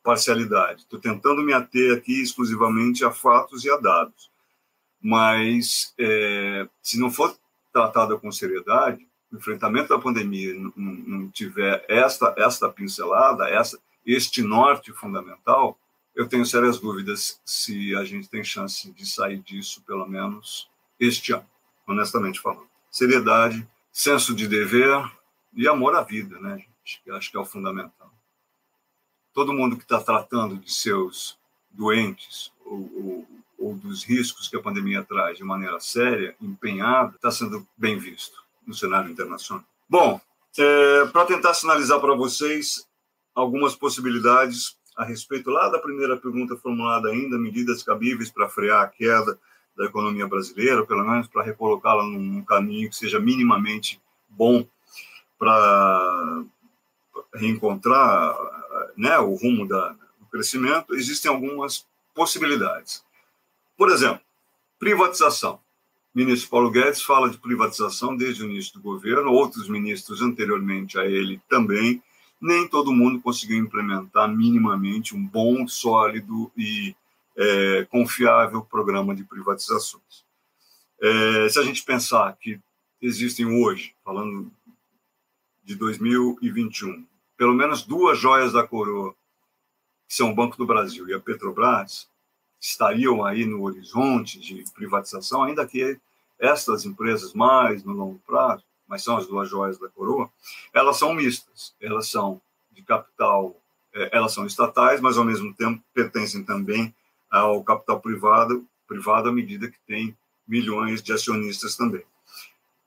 parcialidade. 0.04 0.82
Estou 0.82 1.00
tentando 1.00 1.44
me 1.44 1.54
ater 1.54 1.96
aqui 1.96 2.20
exclusivamente 2.20 3.06
a 3.06 3.12
fatos 3.12 3.64
e 3.64 3.70
a 3.70 3.78
dados. 3.78 4.29
Mas, 5.02 5.94
é, 5.98 6.68
se 6.82 7.00
não 7.00 7.10
for 7.10 7.38
tratada 7.72 8.18
com 8.18 8.32
seriedade, 8.32 9.08
o 9.32 9.38
enfrentamento 9.38 9.90
da 9.90 10.00
pandemia 10.00 10.54
não, 10.54 10.74
não 10.76 11.30
tiver 11.30 11.86
esta, 11.88 12.34
esta 12.38 12.70
pincelada, 12.70 13.48
essa, 13.50 13.80
este 14.06 14.42
norte 14.42 14.92
fundamental, 14.92 15.78
eu 16.16 16.28
tenho 16.28 16.46
sérias 16.46 16.80
dúvidas 16.80 17.40
se 17.46 17.96
a 17.96 18.04
gente 18.04 18.28
tem 18.28 18.44
chance 18.44 18.92
de 18.92 19.06
sair 19.06 19.40
disso, 19.40 19.82
pelo 19.86 20.08
menos 20.08 20.70
este 21.00 21.32
ano, 21.32 21.48
honestamente 21.88 22.40
falando. 22.40 22.68
Seriedade, 22.92 23.66
senso 23.92 24.36
de 24.36 24.48
dever 24.48 25.00
e 25.54 25.68
amor 25.68 25.96
à 25.96 26.02
vida, 26.02 26.40
né, 26.40 26.58
gente? 26.58 27.02
Que 27.04 27.12
acho 27.12 27.32
que 27.32 27.38
é 27.38 27.40
o 27.40 27.46
fundamental. 27.46 28.12
Todo 29.34 29.54
mundo 29.54 29.78
que 29.78 29.84
está 29.84 30.02
tratando 30.02 30.58
de 30.58 30.74
seus 30.74 31.38
doentes 31.70 32.52
ou, 32.66 32.92
ou, 32.96 33.28
ou 33.60 33.76
dos 33.76 34.04
riscos 34.04 34.48
que 34.48 34.56
a 34.56 34.62
pandemia 34.62 35.04
traz 35.04 35.38
de 35.38 35.44
maneira 35.44 35.80
séria, 35.80 36.36
empenhada, 36.42 37.14
está 37.16 37.30
sendo 37.30 37.68
bem 37.78 37.98
visto 37.98 38.42
no 38.66 38.74
cenário 38.74 39.12
internacional. 39.12 39.64
Bom, 39.88 40.20
é, 40.58 41.06
para 41.12 41.26
tentar 41.26 41.54
sinalizar 41.54 42.00
para 42.00 42.16
vocês 42.16 42.88
algumas 43.36 43.76
possibilidades 43.76 44.78
a 44.96 45.04
respeito 45.04 45.50
lá 45.50 45.70
da 45.70 45.80
primeira 45.80 46.18
pergunta 46.18 46.58
formulada 46.58 47.10
ainda, 47.10 47.38
medidas 47.38 47.84
cabíveis 47.84 48.30
para 48.30 48.50
frear 48.50 48.84
a 48.84 48.88
queda 48.88 49.40
da 49.78 49.86
economia 49.86 50.28
brasileira, 50.28 50.86
pelo 50.86 51.06
menos 51.06 51.28
para 51.28 51.44
recolocá-la 51.44 52.04
num 52.04 52.44
caminho 52.44 52.90
que 52.90 52.96
seja 52.96 53.20
minimamente 53.20 54.02
bom 54.28 54.66
para 55.38 56.44
reencontrar 57.34 58.36
né, 58.98 59.18
o 59.20 59.36
rumo 59.36 59.66
da, 59.66 59.90
do 60.20 60.26
crescimento, 60.30 60.94
existem 60.96 61.32
algumas 61.32 61.88
possibilidades. 62.14 63.04
Por 63.80 63.90
exemplo, 63.90 64.20
privatização. 64.78 65.56
O 66.14 66.20
ministro 66.20 66.50
Paulo 66.50 66.70
Guedes 66.70 67.02
fala 67.02 67.30
de 67.30 67.38
privatização 67.38 68.14
desde 68.14 68.44
o 68.44 68.46
início 68.46 68.74
do 68.74 68.82
governo, 68.82 69.32
outros 69.32 69.70
ministros 69.70 70.22
anteriormente 70.22 71.00
a 71.00 71.06
ele 71.06 71.42
também. 71.48 72.04
Nem 72.42 72.68
todo 72.68 72.92
mundo 72.92 73.22
conseguiu 73.22 73.58
implementar 73.58 74.28
minimamente 74.28 75.16
um 75.16 75.26
bom, 75.26 75.66
sólido 75.66 76.52
e 76.58 76.94
é, 77.38 77.88
confiável 77.90 78.62
programa 78.64 79.16
de 79.16 79.24
privatizações. 79.24 80.26
É, 81.02 81.48
se 81.48 81.58
a 81.58 81.64
gente 81.64 81.82
pensar 81.82 82.36
que 82.36 82.60
existem 83.02 83.46
hoje, 83.46 83.96
falando 84.04 84.52
de 85.64 85.74
2021, 85.76 87.08
pelo 87.38 87.54
menos 87.54 87.84
duas 87.84 88.20
joias 88.20 88.52
da 88.52 88.68
coroa, 88.68 89.16
que 90.06 90.16
são 90.16 90.32
o 90.32 90.36
Banco 90.36 90.58
do 90.58 90.66
Brasil 90.66 91.08
e 91.08 91.14
a 91.14 91.20
Petrobras, 91.22 92.10
estariam 92.60 93.24
aí 93.24 93.46
no 93.46 93.64
horizonte 93.64 94.40
de 94.40 94.64
privatização, 94.74 95.44
ainda 95.44 95.66
que 95.66 96.00
estas 96.38 96.86
empresas 96.86 97.34
mais 97.34 97.84
no 97.84 97.94
longo 97.94 98.20
prazo, 98.26 98.64
mas 98.88 99.04
são 99.04 99.18
as 99.18 99.28
duas 99.28 99.50
joias 99.50 99.78
da 99.78 99.88
coroa, 99.90 100.30
elas 100.74 100.98
são 100.98 101.14
mistas, 101.14 101.76
elas 101.80 102.10
são 102.10 102.42
de 102.72 102.82
capital, 102.82 103.56
é, 103.94 104.10
elas 104.18 104.34
são 104.34 104.46
estatais, 104.46 105.00
mas 105.00 105.18
ao 105.18 105.24
mesmo 105.24 105.54
tempo 105.54 105.82
pertencem 105.94 106.44
também 106.44 106.94
ao 107.30 107.64
capital 107.64 108.00
privado, 108.00 108.66
privado 108.88 109.30
à 109.30 109.32
medida 109.32 109.70
que 109.70 109.80
tem 109.86 110.18
milhões 110.48 111.04
de 111.04 111.14
acionistas 111.14 111.76
também. 111.76 112.04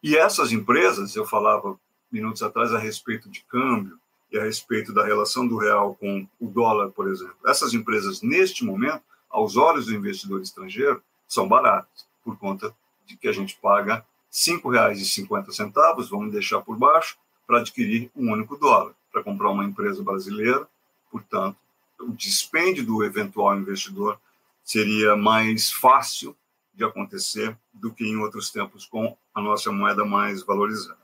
E 0.02 0.16
essas 0.16 0.50
empresas, 0.50 1.14
eu 1.14 1.24
falava 1.24 1.78
minutos 2.10 2.42
atrás 2.42 2.74
a 2.74 2.78
respeito 2.78 3.30
de 3.30 3.44
câmbio 3.44 3.96
e 4.32 4.38
a 4.38 4.42
respeito 4.42 4.92
da 4.92 5.04
relação 5.04 5.46
do 5.46 5.56
real 5.56 5.94
com 5.94 6.26
o 6.40 6.48
dólar, 6.48 6.90
por 6.90 7.08
exemplo. 7.08 7.36
Essas 7.46 7.72
empresas, 7.72 8.20
neste 8.20 8.64
momento, 8.64 9.04
aos 9.32 9.56
olhos 9.56 9.86
do 9.86 9.94
investidor 9.94 10.40
estrangeiro, 10.42 11.02
são 11.26 11.48
baratas, 11.48 12.06
por 12.22 12.36
conta 12.38 12.74
de 13.06 13.16
que 13.16 13.26
a 13.26 13.32
gente 13.32 13.56
paga 13.56 13.96
R$ 13.96 14.04
5,50, 14.30 16.08
vamos 16.08 16.32
deixar 16.32 16.60
por 16.60 16.76
baixo, 16.76 17.16
para 17.46 17.58
adquirir 17.58 18.10
um 18.14 18.30
único 18.30 18.56
dólar, 18.56 18.94
para 19.10 19.22
comprar 19.22 19.50
uma 19.50 19.64
empresa 19.64 20.02
brasileira. 20.02 20.66
Portanto, 21.10 21.56
o 21.98 22.12
dispêndio 22.12 22.84
do 22.84 23.02
eventual 23.02 23.56
investidor 23.56 24.18
seria 24.64 25.16
mais 25.16 25.72
fácil 25.72 26.36
de 26.74 26.84
acontecer 26.84 27.56
do 27.72 27.92
que 27.92 28.04
em 28.04 28.16
outros 28.16 28.50
tempos 28.50 28.86
com 28.86 29.16
a 29.34 29.40
nossa 29.40 29.70
moeda 29.70 30.04
mais 30.04 30.42
valorizada. 30.42 30.98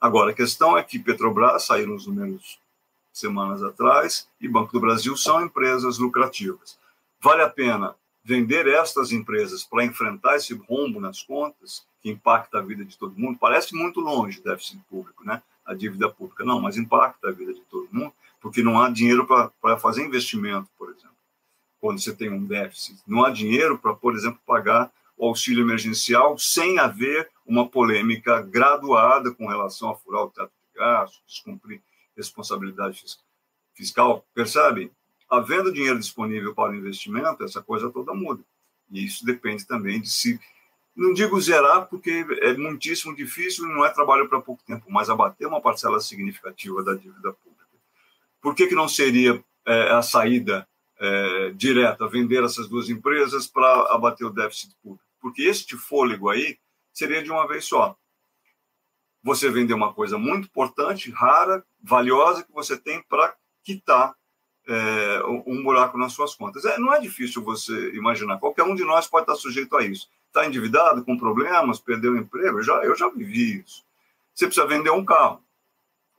Agora, 0.00 0.32
a 0.32 0.34
questão 0.34 0.76
é 0.76 0.82
que 0.82 0.98
Petrobras 0.98 1.64
saíram 1.64 1.94
os 1.94 2.06
números 2.06 2.58
semanas 3.12 3.62
atrás 3.62 4.28
e 4.40 4.46
Banco 4.46 4.72
do 4.72 4.80
Brasil 4.80 5.16
são 5.16 5.42
empresas 5.42 5.98
lucrativas. 5.98 6.78
Vale 7.20 7.42
a 7.42 7.50
pena 7.50 7.94
vender 8.24 8.66
estas 8.66 9.12
empresas 9.12 9.64
para 9.64 9.84
enfrentar 9.84 10.36
esse 10.36 10.54
rombo 10.54 11.00
nas 11.00 11.22
contas 11.22 11.86
que 12.00 12.10
impacta 12.10 12.58
a 12.58 12.62
vida 12.62 12.84
de 12.84 12.96
todo 12.96 13.18
mundo? 13.18 13.38
Parece 13.38 13.74
muito 13.74 14.00
longe 14.00 14.40
o 14.40 14.42
déficit 14.42 14.80
público, 14.88 15.24
né? 15.24 15.42
A 15.64 15.74
dívida 15.74 16.08
pública 16.08 16.44
não, 16.44 16.60
mas 16.60 16.76
impacta 16.76 17.28
a 17.28 17.32
vida 17.32 17.52
de 17.52 17.60
todo 17.62 17.88
mundo 17.90 18.12
porque 18.40 18.62
não 18.62 18.80
há 18.80 18.88
dinheiro 18.88 19.26
para 19.60 19.76
fazer 19.76 20.04
investimento, 20.04 20.68
por 20.78 20.90
exemplo. 20.90 21.16
Quando 21.80 22.00
você 22.00 22.14
tem 22.14 22.30
um 22.30 22.44
déficit, 22.44 23.00
não 23.06 23.24
há 23.24 23.30
dinheiro 23.30 23.78
para, 23.78 23.94
por 23.94 24.14
exemplo, 24.14 24.40
pagar 24.46 24.92
o 25.16 25.26
auxílio 25.26 25.64
emergencial 25.64 26.38
sem 26.38 26.78
haver 26.78 27.28
uma 27.44 27.68
polêmica 27.68 28.42
graduada 28.42 29.32
com 29.32 29.46
relação 29.46 29.90
a 29.90 29.96
furar 29.96 30.22
o 30.22 30.30
teto 30.30 30.50
de 30.50 30.78
gastos, 30.78 31.22
descumprir 31.26 31.82
responsabilidade 32.16 33.02
fiscal. 33.74 34.24
Percebe? 34.34 34.92
Havendo 35.28 35.72
dinheiro 35.72 35.98
disponível 35.98 36.54
para 36.54 36.72
o 36.72 36.74
investimento, 36.74 37.42
essa 37.42 37.62
coisa 37.62 37.90
toda 37.90 38.14
muda. 38.14 38.42
E 38.90 39.04
isso 39.04 39.24
depende 39.24 39.66
também 39.66 40.00
de 40.00 40.10
se. 40.10 40.38
Não 40.94 41.12
digo 41.12 41.38
zerar, 41.40 41.86
porque 41.86 42.24
é 42.40 42.56
muitíssimo 42.56 43.14
difícil 43.14 43.66
e 43.66 43.74
não 43.74 43.84
é 43.84 43.90
trabalho 43.90 44.28
para 44.28 44.40
pouco 44.40 44.62
tempo, 44.64 44.86
mas 44.88 45.10
abater 45.10 45.46
uma 45.46 45.60
parcela 45.60 46.00
significativa 46.00 46.82
da 46.82 46.94
dívida 46.94 47.32
pública. 47.34 47.66
Por 48.40 48.54
que, 48.54 48.66
que 48.66 48.74
não 48.74 48.88
seria 48.88 49.44
é, 49.66 49.90
a 49.90 50.00
saída 50.00 50.66
é, 50.98 51.50
direta, 51.50 52.08
vender 52.08 52.42
essas 52.42 52.68
duas 52.68 52.88
empresas 52.88 53.46
para 53.46 53.92
abater 53.92 54.26
o 54.26 54.32
déficit 54.32 54.74
público? 54.82 55.04
Porque 55.20 55.42
este 55.42 55.76
fôlego 55.76 56.30
aí 56.30 56.58
seria 56.92 57.22
de 57.22 57.30
uma 57.30 57.46
vez 57.46 57.66
só. 57.66 57.94
Você 59.22 59.50
vender 59.50 59.74
uma 59.74 59.92
coisa 59.92 60.16
muito 60.16 60.46
importante, 60.46 61.10
rara, 61.10 61.62
valiosa, 61.82 62.44
que 62.44 62.52
você 62.52 62.78
tem 62.78 63.02
para 63.02 63.34
quitar 63.62 64.14
é, 64.68 65.22
um 65.46 65.62
buraco 65.62 65.96
nas 65.96 66.12
suas 66.12 66.34
contas. 66.34 66.64
É, 66.64 66.78
não 66.78 66.92
é 66.92 67.00
difícil 67.00 67.42
você 67.42 67.90
imaginar. 67.94 68.38
Qualquer 68.38 68.64
um 68.64 68.74
de 68.74 68.84
nós 68.84 69.06
pode 69.06 69.22
estar 69.24 69.36
sujeito 69.36 69.76
a 69.76 69.84
isso. 69.84 70.08
Está 70.26 70.46
endividado, 70.46 71.04
com 71.04 71.16
problemas, 71.16 71.78
perdeu 71.78 72.12
o 72.12 72.16
emprego. 72.16 72.62
Já, 72.62 72.74
eu 72.84 72.96
já 72.96 73.08
vivi 73.08 73.60
isso. 73.60 73.84
Você 74.34 74.46
precisa 74.46 74.66
vender 74.66 74.90
um 74.90 75.04
carro. 75.04 75.40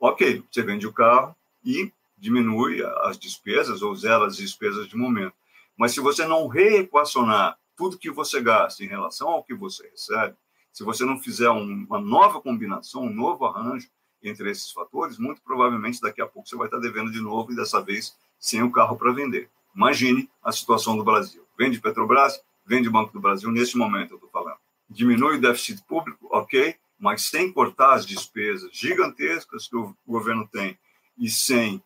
Ok, 0.00 0.42
você 0.50 0.62
vende 0.62 0.86
o 0.86 0.92
carro 0.92 1.36
e 1.64 1.92
diminui 2.16 2.82
as 3.02 3.18
despesas 3.18 3.82
ou 3.82 3.94
zera 3.94 4.26
as 4.26 4.36
despesas 4.36 4.88
de 4.88 4.96
momento. 4.96 5.34
Mas 5.76 5.92
se 5.92 6.00
você 6.00 6.26
não 6.26 6.48
reequacionar 6.48 7.56
tudo 7.76 7.98
que 7.98 8.10
você 8.10 8.40
gasta 8.40 8.82
em 8.82 8.88
relação 8.88 9.28
ao 9.28 9.44
que 9.44 9.54
você 9.54 9.88
recebe, 9.88 10.36
se 10.72 10.82
você 10.82 11.04
não 11.04 11.18
fizer 11.18 11.50
um, 11.50 11.84
uma 11.84 12.00
nova 12.00 12.40
combinação, 12.40 13.02
um 13.02 13.12
novo 13.12 13.44
arranjo 13.44 13.88
entre 14.22 14.50
esses 14.50 14.72
fatores, 14.72 15.18
muito 15.18 15.40
provavelmente 15.42 16.00
daqui 16.00 16.20
a 16.20 16.26
pouco 16.26 16.48
você 16.48 16.56
vai 16.56 16.66
estar 16.66 16.78
devendo 16.78 17.12
de 17.12 17.20
novo 17.20 17.52
e 17.52 17.56
dessa 17.56 17.80
vez 17.80 18.16
sem 18.38 18.62
o 18.62 18.70
carro 18.70 18.96
para 18.96 19.12
vender. 19.12 19.48
Imagine 19.74 20.28
a 20.42 20.52
situação 20.52 20.96
do 20.96 21.04
Brasil. 21.04 21.44
Vende 21.58 21.80
Petrobras, 21.80 22.40
vende 22.66 22.90
Banco 22.90 23.12
do 23.12 23.20
Brasil, 23.20 23.50
nesse 23.50 23.76
momento 23.76 24.12
eu 24.12 24.16
estou 24.16 24.30
falando. 24.30 24.58
Diminui 24.88 25.36
o 25.36 25.40
déficit 25.40 25.82
público, 25.86 26.28
ok, 26.30 26.76
mas 26.98 27.22
sem 27.22 27.52
cortar 27.52 27.94
as 27.94 28.06
despesas 28.06 28.70
gigantescas 28.72 29.68
que 29.68 29.76
o 29.76 29.94
governo 30.06 30.48
tem 30.48 30.78
e 31.16 31.28
sem 31.28 31.82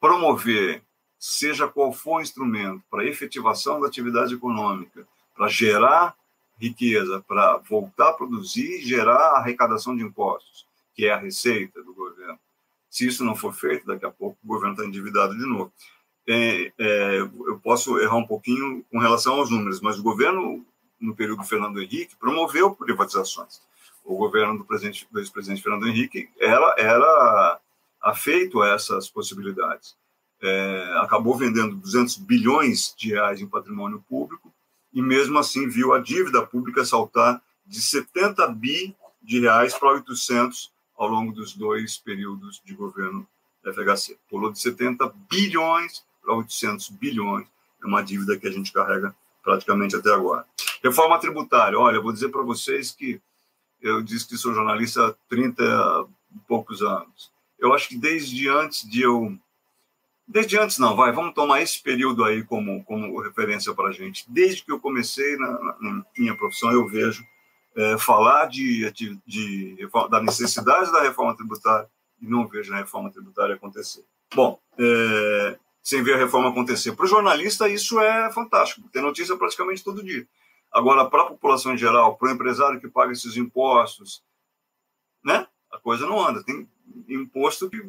promover, 0.00 0.82
seja 1.18 1.66
qual 1.66 1.92
for 1.92 2.18
o 2.18 2.20
instrumento 2.20 2.82
para 2.90 3.06
efetivação 3.06 3.80
da 3.80 3.86
atividade 3.86 4.34
econômica, 4.34 5.06
para 5.34 5.48
gerar 5.48 6.14
riqueza, 6.58 7.22
para 7.26 7.58
voltar 7.58 8.10
a 8.10 8.12
produzir 8.12 8.80
e 8.80 8.84
gerar 8.84 9.36
arrecadação 9.36 9.96
de 9.96 10.02
impostos, 10.02 10.66
que 10.94 11.06
é 11.06 11.12
a 11.12 11.18
receita 11.18 11.82
do 11.82 11.94
governo. 11.94 12.38
Se 12.90 13.06
isso 13.06 13.24
não 13.24 13.34
for 13.34 13.52
feito, 13.52 13.86
daqui 13.86 14.06
a 14.06 14.10
pouco 14.10 14.38
o 14.42 14.46
governo 14.46 14.74
está 14.74 14.84
endividado 14.84 15.36
de 15.36 15.44
novo. 15.46 15.72
É, 16.28 16.72
é, 16.78 17.18
eu 17.18 17.60
posso 17.62 17.98
errar 17.98 18.16
um 18.16 18.26
pouquinho 18.26 18.84
com 18.90 18.98
relação 18.98 19.34
aos 19.34 19.50
números, 19.50 19.80
mas 19.80 19.98
o 19.98 20.02
governo, 20.02 20.64
no 21.00 21.14
período 21.14 21.42
do 21.42 21.48
Fernando 21.48 21.80
Henrique, 21.80 22.16
promoveu 22.16 22.74
privatizações. 22.74 23.60
O 24.04 24.16
governo 24.16 24.58
do, 24.58 24.64
do 24.64 25.18
ex-presidente 25.20 25.62
Fernando 25.62 25.86
Henrique 25.86 26.28
era, 26.40 26.74
era 26.78 27.60
afeito 28.02 28.60
a 28.62 28.68
essas 28.68 29.08
possibilidades. 29.08 29.96
É, 30.42 30.98
acabou 30.98 31.36
vendendo 31.36 31.76
200 31.76 32.16
bilhões 32.18 32.94
de 32.96 33.10
reais 33.10 33.40
em 33.40 33.46
patrimônio 33.46 34.04
público 34.08 34.52
e 34.92 35.00
mesmo 35.00 35.38
assim 35.38 35.68
viu 35.68 35.92
a 35.92 35.98
dívida 35.98 36.44
pública 36.44 36.84
saltar 36.84 37.42
de 37.64 37.80
70 37.80 38.46
bi 38.48 38.94
de 39.22 39.40
reais 39.40 39.74
para 39.74 39.92
800 39.92 40.72
ao 40.96 41.08
longo 41.08 41.32
dos 41.32 41.54
dois 41.54 41.98
períodos 41.98 42.60
de 42.64 42.74
governo 42.74 43.26
FHC. 43.62 44.18
Pulou 44.28 44.52
de 44.52 44.60
70 44.60 45.12
bilhões 45.30 46.04
para 46.22 46.34
800 46.34 46.88
bilhões, 46.90 47.46
é 47.82 47.86
uma 47.86 48.02
dívida 48.02 48.38
que 48.38 48.46
a 48.46 48.50
gente 48.50 48.72
carrega 48.72 49.14
praticamente 49.42 49.94
até 49.94 50.12
agora. 50.12 50.44
Reforma 50.82 51.18
tributária, 51.18 51.78
olha, 51.78 51.96
eu 51.96 52.02
vou 52.02 52.12
dizer 52.12 52.30
para 52.30 52.42
vocês 52.42 52.90
que 52.90 53.20
eu 53.80 54.02
disse 54.02 54.26
que 54.26 54.36
sou 54.36 54.54
jornalista 54.54 55.06
há 55.06 55.14
30 55.28 55.62
e 56.34 56.38
poucos 56.48 56.82
anos. 56.82 57.30
Eu 57.58 57.72
acho 57.72 57.88
que 57.88 57.96
desde 57.96 58.48
antes 58.48 58.88
de 58.88 59.02
eu 59.02 59.38
Desde 60.28 60.58
antes, 60.58 60.78
não, 60.78 60.96
vai, 60.96 61.12
vamos 61.12 61.34
tomar 61.34 61.62
esse 61.62 61.80
período 61.80 62.24
aí 62.24 62.42
como, 62.42 62.82
como 62.84 63.20
referência 63.20 63.72
para 63.72 63.90
a 63.90 63.92
gente. 63.92 64.24
Desde 64.28 64.64
que 64.64 64.72
eu 64.72 64.80
comecei 64.80 65.36
na, 65.36 65.52
na 65.80 66.04
minha 66.18 66.34
profissão, 66.34 66.72
eu 66.72 66.84
vejo 66.88 67.24
é, 67.76 67.98
falar 67.98 68.46
de, 68.46 68.90
de, 68.90 69.78
da 70.10 70.22
necessidade 70.22 70.90
da 70.90 71.02
reforma 71.02 71.36
tributária 71.36 71.88
e 72.20 72.26
não 72.26 72.46
vejo 72.48 72.72
a 72.72 72.78
reforma 72.78 73.10
tributária 73.10 73.54
acontecer. 73.54 74.04
Bom, 74.34 74.58
é, 74.78 75.58
sem 75.82 76.02
ver 76.02 76.14
a 76.14 76.18
reforma 76.18 76.48
acontecer. 76.48 76.92
Para 76.96 77.04
o 77.04 77.08
jornalista, 77.08 77.68
isso 77.68 78.00
é 78.00 78.32
fantástico, 78.32 78.88
tem 78.88 79.02
notícia 79.02 79.36
praticamente 79.36 79.84
todo 79.84 80.02
dia. 80.02 80.26
Agora, 80.72 81.08
para 81.08 81.22
a 81.22 81.26
população 81.26 81.74
em 81.74 81.78
geral, 81.78 82.16
para 82.16 82.28
o 82.28 82.32
empresário 82.32 82.80
que 82.80 82.88
paga 82.88 83.12
esses 83.12 83.36
impostos, 83.36 84.22
né? 85.24 85.46
A 85.70 85.78
coisa 85.78 86.06
não 86.06 86.24
anda. 86.24 86.42
Tem 86.42 86.68
imposto 87.08 87.70
que 87.70 87.82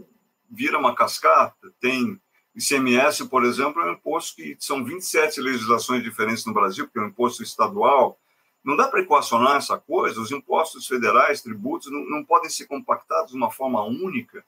vira 0.50 0.78
uma 0.78 0.96
cascata, 0.96 1.74
tem 1.80 2.20
ICMS, 2.56 3.26
por 3.28 3.44
exemplo, 3.44 3.82
é 3.82 3.90
um 3.90 3.94
imposto 3.94 4.36
que 4.36 4.58
são 4.60 4.84
27 4.84 5.40
legislações 5.42 6.04
diferentes 6.04 6.46
no 6.46 6.54
Brasil, 6.54 6.86
porque 6.86 7.00
é 7.00 7.02
um 7.04 7.08
imposto 7.08 7.44
estadual. 7.44 8.20
Não 8.68 8.76
dá 8.76 8.86
para 8.86 9.00
equacionar 9.00 9.56
essa 9.56 9.78
coisa. 9.78 10.20
Os 10.20 10.30
impostos 10.30 10.86
federais, 10.86 11.42
tributos, 11.42 11.90
não, 11.90 12.02
não 12.02 12.22
podem 12.22 12.50
ser 12.50 12.66
compactados 12.66 13.32
de 13.32 13.38
uma 13.38 13.50
forma 13.50 13.82
única. 13.82 14.44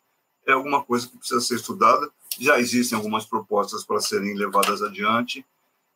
É 0.46 0.52
alguma 0.52 0.84
coisa 0.84 1.08
que 1.08 1.18
precisa 1.18 1.40
ser 1.40 1.56
estudada. 1.56 2.12
Já 2.38 2.60
existem 2.60 2.98
algumas 2.98 3.26
propostas 3.26 3.86
para 3.86 4.02
serem 4.02 4.36
levadas 4.36 4.82
adiante 4.82 5.46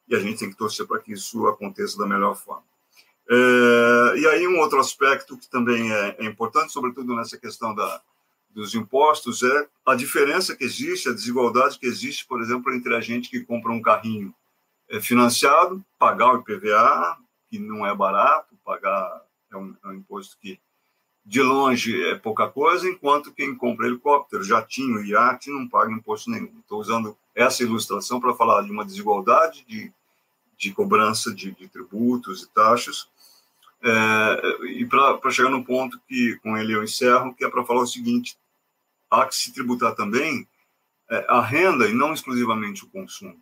e 0.08 0.16
a 0.16 0.20
gente 0.20 0.40
tem 0.40 0.50
que 0.50 0.56
torcer 0.56 0.88
para 0.88 1.02
que 1.02 1.12
isso 1.12 1.46
aconteça 1.48 1.98
da 1.98 2.08
melhor 2.08 2.34
forma. 2.38 2.64
É, 3.30 4.18
e 4.18 4.28
aí, 4.28 4.48
um 4.48 4.60
outro 4.60 4.80
aspecto 4.80 5.38
que 5.38 5.50
também 5.50 5.92
é, 5.92 6.16
é 6.20 6.26
importante, 6.26 6.72
sobretudo 6.72 7.14
nessa 7.14 7.38
questão 7.38 7.76
da, 7.76 8.02
dos 8.52 8.74
impostos 8.74 9.44
é 9.44 9.68
a 9.86 9.96
diferença 9.96 10.56
que 10.56 10.64
existe, 10.64 11.10
a 11.10 11.14
desigualdade 11.14 11.78
que 11.78 11.86
existe, 11.86 12.26
por 12.26 12.42
exemplo, 12.42 12.74
entre 12.74 12.96
a 12.96 13.02
gente 13.02 13.30
que 13.30 13.42
compra 13.42 13.74
um 13.74 13.82
carrinho 13.82 14.34
é, 14.90 15.02
financiado, 15.02 15.84
pagar 16.00 16.34
o 16.34 16.40
IPVA, 16.40 17.18
que 17.54 17.60
não 17.60 17.86
é 17.86 17.94
barato, 17.94 18.58
pagar 18.66 19.22
é 19.52 19.56
um, 19.56 19.76
é 19.84 19.88
um 19.90 19.94
imposto 19.94 20.36
que 20.42 20.60
de 21.24 21.40
longe 21.40 22.04
é 22.10 22.16
pouca 22.16 22.50
coisa, 22.50 22.90
enquanto 22.90 23.32
quem 23.32 23.56
compra 23.56 23.86
helicóptero, 23.86 24.44
jatinho 24.44 25.04
e 25.04 25.12
iate 25.12 25.52
não 25.52 25.70
paga 25.70 25.92
imposto 25.92 26.32
nenhum. 26.32 26.52
Estou 26.60 26.80
usando 26.80 27.16
essa 27.36 27.62
ilustração 27.62 28.20
para 28.20 28.34
falar 28.34 28.64
de 28.64 28.72
uma 28.72 28.84
desigualdade 28.84 29.64
de, 29.68 29.94
de 30.58 30.74
cobrança 30.74 31.32
de, 31.32 31.52
de 31.52 31.68
tributos 31.68 32.42
e 32.42 32.50
taxas, 32.50 33.08
é, 33.84 34.64
e 34.72 34.86
para 34.88 35.30
chegar 35.30 35.52
no 35.52 35.64
ponto 35.64 36.02
que 36.08 36.40
com 36.42 36.58
ele 36.58 36.74
eu 36.74 36.84
encerro, 36.84 37.36
que 37.36 37.46
é 37.46 37.50
para 37.50 37.64
falar 37.64 37.82
o 37.82 37.88
seguinte: 37.88 38.36
há 39.12 39.28
que 39.28 39.36
se 39.36 39.54
tributar 39.54 39.94
também 39.94 40.48
é, 41.08 41.24
a 41.30 41.40
renda 41.40 41.88
e 41.88 41.94
não 41.94 42.14
exclusivamente 42.14 42.84
o 42.84 42.90
consumo. 42.90 43.40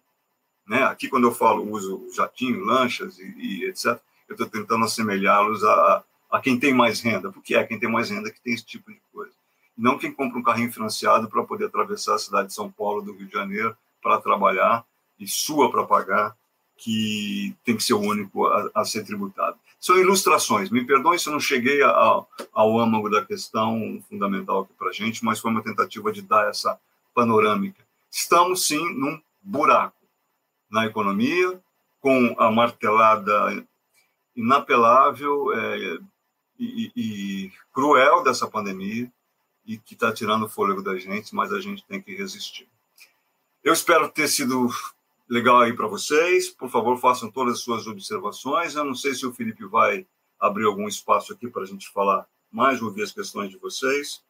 Né? 0.72 0.84
Aqui, 0.84 1.10
quando 1.10 1.28
eu 1.28 1.34
falo 1.34 1.70
uso 1.70 2.08
jatinho, 2.16 2.64
lanchas 2.64 3.20
e, 3.20 3.26
e 3.38 3.66
etc., 3.66 4.00
eu 4.30 4.36
estou 4.36 4.48
tentando 4.48 4.86
assemelhá-los 4.86 5.66
a, 5.66 6.02
a 6.32 6.40
quem 6.40 6.58
tem 6.58 6.74
mais 6.74 7.02
renda, 7.02 7.30
porque 7.30 7.56
é 7.56 7.64
quem 7.66 7.78
tem 7.78 7.92
mais 7.92 8.10
renda 8.10 8.32
que 8.32 8.40
tem 8.40 8.54
esse 8.54 8.64
tipo 8.64 8.90
de 8.90 8.98
coisa. 9.12 9.34
Não 9.78 9.98
quem 9.98 10.14
compra 10.14 10.40
um 10.40 10.42
carrinho 10.42 10.72
financiado 10.72 11.28
para 11.28 11.44
poder 11.44 11.66
atravessar 11.66 12.16
a 12.16 12.20
cidade 12.20 12.48
de 12.48 12.54
São 12.54 12.72
Paulo, 12.72 13.02
do 13.02 13.12
Rio 13.12 13.28
de 13.28 13.34
Janeiro, 13.34 13.76
para 14.02 14.22
trabalhar 14.22 14.86
e 15.20 15.28
sua 15.28 15.70
para 15.70 15.84
pagar, 15.84 16.38
que 16.78 17.54
tem 17.66 17.76
que 17.76 17.84
ser 17.84 17.96
o 17.96 18.00
único 18.00 18.48
a, 18.48 18.72
a 18.76 18.86
ser 18.86 19.04
tributado. 19.04 19.60
São 19.78 19.98
ilustrações, 19.98 20.70
me 20.70 20.86
perdoem 20.86 21.20
se 21.20 21.28
eu 21.28 21.34
não 21.34 21.40
cheguei 21.42 21.84
a, 21.84 22.24
ao 22.54 22.80
âmago 22.80 23.10
da 23.10 23.26
questão 23.26 24.02
fundamental 24.10 24.62
aqui 24.62 24.74
para 24.80 24.88
a 24.88 24.94
gente, 24.94 25.22
mas 25.26 25.42
foi 25.42 25.52
uma 25.52 25.62
tentativa 25.62 26.14
de 26.14 26.22
dar 26.22 26.50
essa 26.50 26.80
panorâmica. 27.14 27.84
Estamos, 28.10 28.66
sim, 28.68 28.94
num 28.94 29.20
buraco 29.44 30.01
na 30.72 30.86
economia, 30.86 31.62
com 32.00 32.36
a 32.40 32.50
martelada 32.50 33.66
inapelável 34.36 35.54
é, 35.54 36.00
e, 36.58 36.92
e, 36.96 37.52
cruel 37.74 38.24
dessa 38.24 38.48
pandemia 38.48 39.12
e 39.66 39.78
que 39.78 39.94
está 39.94 40.12
tirando 40.12 40.46
o 40.46 40.50
fôlego 40.50 40.82
da 40.82 40.98
gente, 40.98 41.36
mas 41.36 41.52
a 41.52 41.60
gente 41.60 41.84
tem 41.86 42.02
que 42.02 42.16
resistir. 42.16 42.68
Eu 43.64 43.74
espero 43.74 44.10
ter 44.10 44.28
sido 44.28 44.70
legal 45.30 45.60
aí 45.60 45.74
para 45.74 45.88
vocês. 45.88 46.50
Por 46.50 46.70
favor, 46.70 46.98
façam 46.98 47.30
todas 47.30 47.56
as 47.56 47.62
suas 47.62 47.86
observações. 47.86 48.76
Eu 48.76 48.84
não 48.84 48.96
sei 48.96 49.14
se 49.14 49.26
o 49.26 49.34
Felipe 49.34 49.66
vai 49.66 50.08
abrir 50.40 50.66
algum 50.66 50.88
espaço 50.88 51.34
aqui 51.34 51.48
para 51.48 51.62
a 51.62 51.66
gente 51.66 51.88
falar 51.90 52.26
mais, 52.52 52.82
ouvir 52.82 53.04
as 53.04 53.12
questões 53.12 53.50
de 53.50 53.58
vocês. 53.58 54.24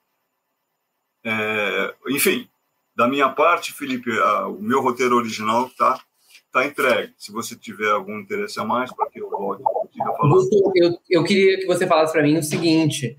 É, 1.24 1.96
enfim, 2.10 2.50
da 2.96 3.08
minha 3.08 3.30
parte, 3.30 3.74
Felipe, 3.74 4.12
a, 4.20 4.48
o 4.48 4.62
meu 4.62 4.82
roteiro 4.82 5.16
original 5.16 5.68
está 5.68 6.04
tá 6.52 6.66
entregue. 6.66 7.14
Se 7.18 7.32
você 7.32 7.56
tiver 7.56 7.90
algum 7.92 8.20
interesse 8.20 8.60
a 8.60 8.64
mais 8.64 8.94
para 8.94 9.10
que 9.10 9.20
eu 9.20 9.30
volte, 9.30 9.64
eu. 9.64 10.72
Eu, 10.76 10.98
eu 11.10 11.24
queria 11.24 11.58
que 11.60 11.66
você 11.66 11.88
falasse 11.88 12.14
para 12.14 12.24
mim 12.24 12.38
o 12.38 12.44
seguinte: 12.44 13.16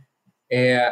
é, 0.50 0.88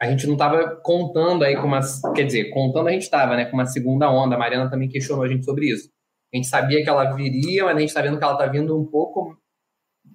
a 0.00 0.06
gente 0.10 0.26
não 0.26 0.34
estava 0.34 0.76
contando 0.82 1.44
aí 1.44 1.56
com 1.56 1.66
uma. 1.66 1.80
Quer 2.14 2.24
dizer, 2.24 2.50
contando 2.50 2.88
a 2.88 2.92
gente 2.92 3.02
estava, 3.02 3.36
né? 3.36 3.46
Com 3.46 3.56
uma 3.56 3.66
segunda 3.66 4.10
onda. 4.10 4.34
A 4.34 4.38
Mariana 4.38 4.70
também 4.70 4.88
questionou 4.88 5.24
a 5.24 5.28
gente 5.28 5.44
sobre 5.44 5.70
isso. 5.70 5.90
A 6.32 6.36
gente 6.36 6.48
sabia 6.48 6.82
que 6.82 6.88
ela 6.88 7.14
viria, 7.14 7.64
mas 7.64 7.76
a 7.76 7.80
gente 7.80 7.88
está 7.88 8.02
vendo 8.02 8.18
que 8.18 8.24
ela 8.24 8.34
está 8.34 8.46
vindo 8.46 8.78
um 8.78 8.84
pouco. 8.84 9.36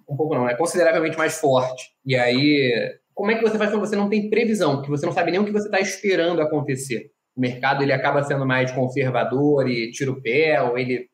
Um 0.10 0.16
pouco 0.16 0.36
não, 0.36 0.48
é 0.48 0.56
consideravelmente 0.56 1.18
mais 1.18 1.40
forte. 1.40 1.86
E 2.06 2.16
aí, 2.16 3.00
como 3.14 3.32
é 3.32 3.36
que 3.36 3.42
você 3.42 3.58
faz 3.58 3.72
quando 3.72 3.86
você 3.86 3.96
não 3.96 4.10
tem 4.10 4.30
previsão? 4.30 4.76
Porque 4.76 4.90
você 4.90 5.06
não 5.06 5.14
sabe 5.14 5.32
nem 5.32 5.40
o 5.40 5.46
que 5.46 5.52
você 5.52 5.68
está 5.68 5.80
esperando 5.80 6.42
acontecer 6.42 7.12
o 7.36 7.42
mercado 7.42 7.82
ele 7.84 7.94
acaba 7.94 8.24
sendo 8.24 8.46
mais 8.46 8.72
conservador 8.72 9.68
e 9.68 9.92
tira 9.92 10.12
o 10.12 10.22
pé, 10.22 10.62
ou 10.62 10.78
ele 10.78 11.10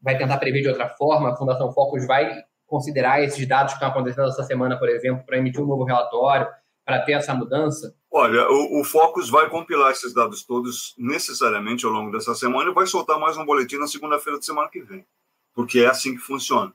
vai 0.00 0.16
tentar 0.16 0.38
prever 0.38 0.62
de 0.62 0.68
outra 0.68 0.88
forma. 0.88 1.32
A 1.32 1.36
Fundação 1.36 1.72
Focus 1.72 2.06
vai 2.06 2.42
considerar 2.66 3.22
esses 3.22 3.46
dados 3.46 3.72
que 3.72 3.76
estão 3.76 3.88
acontecendo 3.88 4.28
essa 4.28 4.44
semana, 4.44 4.78
por 4.78 4.88
exemplo, 4.88 5.24
para 5.26 5.36
emitir 5.36 5.60
um 5.60 5.66
novo 5.66 5.84
relatório, 5.84 6.46
para 6.84 7.00
ter 7.00 7.12
essa 7.12 7.34
mudança? 7.34 7.94
Olha, 8.10 8.48
o, 8.50 8.80
o 8.80 8.84
Focus 8.84 9.28
vai 9.28 9.48
compilar 9.50 9.90
esses 9.90 10.14
dados 10.14 10.44
todos 10.44 10.94
necessariamente 10.96 11.84
ao 11.84 11.92
longo 11.92 12.10
dessa 12.10 12.34
semana 12.34 12.70
e 12.70 12.74
vai 12.74 12.86
soltar 12.86 13.18
mais 13.18 13.36
um 13.36 13.44
boletim 13.44 13.76
na 13.76 13.86
segunda-feira 13.86 14.38
da 14.38 14.42
semana 14.42 14.68
que 14.68 14.80
vem, 14.80 15.04
porque 15.54 15.80
é 15.80 15.86
assim 15.86 16.14
que 16.14 16.22
funciona. 16.22 16.72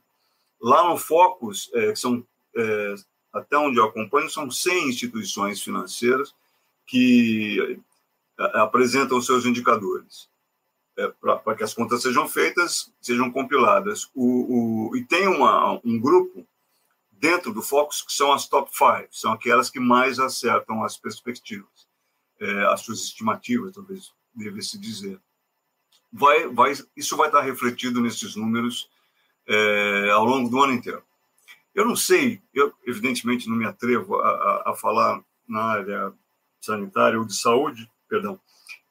Lá 0.60 0.88
no 0.88 0.96
Focus, 0.96 1.70
é, 1.74 1.94
são, 1.94 2.24
é, 2.56 2.94
até 3.32 3.56
onde 3.56 3.78
eu 3.78 3.84
acompanho, 3.84 4.30
são 4.30 4.50
100 4.50 4.88
instituições 4.88 5.62
financeiras 5.62 6.34
que 6.86 7.78
apresentam 8.38 9.20
seus 9.20 9.44
indicadores 9.44 10.28
é, 10.96 11.08
para 11.08 11.54
que 11.54 11.62
as 11.62 11.74
contas 11.74 12.02
sejam 12.02 12.28
feitas, 12.28 12.92
sejam 13.00 13.30
compiladas. 13.30 14.10
O, 14.14 14.90
o, 14.90 14.96
e 14.96 15.04
tem 15.04 15.28
uma, 15.28 15.80
um 15.84 16.00
grupo 16.00 16.46
dentro 17.10 17.52
do 17.52 17.62
Focus 17.62 18.02
que 18.02 18.12
são 18.12 18.32
as 18.32 18.48
top 18.48 18.70
five, 18.76 19.08
são 19.10 19.32
aquelas 19.32 19.70
que 19.70 19.80
mais 19.80 20.18
acertam 20.18 20.84
as 20.84 20.96
perspectivas, 20.96 21.86
é, 22.40 22.66
as 22.66 22.80
suas 22.80 23.00
estimativas, 23.00 23.74
talvez 23.74 24.12
deve-se 24.34 24.78
dizer. 24.78 25.20
Vai, 26.12 26.46
vai, 26.48 26.72
isso 26.96 27.16
vai 27.16 27.28
estar 27.28 27.40
refletido 27.40 28.00
nesses 28.00 28.36
números 28.36 28.88
é, 29.46 30.10
ao 30.10 30.24
longo 30.24 30.48
do 30.48 30.62
ano 30.62 30.72
inteiro. 30.72 31.02
Eu 31.74 31.84
não 31.84 31.96
sei, 31.96 32.40
eu 32.54 32.72
evidentemente 32.86 33.48
não 33.48 33.56
me 33.56 33.66
atrevo 33.66 34.16
a, 34.16 34.28
a, 34.28 34.70
a 34.70 34.74
falar 34.74 35.22
na 35.46 35.62
área 35.62 36.12
sanitária 36.60 37.18
ou 37.18 37.24
de 37.24 37.36
saúde, 37.36 37.90
perdão, 38.08 38.40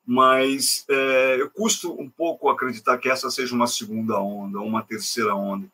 mas 0.05 0.85
é, 0.87 1.41
eu 1.41 1.49
custo 1.49 1.99
um 1.99 2.09
pouco 2.09 2.49
acreditar 2.49 2.97
que 2.97 3.09
essa 3.09 3.29
seja 3.29 3.55
uma 3.55 3.67
segunda 3.67 4.19
onda, 4.19 4.59
uma 4.59 4.83
terceira 4.83 5.33
onda, 5.33 5.67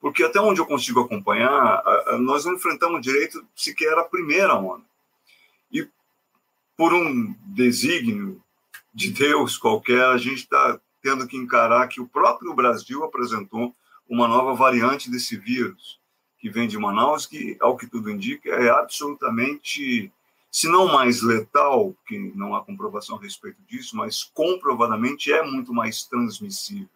porque 0.00 0.22
até 0.22 0.38
onde 0.38 0.60
eu 0.60 0.66
consigo 0.66 1.00
acompanhar, 1.00 1.82
nós 2.20 2.44
não 2.44 2.54
enfrentamos 2.54 3.00
direito 3.00 3.42
sequer 3.56 3.98
a 3.98 4.04
primeira 4.04 4.54
onda. 4.54 4.84
E 5.72 5.88
por 6.76 6.92
um 6.92 7.34
desígnio 7.46 8.40
de 8.92 9.10
Deus 9.10 9.56
qualquer, 9.56 10.04
a 10.04 10.18
gente 10.18 10.40
está 10.40 10.78
tendo 11.02 11.26
que 11.26 11.36
encarar 11.36 11.88
que 11.88 12.00
o 12.00 12.06
próprio 12.06 12.54
Brasil 12.54 13.02
apresentou 13.02 13.74
uma 14.08 14.28
nova 14.28 14.54
variante 14.54 15.10
desse 15.10 15.36
vírus, 15.36 15.98
que 16.38 16.50
vem 16.50 16.68
de 16.68 16.78
Manaus, 16.78 17.26
que, 17.26 17.56
ao 17.58 17.76
que 17.76 17.86
tudo 17.86 18.10
indica, 18.10 18.50
é 18.50 18.68
absolutamente 18.68 20.12
se 20.54 20.68
não 20.68 20.86
mais 20.86 21.20
letal, 21.20 21.96
que 22.06 22.16
não 22.36 22.54
há 22.54 22.64
comprovação 22.64 23.16
a 23.16 23.20
respeito 23.20 23.60
disso, 23.68 23.96
mas 23.96 24.22
comprovadamente 24.22 25.32
é 25.32 25.42
muito 25.42 25.74
mais 25.74 26.04
transmissível. 26.04 26.88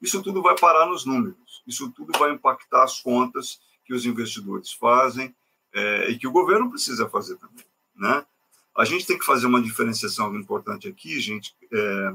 Isso 0.00 0.22
tudo 0.22 0.40
vai 0.40 0.56
parar 0.56 0.86
nos 0.86 1.04
números, 1.04 1.60
isso 1.66 1.90
tudo 1.90 2.16
vai 2.16 2.30
impactar 2.30 2.84
as 2.84 3.00
contas 3.00 3.60
que 3.84 3.92
os 3.92 4.06
investidores 4.06 4.72
fazem 4.72 5.34
é, 5.72 6.10
e 6.10 6.18
que 6.18 6.28
o 6.28 6.30
governo 6.30 6.70
precisa 6.70 7.08
fazer 7.08 7.34
também. 7.34 7.64
Né? 7.96 8.24
A 8.78 8.84
gente 8.84 9.04
tem 9.04 9.18
que 9.18 9.26
fazer 9.26 9.48
uma 9.48 9.60
diferenciação 9.60 10.32
importante 10.36 10.86
aqui, 10.86 11.18
gente. 11.18 11.52
É, 11.72 12.14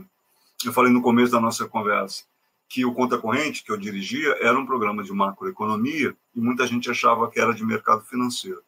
eu 0.64 0.72
falei 0.72 0.94
no 0.94 1.02
começo 1.02 1.34
da 1.34 1.42
nossa 1.42 1.68
conversa 1.68 2.24
que 2.70 2.86
o 2.86 2.94
Conta 2.94 3.18
Corrente, 3.18 3.66
que 3.66 3.72
eu 3.72 3.76
dirigia, 3.76 4.30
era 4.40 4.58
um 4.58 4.66
programa 4.66 5.04
de 5.04 5.12
macroeconomia 5.12 6.16
e 6.34 6.40
muita 6.40 6.66
gente 6.66 6.90
achava 6.90 7.30
que 7.30 7.38
era 7.38 7.54
de 7.54 7.66
mercado 7.66 8.02
financeiro. 8.06 8.64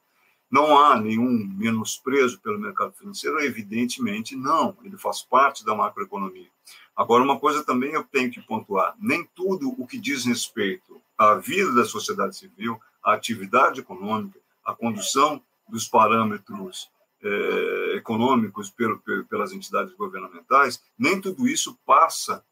Não 0.49 0.77
há 0.77 0.99
nenhum 0.99 1.45
menosprezo 1.55 2.39
pelo 2.39 2.59
mercado 2.59 2.93
financeiro, 2.93 3.39
evidentemente 3.41 4.35
não, 4.35 4.77
ele 4.83 4.97
faz 4.97 5.21
parte 5.21 5.65
da 5.65 5.75
macroeconomia. 5.75 6.49
Agora, 6.95 7.23
uma 7.23 7.39
coisa 7.39 7.63
também 7.63 7.91
eu 7.91 8.03
tenho 8.03 8.31
que 8.31 8.41
pontuar: 8.41 8.95
nem 8.99 9.27
tudo 9.35 9.75
o 9.77 9.85
que 9.85 9.99
diz 9.99 10.25
respeito 10.25 11.01
à 11.17 11.35
vida 11.35 11.73
da 11.73 11.85
sociedade 11.85 12.35
civil, 12.37 12.79
à 13.03 13.13
atividade 13.13 13.81
econômica, 13.81 14.39
à 14.65 14.73
condução 14.73 15.41
dos 15.67 15.87
parâmetros 15.87 16.89
eh, 17.21 17.95
econômicos 17.95 18.69
pelo, 18.69 19.01
pelas 19.29 19.51
entidades 19.51 19.93
governamentais, 19.95 20.81
nem 20.97 21.19
tudo 21.19 21.47
isso 21.47 21.77
passa 21.85 22.43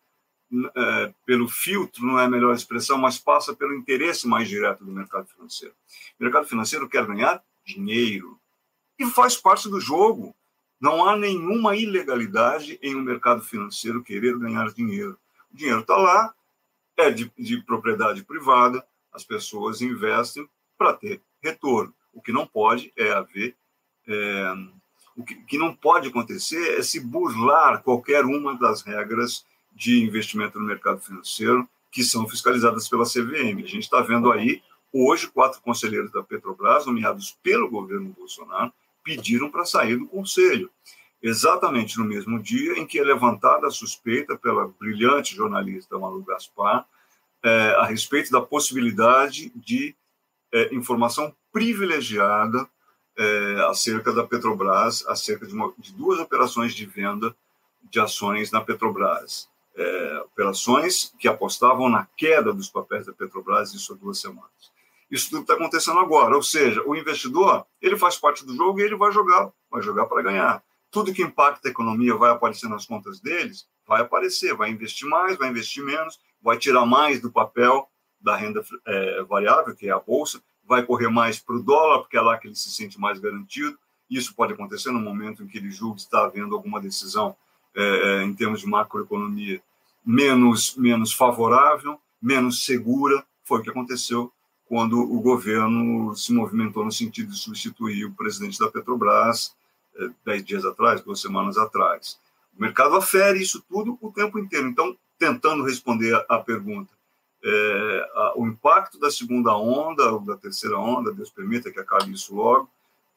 é, 0.75 1.13
pelo 1.25 1.47
filtro, 1.47 2.05
não 2.05 2.19
é 2.19 2.25
a 2.25 2.29
melhor 2.29 2.53
expressão, 2.53 2.97
mas 2.97 3.17
passa 3.17 3.53
pelo 3.53 3.73
interesse 3.73 4.27
mais 4.27 4.47
direto 4.47 4.85
do 4.85 4.91
mercado 4.91 5.27
financeiro. 5.27 5.73
O 6.19 6.23
mercado 6.23 6.47
financeiro 6.47 6.87
quer 6.87 7.05
ganhar 7.05 7.43
dinheiro. 7.65 8.39
E 8.97 9.05
faz 9.05 9.35
parte 9.35 9.69
do 9.69 9.79
jogo. 9.79 10.35
Não 10.79 11.07
há 11.07 11.17
nenhuma 11.17 11.75
ilegalidade 11.75 12.77
em 12.81 12.95
um 12.95 13.01
mercado 13.01 13.41
financeiro 13.41 14.03
querer 14.03 14.37
ganhar 14.37 14.71
dinheiro. 14.73 15.17
O 15.51 15.57
dinheiro 15.57 15.81
está 15.81 15.95
lá, 15.97 16.33
é 16.97 17.09
de, 17.09 17.31
de 17.37 17.61
propriedade 17.63 18.23
privada, 18.23 18.85
as 19.11 19.23
pessoas 19.23 19.81
investem 19.81 20.47
para 20.77 20.93
ter 20.93 21.21
retorno. 21.41 21.93
O 22.13 22.21
que 22.21 22.31
não 22.31 22.45
pode 22.45 22.93
é 22.95 23.11
haver. 23.11 23.55
É, 24.07 24.53
o 25.15 25.23
que, 25.23 25.35
que 25.35 25.57
não 25.57 25.73
pode 25.73 26.09
acontecer 26.09 26.77
é 26.77 26.83
se 26.83 26.99
burlar 26.99 27.81
qualquer 27.81 28.25
uma 28.25 28.57
das 28.57 28.81
regras 28.81 29.45
de 29.73 30.03
investimento 30.03 30.59
no 30.59 30.65
mercado 30.65 31.01
financeiro 31.01 31.67
que 31.91 32.03
são 32.03 32.27
fiscalizadas 32.27 32.89
pela 32.89 33.05
CVM. 33.05 33.63
A 33.63 33.67
gente 33.67 33.79
está 33.79 34.01
vendo 34.01 34.31
aí 34.31 34.61
Hoje, 34.97 35.27
quatro 35.27 35.59
conselheiros 35.59 36.09
da 36.09 36.23
Petrobras, 36.23 36.85
nomeados 36.85 37.37
pelo 37.43 37.69
governo 37.69 38.15
Bolsonaro, 38.17 38.71
pediram 39.03 39.51
para 39.51 39.65
sair 39.65 39.97
do 39.97 40.07
conselho, 40.07 40.71
exatamente 41.21 41.97
no 41.97 42.05
mesmo 42.05 42.41
dia 42.41 42.79
em 42.79 42.87
que 42.87 42.97
é 42.97 43.03
levantada 43.03 43.67
a 43.67 43.71
suspeita 43.71 44.37
pela 44.37 44.69
brilhante 44.79 45.35
jornalista 45.35 45.99
Malu 45.99 46.23
Gaspar 46.23 46.85
é, 47.43 47.75
a 47.77 47.83
respeito 47.83 48.31
da 48.31 48.39
possibilidade 48.39 49.51
de 49.53 49.93
é, 50.53 50.73
informação 50.73 51.35
privilegiada 51.51 52.65
é, 53.17 53.65
acerca 53.67 54.13
da 54.13 54.23
Petrobras, 54.23 55.05
acerca 55.07 55.45
de, 55.45 55.53
uma, 55.53 55.73
de, 55.77 55.91
duas 55.91 56.21
operações 56.21 56.73
de 56.73 56.85
venda 56.85 57.35
de 57.83 57.99
ações 57.99 58.49
na 58.49 58.61
Petrobras. 58.61 59.49
Operações 60.27 61.13
que 61.19 61.27
apostavam 61.27 61.89
na 61.89 62.07
queda 62.15 62.53
dos 62.53 62.69
papéis 62.69 63.05
da 63.05 63.11
Petrobras, 63.11 63.73
isso 63.73 63.91
há 63.91 63.97
duas 63.97 64.21
semanas. 64.21 64.73
Isso 65.09 65.29
tudo 65.29 65.41
está 65.41 65.53
acontecendo 65.53 65.99
agora, 65.99 66.35
ou 66.35 66.41
seja, 66.41 66.81
o 66.85 66.95
investidor 66.95 67.65
ele 67.81 67.95
faz 67.97 68.17
parte 68.17 68.45
do 68.45 68.55
jogo 68.55 68.79
e 68.79 68.83
ele 68.83 68.95
vai 68.95 69.11
jogar, 69.11 69.51
vai 69.69 69.81
jogar 69.81 70.07
para 70.07 70.23
ganhar. 70.23 70.63
Tudo 70.89 71.13
que 71.13 71.21
impacta 71.21 71.67
a 71.67 71.71
economia 71.71 72.15
vai 72.15 72.31
aparecer 72.31 72.67
nas 72.67 72.85
contas 72.85 73.19
deles, 73.19 73.67
vai 73.87 74.01
aparecer, 74.01 74.55
vai 74.55 74.69
investir 74.71 75.07
mais, 75.07 75.37
vai 75.37 75.49
investir 75.49 75.83
menos, 75.83 76.19
vai 76.41 76.57
tirar 76.57 76.85
mais 76.85 77.21
do 77.21 77.31
papel 77.31 77.87
da 78.19 78.35
renda 78.35 78.63
é, 78.87 79.23
variável, 79.23 79.75
que 79.75 79.87
é 79.87 79.91
a 79.91 79.99
bolsa, 79.99 80.41
vai 80.63 80.83
correr 80.83 81.09
mais 81.09 81.39
para 81.39 81.55
o 81.55 81.61
dólar, 81.61 81.99
porque 81.99 82.17
é 82.17 82.21
lá 82.21 82.37
que 82.37 82.47
ele 82.47 82.55
se 82.55 82.71
sente 82.71 82.99
mais 82.99 83.19
garantido. 83.19 83.77
Isso 84.09 84.35
pode 84.35 84.53
acontecer 84.53 84.91
no 84.91 84.99
momento 84.99 85.43
em 85.43 85.47
que 85.47 85.57
ele 85.57 85.69
julga 85.69 85.97
estar 85.97 86.25
havendo 86.25 86.55
alguma 86.55 86.81
decisão 86.81 87.35
é, 87.75 87.83
é, 87.83 88.23
em 88.23 88.33
termos 88.33 88.61
de 88.61 88.67
macroeconomia 88.67 89.61
menos, 90.05 90.75
menos 90.75 91.13
favorável, 91.13 91.99
menos 92.21 92.63
segura. 92.63 93.25
Foi 93.43 93.59
o 93.59 93.63
que 93.63 93.69
aconteceu 93.69 94.31
quando 94.67 94.99
o 94.99 95.21
governo 95.21 96.15
se 96.15 96.33
movimentou 96.33 96.83
no 96.83 96.91
sentido 96.91 97.31
de 97.31 97.37
substituir 97.37 98.05
o 98.05 98.13
presidente 98.13 98.59
da 98.59 98.69
Petrobras 98.69 99.55
é, 99.95 100.09
dez 100.25 100.43
dias 100.43 100.65
atrás, 100.65 101.01
duas 101.01 101.21
semanas 101.21 101.57
atrás. 101.57 102.19
O 102.57 102.61
mercado 102.61 102.95
afere 102.95 103.41
isso 103.41 103.63
tudo 103.69 103.97
o 104.01 104.11
tempo 104.11 104.39
inteiro. 104.39 104.67
Então, 104.67 104.97
tentando 105.19 105.63
responder 105.63 106.13
à 106.27 106.37
pergunta, 106.39 106.93
é, 107.43 108.11
a, 108.15 108.33
o 108.37 108.47
impacto 108.47 108.99
da 108.99 109.11
segunda 109.11 109.55
onda, 109.55 110.11
ou 110.11 110.19
da 110.19 110.35
terceira 110.35 110.77
onda, 110.77 111.13
Deus 111.13 111.29
permita 111.29 111.71
que 111.71 111.79
acabe 111.79 112.11
isso 112.11 112.35
logo, 112.35 112.69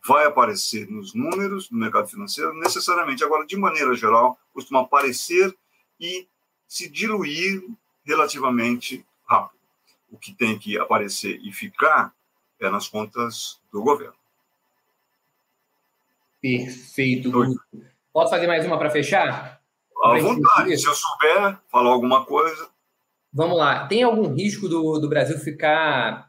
vai 0.07 0.27
aparecer 0.27 0.89
nos 0.89 1.15
números 1.15 1.69
do 1.69 1.77
mercado 1.77 2.09
financeiro 2.09 2.55
necessariamente. 2.55 3.25
Agora, 3.25 3.47
de 3.47 3.57
maneira 3.57 3.95
geral, 3.95 4.39
costuma 4.53 4.83
aparecer 4.83 5.57
e 5.99 6.27
se 6.67 6.89
diluir 6.89 7.65
relativamente 8.05 9.05
rápido. 9.27 9.58
O 10.11 10.19
que 10.19 10.35
tem 10.35 10.59
que 10.59 10.79
aparecer 10.79 11.41
e 11.43 11.53
ficar 11.53 12.15
é 12.61 12.71
nas 12.71 12.89
contas 12.89 13.61
do 13.73 13.83
governo. 13.83 14.15
Perfeito. 16.41 17.31
Posso 18.13 18.31
fazer 18.31 18.47
mais 18.47 18.65
uma 18.65 18.79
para 18.79 18.91
fechar? 18.91 19.61
À 20.03 20.19
vontade. 20.19 20.77
Se 20.79 20.87
eu 20.87 20.95
souber 20.95 21.59
falar 21.69 21.91
alguma 21.91 22.25
coisa. 22.25 22.69
Vamos 23.33 23.59
lá. 23.59 23.87
Tem 23.87 24.03
algum 24.03 24.33
risco 24.33 24.69
do, 24.69 24.99
do 24.99 25.09
Brasil 25.09 25.39
ficar 25.39 26.29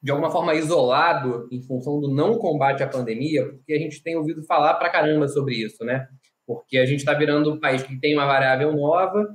de 0.00 0.10
alguma 0.10 0.30
forma 0.30 0.54
isolado 0.54 1.48
em 1.50 1.60
função 1.62 2.00
do 2.00 2.08
não 2.08 2.38
combate 2.38 2.82
à 2.82 2.88
pandemia? 2.88 3.46
Porque 3.46 3.72
a 3.72 3.78
gente 3.78 4.02
tem 4.02 4.16
ouvido 4.16 4.42
falar 4.44 4.74
pra 4.74 4.90
caramba 4.90 5.28
sobre 5.28 5.56
isso, 5.56 5.84
né? 5.84 6.06
Porque 6.46 6.78
a 6.78 6.86
gente 6.86 7.00
está 7.00 7.12
virando 7.12 7.52
um 7.52 7.60
país 7.60 7.82
que 7.82 7.98
tem 7.98 8.14
uma 8.14 8.26
variável 8.26 8.72
nova, 8.74 9.28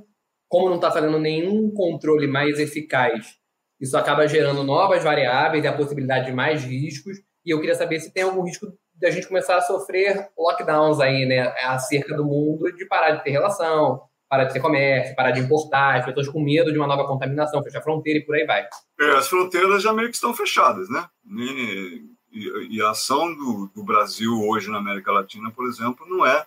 como 0.48 0.68
não 0.68 0.76
está 0.76 0.90
fazendo 0.90 1.18
nenhum 1.18 1.70
controle 1.70 2.26
mais 2.26 2.58
eficaz, 2.58 3.38
isso 3.84 3.96
acaba 3.98 4.26
gerando 4.26 4.64
novas 4.64 5.04
variáveis 5.04 5.62
e 5.62 5.66
a 5.66 5.76
possibilidade 5.76 6.26
de 6.26 6.32
mais 6.32 6.64
riscos. 6.64 7.18
E 7.44 7.50
eu 7.50 7.60
queria 7.60 7.74
saber 7.74 8.00
se 8.00 8.12
tem 8.12 8.22
algum 8.22 8.42
risco 8.42 8.66
de 8.94 9.06
a 9.06 9.10
gente 9.10 9.28
começar 9.28 9.56
a 9.56 9.60
sofrer 9.60 10.30
lockdowns 10.38 11.00
aí, 11.00 11.26
né, 11.26 11.52
acerca 11.64 12.16
do 12.16 12.24
mundo, 12.24 12.72
de 12.74 12.86
parar 12.86 13.10
de 13.10 13.24
ter 13.24 13.30
relação, 13.30 14.00
parar 14.28 14.44
de 14.44 14.54
ter 14.54 14.60
comércio, 14.60 15.14
parar 15.14 15.32
de 15.32 15.40
importar, 15.40 15.98
as 15.98 16.04
pessoas 16.06 16.28
com 16.28 16.40
medo 16.40 16.72
de 16.72 16.78
uma 16.78 16.86
nova 16.86 17.06
contaminação, 17.06 17.62
fechar 17.62 17.80
a 17.80 17.82
fronteira 17.82 18.20
e 18.20 18.24
por 18.24 18.34
aí 18.34 18.46
vai. 18.46 18.66
É, 19.00 19.10
as 19.16 19.28
fronteiras 19.28 19.82
já 19.82 19.92
meio 19.92 20.08
que 20.08 20.14
estão 20.14 20.32
fechadas, 20.32 20.88
né? 20.88 21.06
E, 21.28 22.04
e, 22.32 22.76
e 22.76 22.82
a 22.82 22.90
ação 22.90 23.34
do, 23.34 23.70
do, 23.74 23.84
Brasil 23.84 24.32
hoje 24.48 24.70
na 24.70 24.78
América 24.78 25.12
Latina, 25.12 25.50
por 25.50 25.66
exemplo, 25.66 26.06
não 26.08 26.24
é 26.24 26.46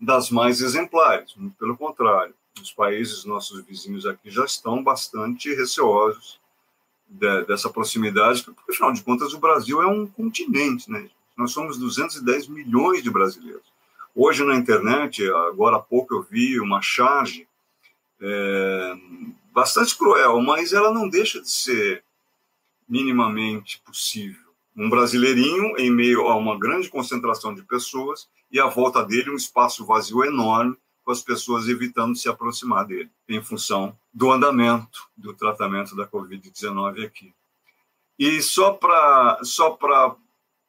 das 0.00 0.30
mais 0.30 0.60
exemplares, 0.60 1.34
pelo 1.58 1.76
contrário. 1.76 2.34
Os 2.60 2.72
países, 2.72 3.24
nossos 3.24 3.64
vizinhos 3.64 4.04
aqui, 4.04 4.28
já 4.28 4.44
estão 4.44 4.82
bastante 4.82 5.54
receosos 5.54 6.41
de, 7.12 7.44
dessa 7.44 7.68
proximidade, 7.68 8.42
porque, 8.42 8.72
afinal 8.72 8.92
de 8.92 9.02
contas, 9.02 9.34
o 9.34 9.38
Brasil 9.38 9.82
é 9.82 9.86
um 9.86 10.06
continente, 10.06 10.90
né? 10.90 11.08
Nós 11.36 11.52
somos 11.52 11.78
210 11.78 12.48
milhões 12.48 13.02
de 13.02 13.10
brasileiros. 13.10 13.72
Hoje 14.14 14.44
na 14.44 14.56
internet, 14.56 15.26
agora 15.48 15.76
há 15.76 15.80
pouco 15.80 16.14
eu 16.14 16.22
vi 16.22 16.60
uma 16.60 16.82
charge 16.82 17.48
é, 18.20 18.94
bastante 19.52 19.96
cruel, 19.96 20.40
mas 20.40 20.72
ela 20.72 20.92
não 20.92 21.08
deixa 21.08 21.40
de 21.40 21.50
ser 21.50 22.04
minimamente 22.88 23.80
possível. 23.84 24.52
Um 24.76 24.88
brasileirinho 24.88 25.78
em 25.78 25.90
meio 25.90 26.28
a 26.28 26.36
uma 26.36 26.58
grande 26.58 26.88
concentração 26.88 27.54
de 27.54 27.62
pessoas 27.62 28.28
e 28.50 28.60
à 28.60 28.66
volta 28.66 29.02
dele 29.02 29.30
um 29.30 29.36
espaço 29.36 29.84
vazio 29.84 30.24
enorme 30.24 30.76
com 31.04 31.10
as 31.10 31.22
pessoas 31.22 31.68
evitando 31.68 32.16
se 32.16 32.28
aproximar 32.28 32.86
dele, 32.86 33.10
em 33.28 33.42
função 33.42 33.98
do 34.12 34.30
andamento 34.30 35.08
do 35.16 35.34
tratamento 35.34 35.96
da 35.96 36.06
Covid-19 36.06 37.04
aqui. 37.04 37.34
E 38.18 38.40
só 38.40 38.72
para, 38.72 39.40
só 39.42 39.76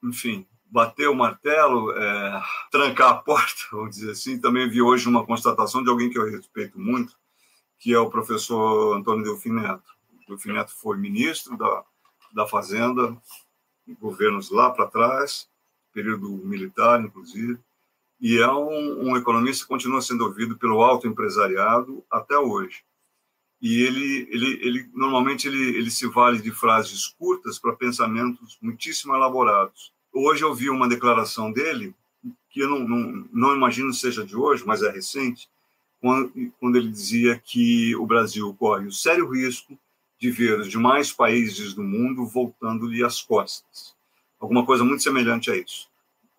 enfim, 0.03 0.45
bater 0.65 1.07
o 1.07 1.15
martelo, 1.15 1.91
é, 1.91 2.43
trancar 2.71 3.11
a 3.11 3.15
porta, 3.15 3.61
vamos 3.71 3.95
dizer 3.95 4.11
assim. 4.11 4.39
Também 4.39 4.67
vi 4.67 4.81
hoje 4.81 5.07
uma 5.07 5.25
constatação 5.25 5.83
de 5.83 5.89
alguém 5.89 6.09
que 6.09 6.17
eu 6.17 6.29
respeito 6.29 6.79
muito, 6.79 7.15
que 7.77 7.93
é 7.93 7.99
o 7.99 8.09
professor 8.09 8.97
Antônio 8.97 9.23
Delfim 9.23 9.51
Neto. 9.51 9.93
Delfim 10.27 10.53
Neto 10.53 10.71
foi 10.71 10.97
ministro 10.97 11.55
da, 11.57 11.83
da 12.33 12.47
Fazenda, 12.47 13.15
governos 13.99 14.49
lá 14.49 14.71
para 14.71 14.87
trás, 14.87 15.47
período 15.93 16.29
militar, 16.29 16.99
inclusive, 17.01 17.59
e 18.23 18.37
é 18.37 18.49
um, 18.49 19.09
um 19.09 19.17
economista 19.17 19.65
que 19.65 19.67
continua 19.67 20.01
sendo 20.01 20.23
ouvido 20.23 20.57
pelo 20.57 20.81
alto 20.81 21.05
empresariado 21.05 22.05
até 22.09 22.37
hoje. 22.37 22.81
E 23.61 23.81
ele, 23.81 24.29
ele, 24.31 24.59
ele 24.65 24.89
normalmente 24.93 25.45
ele, 25.45 25.75
ele 25.75 25.91
se 25.91 26.07
vale 26.07 26.41
de 26.41 26.49
frases 26.49 27.05
curtas 27.05 27.59
para 27.59 27.75
pensamentos 27.75 28.57
muitíssimo 28.61 29.13
elaborados. 29.13 29.91
Hoje 30.13 30.41
eu 30.41 30.55
vi 30.55 30.69
uma 30.69 30.87
declaração 30.87 31.51
dele, 31.51 31.93
que 32.49 32.61
eu 32.61 32.69
não, 32.69 32.87
não, 32.87 33.29
não 33.33 33.55
imagino 33.57 33.93
seja 33.93 34.25
de 34.25 34.37
hoje, 34.37 34.63
mas 34.65 34.81
é 34.81 34.89
recente, 34.89 35.49
quando, 35.99 36.31
quando 36.61 36.77
ele 36.77 36.89
dizia 36.89 37.37
que 37.37 37.93
o 37.97 38.05
Brasil 38.05 38.55
corre 38.57 38.87
o 38.87 38.91
sério 38.91 39.29
risco 39.29 39.77
de 40.17 40.31
ver 40.31 40.61
os 40.61 40.69
demais 40.69 41.11
países 41.11 41.73
do 41.73 41.83
mundo 41.83 42.25
voltando-lhe 42.25 43.03
as 43.03 43.21
costas. 43.21 43.93
Alguma 44.39 44.65
coisa 44.65 44.85
muito 44.85 45.03
semelhante 45.03 45.51
a 45.51 45.57
isso. 45.57 45.91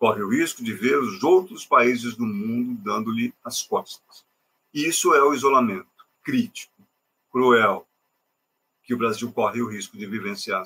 Corre 0.05 0.21
o 0.21 0.29
risco 0.29 0.63
de 0.63 0.71
ver 0.71 0.99
os 0.99 1.23
outros 1.23 1.65
países 1.65 2.15
do 2.15 2.27
mundo 2.27 2.79
dando-lhe 2.83 3.33
as 3.43 3.63
costas. 3.63 4.23
Isso 4.71 5.15
é 5.15 5.23
o 5.23 5.33
isolamento 5.33 5.87
crítico, 6.21 6.75
cruel, 7.31 7.87
que 8.83 8.93
o 8.93 8.97
Brasil 8.99 9.31
corre 9.31 9.63
o 9.63 9.67
risco 9.67 9.97
de 9.97 10.05
vivenciar, 10.05 10.63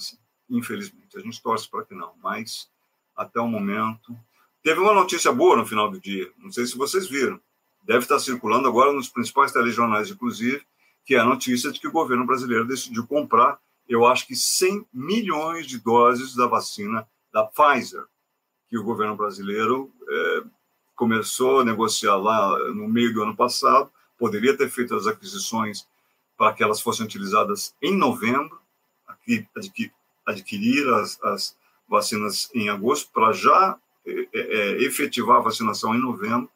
infelizmente. 0.50 1.18
A 1.18 1.22
gente 1.22 1.42
torce 1.42 1.70
para 1.70 1.86
que 1.86 1.96
não, 1.96 2.12
mas 2.22 2.70
até 3.16 3.40
o 3.40 3.48
momento. 3.48 4.14
Teve 4.62 4.82
uma 4.82 4.94
notícia 4.94 5.32
boa 5.32 5.56
no 5.56 5.66
final 5.66 5.90
do 5.90 6.02
dia, 6.02 6.30
não 6.38 6.52
sei 6.52 6.66
se 6.66 6.76
vocês 6.76 7.08
viram. 7.08 7.40
Deve 7.84 8.00
estar 8.00 8.20
circulando 8.20 8.68
agora 8.68 8.92
nos 8.92 9.08
principais 9.08 9.54
telejornais, 9.54 10.10
inclusive, 10.10 10.62
que 11.06 11.16
é 11.16 11.20
a 11.20 11.24
notícia 11.24 11.72
de 11.72 11.80
que 11.80 11.88
o 11.88 11.94
governo 11.94 12.26
brasileiro 12.26 12.68
decidiu 12.68 13.08
comprar, 13.08 13.58
eu 13.88 14.06
acho 14.06 14.28
que 14.28 14.36
100 14.36 14.86
milhões 14.94 15.66
de 15.66 15.80
doses 15.80 16.36
da 16.36 16.46
vacina 16.46 17.08
da 17.32 17.46
Pfizer, 17.46 18.06
que 18.70 18.78
o 18.78 18.84
governo 18.84 19.16
brasileiro 19.16 19.92
é, 20.08 20.44
começou 20.96 21.62
a 21.62 21.66
negociar 21.66 22.18
lá 22.18 22.58
no 22.74 22.88
meio 22.88 23.14
do 23.14 23.24
ano 23.24 23.36
passado, 23.36 23.90
poderia 24.18 24.56
ter 24.56 24.70
feito 24.70 24.96
as 24.96 25.08
aquisições 25.08 25.88
para 26.38 26.54
que 26.54 26.64
elas 26.64 26.82
fossem 26.82 27.06
utilizadas 27.06 27.74
em 27.82 27.96
novembro, 27.96 28.60
aqui, 29.08 29.46
adquirir 30.26 30.88
as, 30.94 31.22
as, 31.24 31.58
vacinas 31.90 32.50
em 32.54 32.70
agosto, 32.70 33.10
para 33.12 33.34
já 33.34 33.78
é, 34.06 34.28
é, 34.34 34.84
efetivar 34.84 35.38
a 35.38 35.42
vacinação 35.42 35.96
em 35.96 36.00
novembro. 36.00 36.50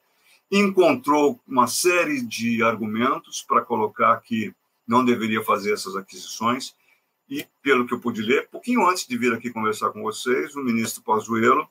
Encontrou 0.51 1.39
uma 1.47 1.65
série 1.65 2.21
de 2.21 2.61
argumentos 2.61 3.41
para 3.41 3.61
colocar 3.61 4.15
que 4.21 4.53
não 4.87 5.03
deveria 5.03 5.43
fazer 5.43 5.73
essas 5.73 5.95
aquisições. 5.95 6.75
E, 7.27 7.47
pelo 7.63 7.87
que 7.87 7.93
eu 7.93 7.99
pude 7.99 8.21
ler, 8.21 8.47
pouquinho 8.49 8.87
antes 8.87 9.07
de 9.07 9.17
vir 9.17 9.33
aqui 9.33 9.49
conversar 9.49 9.89
com 9.89 10.03
vocês, 10.03 10.55
o 10.55 10.63
ministro 10.63 11.01
Pazuello, 11.01 11.67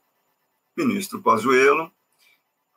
ministro 0.76 1.22
Pazuello, 1.22 1.90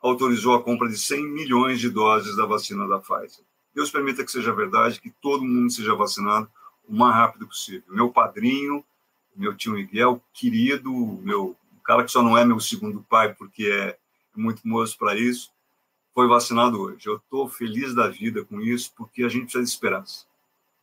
autorizou 0.00 0.54
a 0.54 0.62
compra 0.62 0.88
de 0.88 0.98
100 0.98 1.26
milhões 1.26 1.80
de 1.80 1.90
doses 1.90 2.36
da 2.36 2.46
vacina 2.46 2.86
da 2.86 2.98
Pfizer. 2.98 3.44
Deus 3.74 3.90
permita 3.90 4.24
que 4.24 4.30
seja 4.30 4.52
verdade, 4.52 5.00
que 5.00 5.10
todo 5.10 5.44
mundo 5.44 5.70
seja 5.70 5.94
vacinado 5.94 6.48
o 6.88 6.94
mais 6.94 7.14
rápido 7.14 7.46
possível. 7.46 7.82
Meu 7.88 8.10
padrinho, 8.10 8.84
meu 9.34 9.54
tio 9.54 9.72
Miguel, 9.72 10.22
querido, 10.32 10.90
meu 11.22 11.56
cara 11.84 12.04
que 12.04 12.10
só 12.10 12.22
não 12.22 12.36
é 12.36 12.44
meu 12.44 12.58
segundo 12.58 13.04
pai 13.08 13.34
porque 13.34 13.66
é 13.66 13.96
muito 14.34 14.66
moço 14.66 14.98
para 14.98 15.14
isso, 15.14 15.52
foi 16.14 16.26
vacinado 16.26 16.80
hoje. 16.80 17.06
Eu 17.06 17.16
estou 17.16 17.48
feliz 17.48 17.94
da 17.94 18.08
vida 18.08 18.44
com 18.44 18.60
isso 18.60 18.92
porque 18.96 19.22
a 19.22 19.28
gente 19.28 19.42
precisa 19.42 19.62
de 19.62 19.70
esperança. 19.70 20.24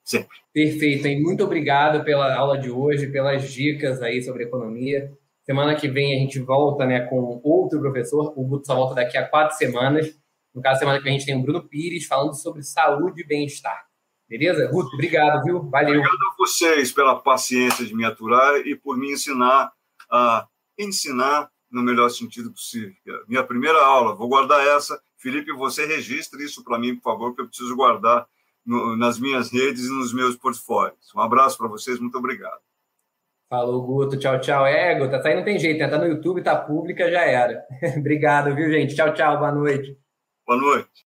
sempre. 0.03 0.37
Perfeito, 0.53 1.07
hein? 1.07 1.21
Muito 1.21 1.43
obrigado 1.43 2.03
pela 2.03 2.35
aula 2.35 2.57
de 2.57 2.69
hoje, 2.69 3.07
pelas 3.07 3.51
dicas 3.51 4.01
aí 4.01 4.21
sobre 4.21 4.43
economia. 4.43 5.11
Semana 5.45 5.75
que 5.75 5.87
vem 5.87 6.15
a 6.15 6.19
gente 6.19 6.39
volta 6.39 6.85
né, 6.85 7.01
com 7.01 7.41
outro 7.43 7.79
professor. 7.79 8.33
O 8.37 8.45
Guto 8.45 8.65
só 8.65 8.75
volta 8.75 8.95
daqui 8.95 9.17
a 9.17 9.27
quatro 9.27 9.57
semanas. 9.57 10.17
No 10.53 10.61
caso, 10.61 10.79
semana 10.79 10.99
que 10.99 11.03
vem 11.03 11.15
a 11.15 11.17
gente 11.17 11.25
tem 11.25 11.35
o 11.35 11.41
Bruno 11.41 11.67
Pires 11.67 12.05
falando 12.05 12.33
sobre 12.33 12.63
saúde 12.63 13.21
e 13.21 13.27
bem-estar. 13.27 13.85
Beleza? 14.27 14.67
Guto, 14.67 14.93
obrigado, 14.93 15.43
viu? 15.43 15.69
Valeu. 15.69 15.99
Obrigado 15.99 16.17
a 16.31 16.35
vocês 16.37 16.91
pela 16.91 17.19
paciência 17.19 17.85
de 17.85 17.93
me 17.93 18.05
aturar 18.05 18.55
e 18.65 18.75
por 18.75 18.97
me 18.97 19.11
ensinar 19.11 19.71
a 20.09 20.47
ensinar 20.79 21.49
no 21.69 21.81
melhor 21.81 22.09
sentido 22.09 22.51
possível. 22.51 22.93
Minha 23.27 23.43
primeira 23.43 23.83
aula, 23.83 24.15
vou 24.15 24.29
guardar 24.29 24.65
essa. 24.65 25.01
Felipe, 25.17 25.51
você 25.51 25.85
registre 25.85 26.43
isso 26.43 26.63
para 26.63 26.77
mim, 26.77 26.95
por 26.95 27.03
favor, 27.03 27.35
que 27.35 27.41
eu 27.41 27.47
preciso 27.47 27.75
guardar 27.75 28.27
no, 28.65 28.95
nas 28.95 29.19
minhas 29.19 29.51
redes 29.51 29.85
e 29.85 29.89
nos 29.89 30.13
meus 30.13 30.35
portfólios. 30.35 31.13
Um 31.15 31.19
abraço 31.19 31.57
para 31.57 31.67
vocês, 31.67 31.99
muito 31.99 32.17
obrigado. 32.17 32.61
Falou, 33.53 33.83
Guto. 33.83 34.17
Tchau, 34.17 34.39
tchau. 34.39 34.65
Guto, 34.97 35.15
essa 35.15 35.27
aí 35.27 35.35
não 35.35 35.43
tem 35.43 35.59
jeito, 35.59 35.77
né? 35.77 35.87
Tá 35.87 35.99
no 35.99 36.07
YouTube, 36.07 36.41
tá 36.41 36.55
pública, 36.55 37.11
já 37.11 37.21
era. 37.21 37.63
Obrigado, 37.95 38.55
viu, 38.55 38.71
gente? 38.71 38.95
Tchau, 38.95 39.13
tchau. 39.13 39.37
Boa 39.37 39.51
noite. 39.51 39.95
Boa 40.43 40.59
noite. 40.59 41.05